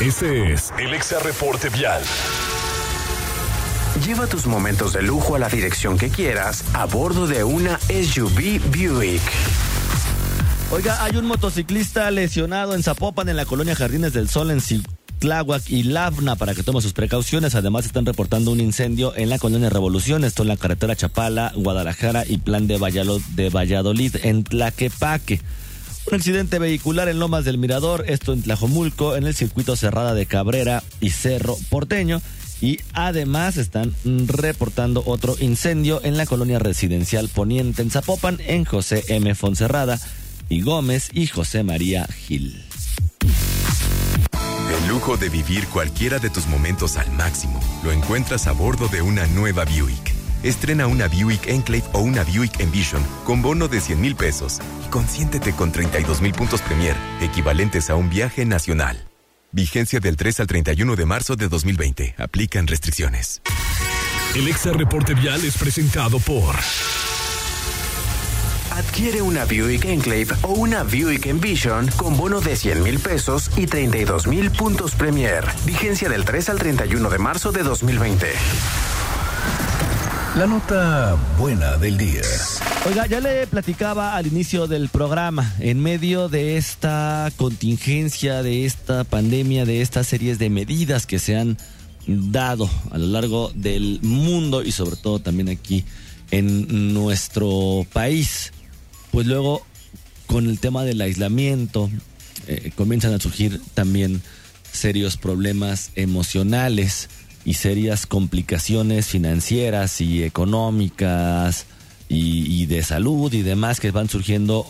Ese 0.00 0.54
es 0.54 0.72
el 0.78 0.94
Exa 0.94 1.18
Reporte 1.18 1.68
Vial. 1.68 2.02
Lleva 4.06 4.26
tus 4.26 4.46
momentos 4.46 4.94
de 4.94 5.02
lujo 5.02 5.34
a 5.34 5.38
la 5.38 5.50
dirección 5.50 5.98
que 5.98 6.08
quieras 6.08 6.64
a 6.72 6.86
bordo 6.86 7.26
de 7.26 7.44
una 7.44 7.78
SUV 7.80 8.60
Buick. 8.70 9.20
Oiga, 10.70 11.04
hay 11.04 11.16
un 11.16 11.26
motociclista 11.26 12.10
lesionado 12.10 12.74
en 12.74 12.82
Zapopan, 12.82 13.28
en 13.28 13.36
la 13.36 13.44
colonia 13.44 13.76
Jardines 13.76 14.14
del 14.14 14.30
Sol, 14.30 14.50
en 14.50 14.62
Citláhuac 14.62 15.68
y 15.68 15.82
Lavna, 15.82 16.34
para 16.34 16.54
que 16.54 16.62
tome 16.62 16.80
sus 16.80 16.94
precauciones. 16.94 17.54
Además, 17.54 17.84
están 17.84 18.06
reportando 18.06 18.52
un 18.52 18.60
incendio 18.60 19.14
en 19.16 19.28
la 19.28 19.38
colonia 19.38 19.68
Revolución, 19.68 20.24
esto 20.24 20.40
en 20.40 20.48
la 20.48 20.56
carretera 20.56 20.96
Chapala, 20.96 21.52
Guadalajara 21.54 22.24
y 22.26 22.38
Plan 22.38 22.66
de 22.66 22.78
Valladolid, 22.78 23.22
de 23.34 23.50
Valladolid 23.50 24.16
en 24.22 24.44
Tlaquepaque. 24.44 25.42
Un 26.10 26.16
accidente 26.16 26.58
vehicular 26.58 27.08
en 27.08 27.20
Lomas 27.20 27.44
del 27.44 27.56
Mirador, 27.56 28.04
esto 28.08 28.32
en 28.32 28.42
Tlajomulco, 28.42 29.14
en 29.14 29.28
el 29.28 29.34
circuito 29.36 29.76
cerrada 29.76 30.12
de 30.12 30.26
Cabrera 30.26 30.82
y 31.00 31.10
Cerro 31.10 31.56
Porteño. 31.68 32.20
Y 32.60 32.80
además 32.94 33.56
están 33.56 33.94
reportando 34.26 35.04
otro 35.06 35.36
incendio 35.38 36.00
en 36.02 36.16
la 36.16 36.26
colonia 36.26 36.58
residencial 36.58 37.28
Poniente 37.28 37.82
en 37.82 37.92
Zapopan, 37.92 38.38
en 38.44 38.64
José 38.64 39.04
M. 39.06 39.36
Fonserrada 39.36 40.00
y 40.48 40.62
Gómez 40.62 41.10
y 41.12 41.28
José 41.28 41.62
María 41.62 42.06
Gil. 42.06 42.60
El 44.82 44.88
lujo 44.88 45.16
de 45.16 45.28
vivir 45.28 45.68
cualquiera 45.68 46.18
de 46.18 46.28
tus 46.28 46.48
momentos 46.48 46.96
al 46.96 47.10
máximo 47.12 47.60
lo 47.84 47.92
encuentras 47.92 48.48
a 48.48 48.52
bordo 48.52 48.88
de 48.88 49.00
una 49.00 49.28
nueva 49.28 49.64
Buick. 49.64 50.19
Estrena 50.42 50.86
una 50.86 51.06
Buick 51.06 51.48
Enclave 51.48 51.84
o 51.92 52.00
una 52.00 52.24
Buick 52.24 52.60
Envision 52.60 53.02
con 53.24 53.42
bono 53.42 53.68
de 53.68 53.80
100 53.80 54.00
mil 54.00 54.16
pesos 54.16 54.58
y 54.86 54.88
consiéntete 54.88 55.52
con 55.52 55.70
32 55.70 56.22
mil 56.22 56.32
puntos 56.32 56.62
Premier, 56.62 56.96
equivalentes 57.20 57.90
a 57.90 57.96
un 57.96 58.08
viaje 58.08 58.46
nacional. 58.46 59.06
Vigencia 59.52 60.00
del 60.00 60.16
3 60.16 60.40
al 60.40 60.46
31 60.46 60.96
de 60.96 61.06
marzo 61.06 61.36
de 61.36 61.48
2020. 61.48 62.14
Aplican 62.16 62.66
restricciones. 62.66 63.42
El 64.34 64.48
Exa 64.48 64.72
Reporte 64.72 65.12
Vial 65.12 65.44
es 65.44 65.58
presentado 65.58 66.18
por. 66.20 66.54
Adquiere 68.70 69.20
una 69.20 69.44
Buick 69.44 69.84
Enclave 69.84 70.28
o 70.42 70.52
una 70.52 70.84
Buick 70.84 71.26
Envision 71.26 71.90
con 71.96 72.16
bono 72.16 72.40
de 72.40 72.56
100 72.56 72.82
mil 72.82 72.98
pesos 72.98 73.50
y 73.58 73.66
32 73.66 74.26
mil 74.26 74.50
puntos 74.52 74.94
Premier. 74.94 75.44
Vigencia 75.66 76.08
del 76.08 76.24
3 76.24 76.48
al 76.48 76.58
31 76.58 77.10
de 77.10 77.18
marzo 77.18 77.52
de 77.52 77.62
2020. 77.62 78.26
La 80.36 80.46
nota 80.46 81.18
buena 81.38 81.76
del 81.76 81.98
día. 81.98 82.22
Oiga, 82.86 83.06
ya 83.08 83.18
le 83.20 83.48
platicaba 83.48 84.14
al 84.14 84.28
inicio 84.28 84.68
del 84.68 84.88
programa, 84.88 85.52
en 85.58 85.80
medio 85.80 86.28
de 86.28 86.56
esta 86.56 87.32
contingencia, 87.36 88.40
de 88.44 88.64
esta 88.64 89.02
pandemia, 89.02 89.64
de 89.64 89.82
estas 89.82 90.06
series 90.06 90.38
de 90.38 90.48
medidas 90.48 91.06
que 91.06 91.18
se 91.18 91.36
han 91.36 91.58
dado 92.06 92.70
a 92.92 92.98
lo 92.98 93.06
largo 93.08 93.50
del 93.56 93.98
mundo 94.02 94.62
y 94.62 94.70
sobre 94.70 94.94
todo 94.94 95.18
también 95.18 95.48
aquí 95.48 95.84
en 96.30 96.94
nuestro 96.94 97.84
país. 97.92 98.52
Pues 99.10 99.26
luego, 99.26 99.66
con 100.26 100.48
el 100.48 100.60
tema 100.60 100.84
del 100.84 101.00
aislamiento, 101.00 101.90
eh, 102.46 102.70
comienzan 102.76 103.14
a 103.14 103.18
surgir 103.18 103.60
también 103.74 104.22
serios 104.70 105.16
problemas 105.16 105.90
emocionales 105.96 107.08
y 107.44 107.54
serias 107.54 108.06
complicaciones 108.06 109.06
financieras 109.06 110.00
y 110.00 110.22
económicas 110.22 111.66
y, 112.08 112.66
de 112.66 112.82
salud 112.82 113.32
y 113.32 113.42
demás 113.42 113.78
que 113.78 113.92
van 113.92 114.08
surgiendo 114.08 114.66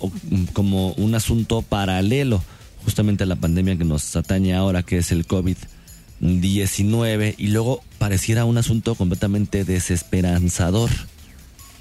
como 0.52 0.92
un 0.92 1.14
asunto 1.14 1.62
paralelo 1.62 2.42
justamente 2.84 3.24
a 3.24 3.26
la 3.26 3.36
pandemia 3.36 3.78
que 3.78 3.84
nos 3.84 4.14
atañe 4.16 4.54
ahora, 4.54 4.82
que 4.82 4.98
es 4.98 5.10
el 5.12 5.26
COVID-19, 5.26 7.36
y 7.38 7.46
luego 7.48 7.82
pareciera 7.98 8.44
un 8.44 8.58
asunto 8.58 8.94
completamente 8.94 9.64
desesperanzador. 9.64 10.90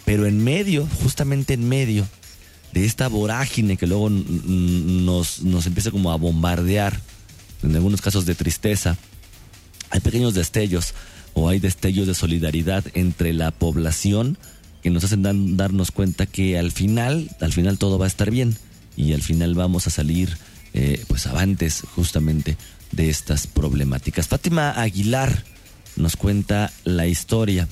Pero 0.05 0.27
en 0.27 0.41
medio, 0.43 0.87
justamente 1.03 1.53
en 1.53 1.67
medio 1.67 2.07
de 2.73 2.85
esta 2.85 3.07
vorágine 3.07 3.77
que 3.77 3.87
luego 3.87 4.09
nos, 4.09 5.41
nos 5.41 5.67
empieza 5.67 5.91
como 5.91 6.11
a 6.11 6.15
bombardear, 6.15 6.99
en 7.63 7.75
algunos 7.75 8.01
casos 8.01 8.25
de 8.25 8.35
tristeza, 8.35 8.97
hay 9.89 9.99
pequeños 9.99 10.33
destellos 10.33 10.93
o 11.33 11.49
hay 11.49 11.59
destellos 11.59 12.07
de 12.07 12.13
solidaridad 12.13 12.83
entre 12.93 13.33
la 13.33 13.51
población 13.51 14.37
que 14.81 14.89
nos 14.89 15.03
hacen 15.03 15.57
darnos 15.57 15.91
cuenta 15.91 16.25
que 16.25 16.57
al 16.57 16.71
final, 16.71 17.29
al 17.41 17.53
final 17.53 17.77
todo 17.77 17.97
va 17.97 18.05
a 18.05 18.07
estar 18.07 18.31
bien 18.31 18.55
y 18.95 19.13
al 19.13 19.21
final 19.21 19.55
vamos 19.55 19.87
a 19.87 19.89
salir 19.89 20.37
eh, 20.73 21.03
pues 21.07 21.27
avantes 21.27 21.83
justamente 21.95 22.57
de 22.91 23.09
estas 23.09 23.47
problemáticas. 23.47 24.27
Fátima 24.27 24.71
Aguilar 24.71 25.43
nos 25.95 26.15
cuenta 26.15 26.71
la 26.83 27.07
historia 27.07 27.67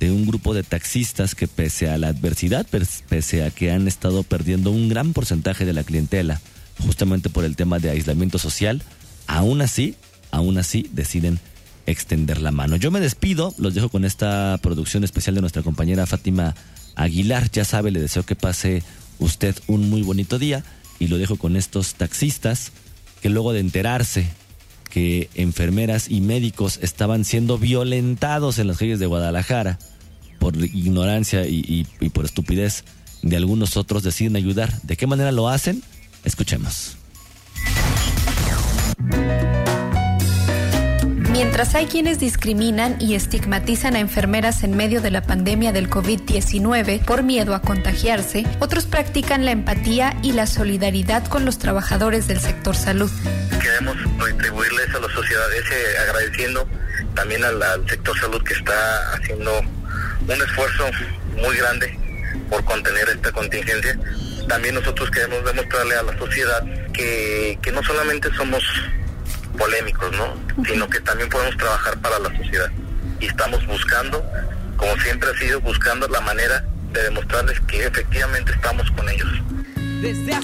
de 0.00 0.10
un 0.10 0.26
grupo 0.26 0.54
de 0.54 0.62
taxistas 0.62 1.34
que 1.34 1.46
pese 1.46 1.88
a 1.90 1.98
la 1.98 2.08
adversidad, 2.08 2.66
pese 3.08 3.44
a 3.44 3.50
que 3.50 3.70
han 3.70 3.86
estado 3.86 4.22
perdiendo 4.22 4.70
un 4.70 4.88
gran 4.88 5.12
porcentaje 5.12 5.66
de 5.66 5.74
la 5.74 5.84
clientela, 5.84 6.40
justamente 6.78 7.28
por 7.28 7.44
el 7.44 7.54
tema 7.54 7.78
de 7.78 7.90
aislamiento 7.90 8.38
social, 8.38 8.82
aún 9.26 9.60
así, 9.60 9.94
aún 10.30 10.56
así 10.56 10.88
deciden 10.92 11.38
extender 11.90 12.40
la 12.40 12.50
mano. 12.50 12.76
Yo 12.76 12.90
me 12.90 13.00
despido, 13.00 13.54
los 13.58 13.74
dejo 13.74 13.88
con 13.88 14.04
esta 14.04 14.58
producción 14.62 15.04
especial 15.04 15.34
de 15.34 15.40
nuestra 15.40 15.62
compañera 15.62 16.06
Fátima 16.06 16.54
Aguilar. 16.94 17.50
Ya 17.50 17.64
sabe, 17.64 17.90
le 17.90 18.00
deseo 18.00 18.24
que 18.24 18.36
pase 18.36 18.82
usted 19.18 19.56
un 19.66 19.90
muy 19.90 20.02
bonito 20.02 20.38
día 20.38 20.64
y 20.98 21.08
lo 21.08 21.18
dejo 21.18 21.36
con 21.36 21.56
estos 21.56 21.94
taxistas 21.94 22.72
que 23.20 23.28
luego 23.28 23.52
de 23.52 23.60
enterarse 23.60 24.28
que 24.90 25.30
enfermeras 25.34 26.10
y 26.10 26.20
médicos 26.20 26.80
estaban 26.82 27.24
siendo 27.24 27.58
violentados 27.58 28.58
en 28.58 28.66
las 28.66 28.78
calles 28.78 28.98
de 28.98 29.06
Guadalajara 29.06 29.78
por 30.40 30.56
ignorancia 30.56 31.46
y, 31.46 31.86
y 32.00 32.08
por 32.08 32.24
estupidez 32.24 32.84
de 33.22 33.36
algunos 33.36 33.76
otros 33.76 34.02
deciden 34.02 34.36
ayudar. 34.36 34.80
¿De 34.82 34.96
qué 34.96 35.06
manera 35.06 35.32
lo 35.32 35.48
hacen? 35.48 35.82
Escuchemos. 36.24 36.96
Mientras 41.42 41.74
hay 41.74 41.86
quienes 41.86 42.20
discriminan 42.20 43.00
y 43.00 43.14
estigmatizan 43.14 43.96
a 43.96 44.00
enfermeras 44.00 44.62
en 44.62 44.76
medio 44.76 45.00
de 45.00 45.10
la 45.10 45.22
pandemia 45.22 45.72
del 45.72 45.88
COVID-19 45.88 47.02
por 47.06 47.22
miedo 47.22 47.54
a 47.54 47.62
contagiarse, 47.62 48.44
otros 48.58 48.84
practican 48.84 49.46
la 49.46 49.52
empatía 49.52 50.14
y 50.22 50.32
la 50.32 50.46
solidaridad 50.46 51.26
con 51.26 51.46
los 51.46 51.58
trabajadores 51.58 52.28
del 52.28 52.40
sector 52.40 52.76
salud. 52.76 53.10
Queremos 53.58 53.96
retribuirles 54.18 54.94
a 54.94 54.98
la 55.00 55.08
sociedad 55.14 55.46
ese 55.54 55.98
agradeciendo 56.00 56.68
también 57.14 57.42
al, 57.42 57.88
sector 57.88 58.20
salud 58.20 58.42
que 58.42 58.52
está 58.52 59.14
haciendo 59.14 59.60
un 59.60 60.42
esfuerzo 60.42 60.90
muy 61.36 61.56
grande 61.56 61.98
por 62.50 62.62
contener 62.66 63.08
esta 63.08 63.32
contingencia. 63.32 63.98
También 64.46 64.74
nosotros 64.74 65.10
queremos 65.10 65.42
demostrarle 65.42 65.94
a 65.94 66.02
la 66.02 66.18
sociedad 66.18 66.62
que 66.92 67.72
no 67.72 67.82
solamente 67.82 68.28
somos 68.36 68.62
polémicos, 69.60 70.10
¿no? 70.12 70.34
Sino 70.64 70.88
que 70.88 71.00
también 71.00 71.28
podemos 71.28 71.56
trabajar 71.58 71.98
para 71.98 72.18
la 72.18 72.34
sociedad. 72.34 72.70
Y 73.20 73.26
estamos 73.26 73.64
buscando, 73.66 74.24
como 74.78 74.96
siempre 75.02 75.30
ha 75.30 75.38
sido, 75.38 75.60
buscando 75.60 76.08
la 76.08 76.20
manera 76.22 76.64
de 76.92 77.02
demostrarles 77.02 77.60
que 77.68 77.84
efectivamente 77.86 78.52
estamos 78.52 78.90
con 78.92 79.06
ellos. 79.10 79.28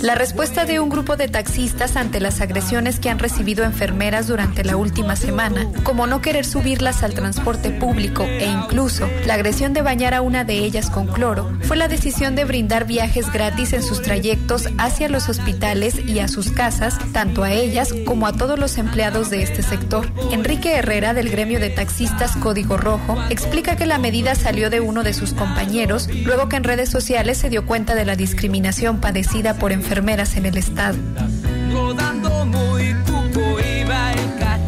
La 0.03 0.15
respuesta 0.15 0.67
de 0.67 0.81
un 0.81 0.91
grupo 0.91 1.17
de 1.17 1.29
taxistas 1.29 1.97
ante 1.97 2.21
las 2.21 2.41
agresiones 2.41 3.01
que 3.01 3.09
han 3.09 3.19
recibido 3.19 3.65
enfermeras 3.65 4.27
durante 4.27 4.65
la 4.65 4.77
última 4.77 5.17
semana, 5.17 5.67
como 5.83 6.07
no 6.07 6.21
querer 6.21 6.45
subirlas 6.45 7.03
al 7.03 7.15
transporte 7.15 7.71
público 7.71 8.25
e 8.25 8.45
incluso 8.45 9.09
la 9.25 9.35
agresión 9.35 9.73
de 9.73 9.81
bañar 9.81 10.13
a 10.13 10.21
una 10.21 10.45
de 10.45 10.59
ellas 10.59 10.91
con 10.91 11.07
cloro, 11.07 11.51
fue 11.63 11.77
la 11.77 11.89
decisión 11.89 12.37
de 12.37 12.45
brindar 12.45 12.87
viajes 12.87 13.33
gratis 13.33 13.73
en 13.73 13.83
sus 13.83 14.03
trayectos 14.03 14.69
hacia 14.79 15.09
los 15.09 15.29
hospitales 15.29 15.99
y 16.07 16.19
a 16.19 16.29
sus 16.29 16.51
casas, 16.51 16.99
tanto 17.13 17.43
a 17.43 17.53
ellas 17.53 17.95
como 18.05 18.27
a 18.27 18.35
todos 18.35 18.59
los 18.59 18.77
empleados 18.77 19.31
de 19.31 19.43
este 19.43 19.63
sector. 19.63 20.13
Enrique 20.33 20.77
Herrera 20.77 21.15
del 21.15 21.31
gremio 21.31 21.61
de 21.61 21.71
taxistas 21.71 22.37
Código 22.37 22.77
Rojo 22.77 23.17
explica 23.31 23.77
que 23.77 23.87
la 23.87 23.99
medida 23.99 24.35
salió 24.35 24.69
de 24.69 24.81
uno 24.81 25.03
de 25.03 25.15
sus 25.15 25.33
compañeros 25.33 26.09
luego 26.25 26.49
que 26.49 26.57
en 26.57 26.65
redes 26.65 26.91
sociales 26.91 27.39
se 27.39 27.49
dio 27.49 27.65
cuenta 27.65 27.95
de 27.95 28.05
la 28.05 28.17
discriminación 28.17 29.01
padecida 29.01 29.46
por 29.55 29.73
enfermeras 29.73 30.37
en 30.37 30.47
el 30.47 30.57
estado. 30.57 30.97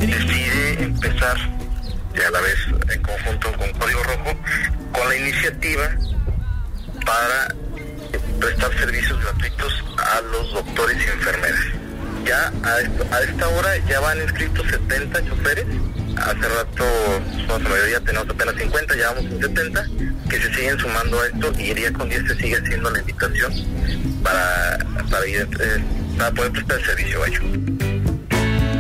Decide 0.01 0.85
empezar, 0.85 1.37
y 2.15 2.21
a 2.21 2.31
la 2.31 2.41
vez 2.41 2.57
en 2.95 3.03
conjunto 3.03 3.53
con 3.59 3.73
Código 3.73 4.03
Rojo, 4.05 4.39
con 4.93 5.09
la 5.09 5.17
iniciativa 5.17 5.91
para 7.05 7.55
prestar 8.39 8.79
servicios 8.79 9.21
gratuitos 9.21 9.85
a 9.99 10.21
los 10.21 10.53
doctores 10.53 10.97
y 10.97 11.11
enfermeras. 11.11 11.65
Ya 12.25 12.53
a, 12.63 13.21
esta 13.21 13.49
hora 13.49 13.77
ya 13.89 14.01
van 14.01 14.19
inscritos 14.23 14.67
70 14.69 15.25
choferes. 15.27 15.67
Hace 16.25 16.49
rato, 16.49 16.85
su 17.47 17.69
mayoría 17.69 18.01
tenemos 18.01 18.29
apenas 18.29 18.55
50, 18.57 18.97
ya 18.97 19.13
vamos 19.13 19.25
en 19.33 19.41
70 19.41 19.87
que 20.29 20.41
se 20.41 20.55
siguen 20.55 20.79
sumando 20.79 21.21
a 21.21 21.27
esto 21.27 21.53
y 21.59 21.75
día 21.75 21.93
con 21.93 22.09
día 22.09 22.23
se 22.27 22.35
sigue 22.37 22.57
haciendo 22.57 22.91
la 22.91 23.01
invitación 23.01 23.53
para, 24.23 24.79
para, 25.11 25.27
ir, 25.27 25.49
eh, 25.61 25.83
para 26.19 26.31
poder 26.33 26.53
prestar 26.53 26.79
el 26.79 26.85
servicio 26.85 27.23
a 27.23 27.29
ellos. 27.29 27.98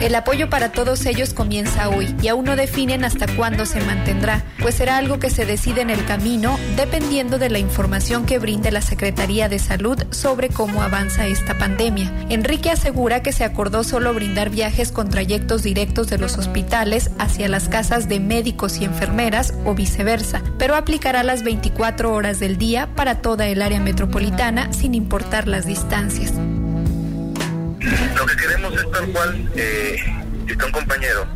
El 0.00 0.14
apoyo 0.14 0.48
para 0.48 0.70
todos 0.70 1.04
ellos 1.06 1.34
comienza 1.34 1.88
hoy 1.88 2.14
y 2.22 2.28
aún 2.28 2.44
no 2.44 2.54
definen 2.54 3.04
hasta 3.04 3.26
cuándo 3.34 3.66
se 3.66 3.80
mantendrá, 3.80 4.44
pues 4.62 4.76
será 4.76 4.96
algo 4.96 5.18
que 5.18 5.28
se 5.28 5.44
decide 5.44 5.80
en 5.80 5.90
el 5.90 6.04
camino 6.04 6.56
dependiendo 6.76 7.38
de 7.38 7.50
la 7.50 7.58
información 7.58 8.24
que 8.24 8.38
brinde 8.38 8.70
la 8.70 8.80
Secretaría 8.80 9.48
de 9.48 9.58
Salud 9.58 10.00
sobre 10.10 10.50
cómo 10.50 10.82
avanza 10.82 11.26
esta 11.26 11.58
pandemia. 11.58 12.12
Enrique 12.28 12.70
asegura 12.70 13.22
que 13.22 13.32
se 13.32 13.42
acordó 13.42 13.82
solo 13.82 14.14
brindar 14.14 14.50
viajes 14.50 14.92
con 14.92 15.10
trayectos 15.10 15.64
directos 15.64 16.08
de 16.08 16.18
los 16.18 16.38
hospitales 16.38 17.10
hacia 17.18 17.48
las 17.48 17.68
casas 17.68 18.08
de 18.08 18.20
médicos 18.20 18.78
y 18.78 18.84
enfermeras 18.84 19.52
o 19.64 19.74
viceversa, 19.74 20.42
pero 20.58 20.76
aplicará 20.76 21.24
las 21.24 21.42
24 21.42 22.14
horas 22.14 22.38
del 22.38 22.56
día 22.56 22.88
para 22.94 23.20
toda 23.20 23.48
el 23.48 23.62
área 23.62 23.80
metropolitana 23.80 24.72
sin 24.72 24.94
importar 24.94 25.48
las 25.48 25.66
distancias. 25.66 26.32
Lo 28.16 28.26
que 28.26 28.36
queremos 28.36 28.74
es 28.74 28.90
tal 28.90 29.06
cual, 29.08 29.50
eh, 29.56 29.96
está 30.48 30.66
un 30.66 30.72
compañero 30.72 31.26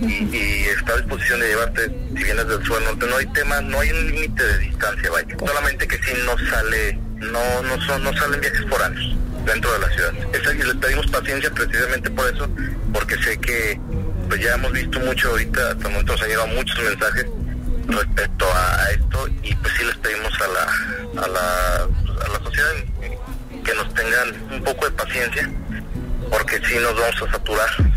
y, 0.00 0.64
está 0.66 0.94
a 0.94 0.96
disposición 0.96 1.40
de 1.40 1.48
llevarte, 1.48 1.86
si 2.16 2.24
vienes 2.24 2.46
del 2.48 2.64
sur 2.64 2.82
norte, 2.82 3.06
no 3.06 3.16
hay 3.16 3.26
tema, 3.26 3.60
no 3.60 3.80
hay 3.80 3.90
un 3.90 4.06
límite 4.06 4.42
de 4.42 4.58
distancia, 4.58 5.10
vaya. 5.10 5.36
Solamente 5.38 5.86
que 5.86 5.96
si 6.02 6.12
no 6.24 6.50
sale, 6.50 6.98
no, 7.18 7.62
no, 7.62 7.80
son, 7.82 8.02
no 8.02 8.12
salen 8.16 8.40
viajes 8.40 8.64
por 8.66 8.82
años 8.82 9.16
dentro 9.44 9.72
de 9.72 9.78
la 9.78 9.88
ciudad. 9.90 10.12
Esa, 10.32 10.54
y 10.54 10.58
les 10.58 10.74
pedimos 10.74 11.06
paciencia 11.08 11.50
precisamente 11.50 12.10
por 12.10 12.32
eso, 12.32 12.48
porque 12.92 13.16
sé 13.22 13.38
que 13.38 13.80
pues 14.28 14.40
ya 14.40 14.54
hemos 14.54 14.72
visto 14.72 14.98
mucho 15.00 15.30
ahorita, 15.30 15.70
hasta 15.70 15.86
el 15.86 15.92
momento 15.92 16.12
nos 16.12 16.22
han 16.22 16.28
llegado 16.28 16.46
muchos 16.48 16.82
mensajes 16.82 17.26
respecto 17.86 18.46
a 18.54 18.90
esto 18.92 19.28
y 19.42 19.54
pues 19.56 19.74
sí 19.76 19.84
les 19.84 19.96
pedimos 19.96 20.32
a 20.40 20.48
la, 20.48 21.22
a 21.22 21.28
la, 21.28 21.82
a 22.24 22.28
la 22.28 22.44
sociedad 22.44 22.70
que 23.64 23.74
nos 23.74 23.92
tengan 23.94 24.52
un 24.52 24.62
poco 24.64 24.84
de 24.86 24.90
paciencia 24.92 25.50
porque 26.30 26.60
si 26.66 26.76
nos 26.76 26.94
vamos 26.94 27.22
a 27.22 27.32
saturar. 27.32 27.91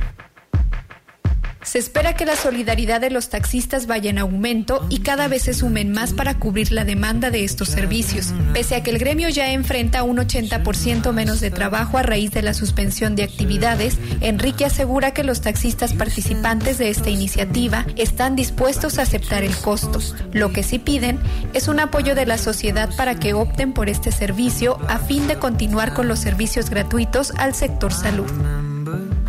Se 1.66 1.80
espera 1.80 2.14
que 2.14 2.26
la 2.26 2.36
solidaridad 2.36 3.02
de 3.02 3.10
los 3.10 3.30
taxistas 3.30 3.88
vaya 3.88 4.12
en 4.12 4.20
aumento 4.20 4.86
y 4.90 5.00
cada 5.00 5.28
vez 5.28 5.42
se 5.42 5.54
sumen 5.56 5.92
más 5.92 6.14
para 6.14 6.38
cubrir 6.38 6.72
la 6.72 6.86
demanda 6.86 7.32
de 7.32 7.44
estos 7.44 7.70
servicios. 7.70 8.34
Pese 8.54 8.76
a 8.76 8.84
que 8.84 8.92
el 8.92 9.00
gremio 9.00 9.30
ya 9.30 9.52
enfrenta 9.52 10.04
un 10.04 10.18
80% 10.18 11.12
menos 11.12 11.40
de 11.40 11.50
trabajo 11.50 11.98
a 11.98 12.04
raíz 12.04 12.32
de 12.32 12.44
la 12.44 12.54
suspensión 12.54 13.16
de 13.16 13.24
actividades, 13.24 13.98
Enrique 14.22 14.64
asegura 14.64 15.12
que 15.12 15.24
los 15.24 15.42
taxistas 15.42 15.94
participantes 15.94 16.78
de 16.78 16.90
esta 16.90 17.10
iniciativa 17.10 17.88
están 17.96 18.36
dispuestos 18.36 19.00
a 19.00 19.02
aceptar 19.02 19.44
el 19.44 19.56
costo. 19.56 20.00
Lo 20.34 20.54
que 20.54 20.62
sí 20.62 20.78
piden 20.78 21.20
es 21.54 21.68
un 21.68 21.80
apoyo 21.80 22.14
de 22.14 22.28
la 22.28 22.38
sociedad 22.38 22.96
para 22.96 23.16
que 23.16 23.34
opten 23.34 23.74
por 23.74 23.90
este 23.90 24.12
servicio 24.12 24.78
a 24.88 25.00
fin 25.00 25.28
de 25.28 25.40
continuar 25.40 25.94
con 25.96 26.08
los 26.08 26.20
servicios 26.20 26.70
gratuitos 26.70 27.34
al 27.38 27.56
sector 27.56 27.92
salud 27.92 28.30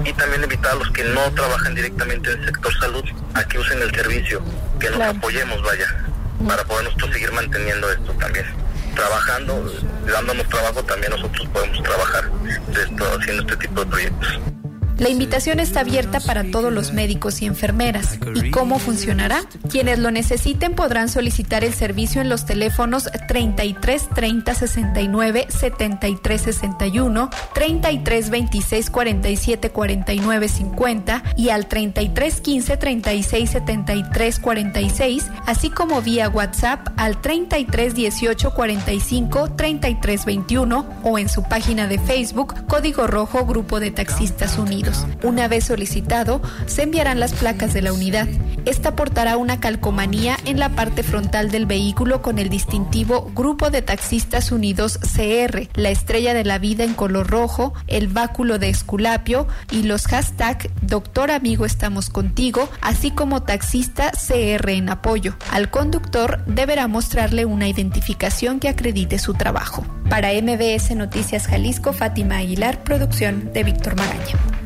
y 0.06 0.12
también 0.12 0.42
invitar 0.42 0.72
a 0.72 0.74
los 0.76 0.90
que 0.90 1.02
no 1.04 1.32
trabajan 1.32 1.74
directamente 1.74 2.30
en 2.30 2.40
el 2.40 2.46
sector 2.46 2.72
salud 2.78 3.04
a 3.34 3.44
que 3.44 3.58
usen 3.58 3.82
el 3.82 3.94
servicio, 3.94 4.40
que 4.78 4.90
nos 4.90 5.00
apoyemos, 5.00 5.60
vaya, 5.62 5.86
para 6.46 6.64
poder 6.64 6.84
nosotros 6.84 7.12
seguir 7.12 7.32
manteniendo 7.32 7.90
esto 7.90 8.12
también. 8.12 8.46
Trabajando, 8.94 9.72
dándonos 10.06 10.48
trabajo, 10.48 10.82
también 10.84 11.12
nosotros 11.12 11.48
podemos 11.52 11.82
trabajar 11.82 12.30
esto, 12.70 13.18
haciendo 13.18 13.42
este 13.42 13.56
tipo 13.56 13.80
de 13.80 13.86
proyectos. 13.86 14.40
La 14.98 15.10
invitación 15.10 15.60
está 15.60 15.80
abierta 15.80 16.20
para 16.20 16.50
todos 16.50 16.72
los 16.72 16.94
médicos 16.94 17.42
y 17.42 17.46
enfermeras. 17.46 18.18
¿Y 18.34 18.50
cómo 18.50 18.78
funcionará? 18.78 19.42
Quienes 19.70 19.98
lo 19.98 20.10
necesiten 20.10 20.74
podrán 20.74 21.10
solicitar 21.10 21.64
el 21.64 21.74
servicio 21.74 22.22
en 22.22 22.30
los 22.30 22.46
teléfonos 22.46 23.10
33 23.28 24.08
30 24.14 24.54
69 24.54 25.46
73 25.50 26.40
61, 26.40 27.30
33 27.52 28.30
26 28.30 28.90
47 28.90 29.70
49 29.70 30.48
50 30.48 31.22
y 31.36 31.50
al 31.50 31.66
33 31.66 32.40
15 32.40 32.76
36 32.78 33.50
73 33.50 34.38
46, 34.38 35.26
así 35.44 35.68
como 35.68 36.00
vía 36.00 36.30
WhatsApp 36.30 36.88
al 36.96 37.20
33 37.20 37.94
18 37.94 38.54
45 38.54 39.50
33 39.56 40.24
21 40.24 40.86
o 41.02 41.18
en 41.18 41.28
su 41.28 41.42
página 41.42 41.86
de 41.86 41.98
Facebook 41.98 42.66
Código 42.66 43.06
Rojo 43.06 43.44
Grupo 43.44 43.78
de 43.78 43.90
Taxistas 43.90 44.56
Unidos. 44.56 44.85
Una 45.22 45.48
vez 45.48 45.64
solicitado, 45.64 46.40
se 46.66 46.82
enviarán 46.82 47.20
las 47.20 47.32
placas 47.32 47.74
de 47.74 47.82
la 47.82 47.92
unidad. 47.92 48.28
Esta 48.64 48.96
portará 48.96 49.36
una 49.36 49.60
calcomanía 49.60 50.36
en 50.44 50.58
la 50.58 50.70
parte 50.70 51.02
frontal 51.02 51.50
del 51.50 51.66
vehículo 51.66 52.20
con 52.20 52.38
el 52.38 52.48
distintivo 52.48 53.30
Grupo 53.34 53.70
de 53.70 53.82
Taxistas 53.82 54.50
Unidos 54.50 54.98
CR, 54.98 55.68
la 55.74 55.90
estrella 55.90 56.34
de 56.34 56.44
la 56.44 56.58
vida 56.58 56.84
en 56.84 56.94
color 56.94 57.28
rojo, 57.28 57.74
el 57.86 58.08
báculo 58.08 58.58
de 58.58 58.68
Esculapio 58.68 59.46
y 59.70 59.84
los 59.84 60.06
hashtag 60.06 60.70
Doctor 60.82 61.30
Amigo 61.30 61.64
Estamos 61.64 62.10
Contigo, 62.10 62.68
así 62.80 63.10
como 63.10 63.42
Taxista 63.44 64.10
CR 64.10 64.68
en 64.70 64.90
apoyo. 64.90 65.36
Al 65.52 65.70
conductor 65.70 66.44
deberá 66.46 66.88
mostrarle 66.88 67.44
una 67.44 67.68
identificación 67.68 68.58
que 68.58 68.68
acredite 68.68 69.18
su 69.18 69.34
trabajo. 69.34 69.84
Para 70.10 70.30
MBS 70.32 70.94
Noticias 70.96 71.46
Jalisco, 71.46 71.92
Fátima 71.92 72.38
Aguilar, 72.38 72.82
producción 72.82 73.52
de 73.52 73.64
Víctor 73.64 73.96
Magaña. 73.96 74.65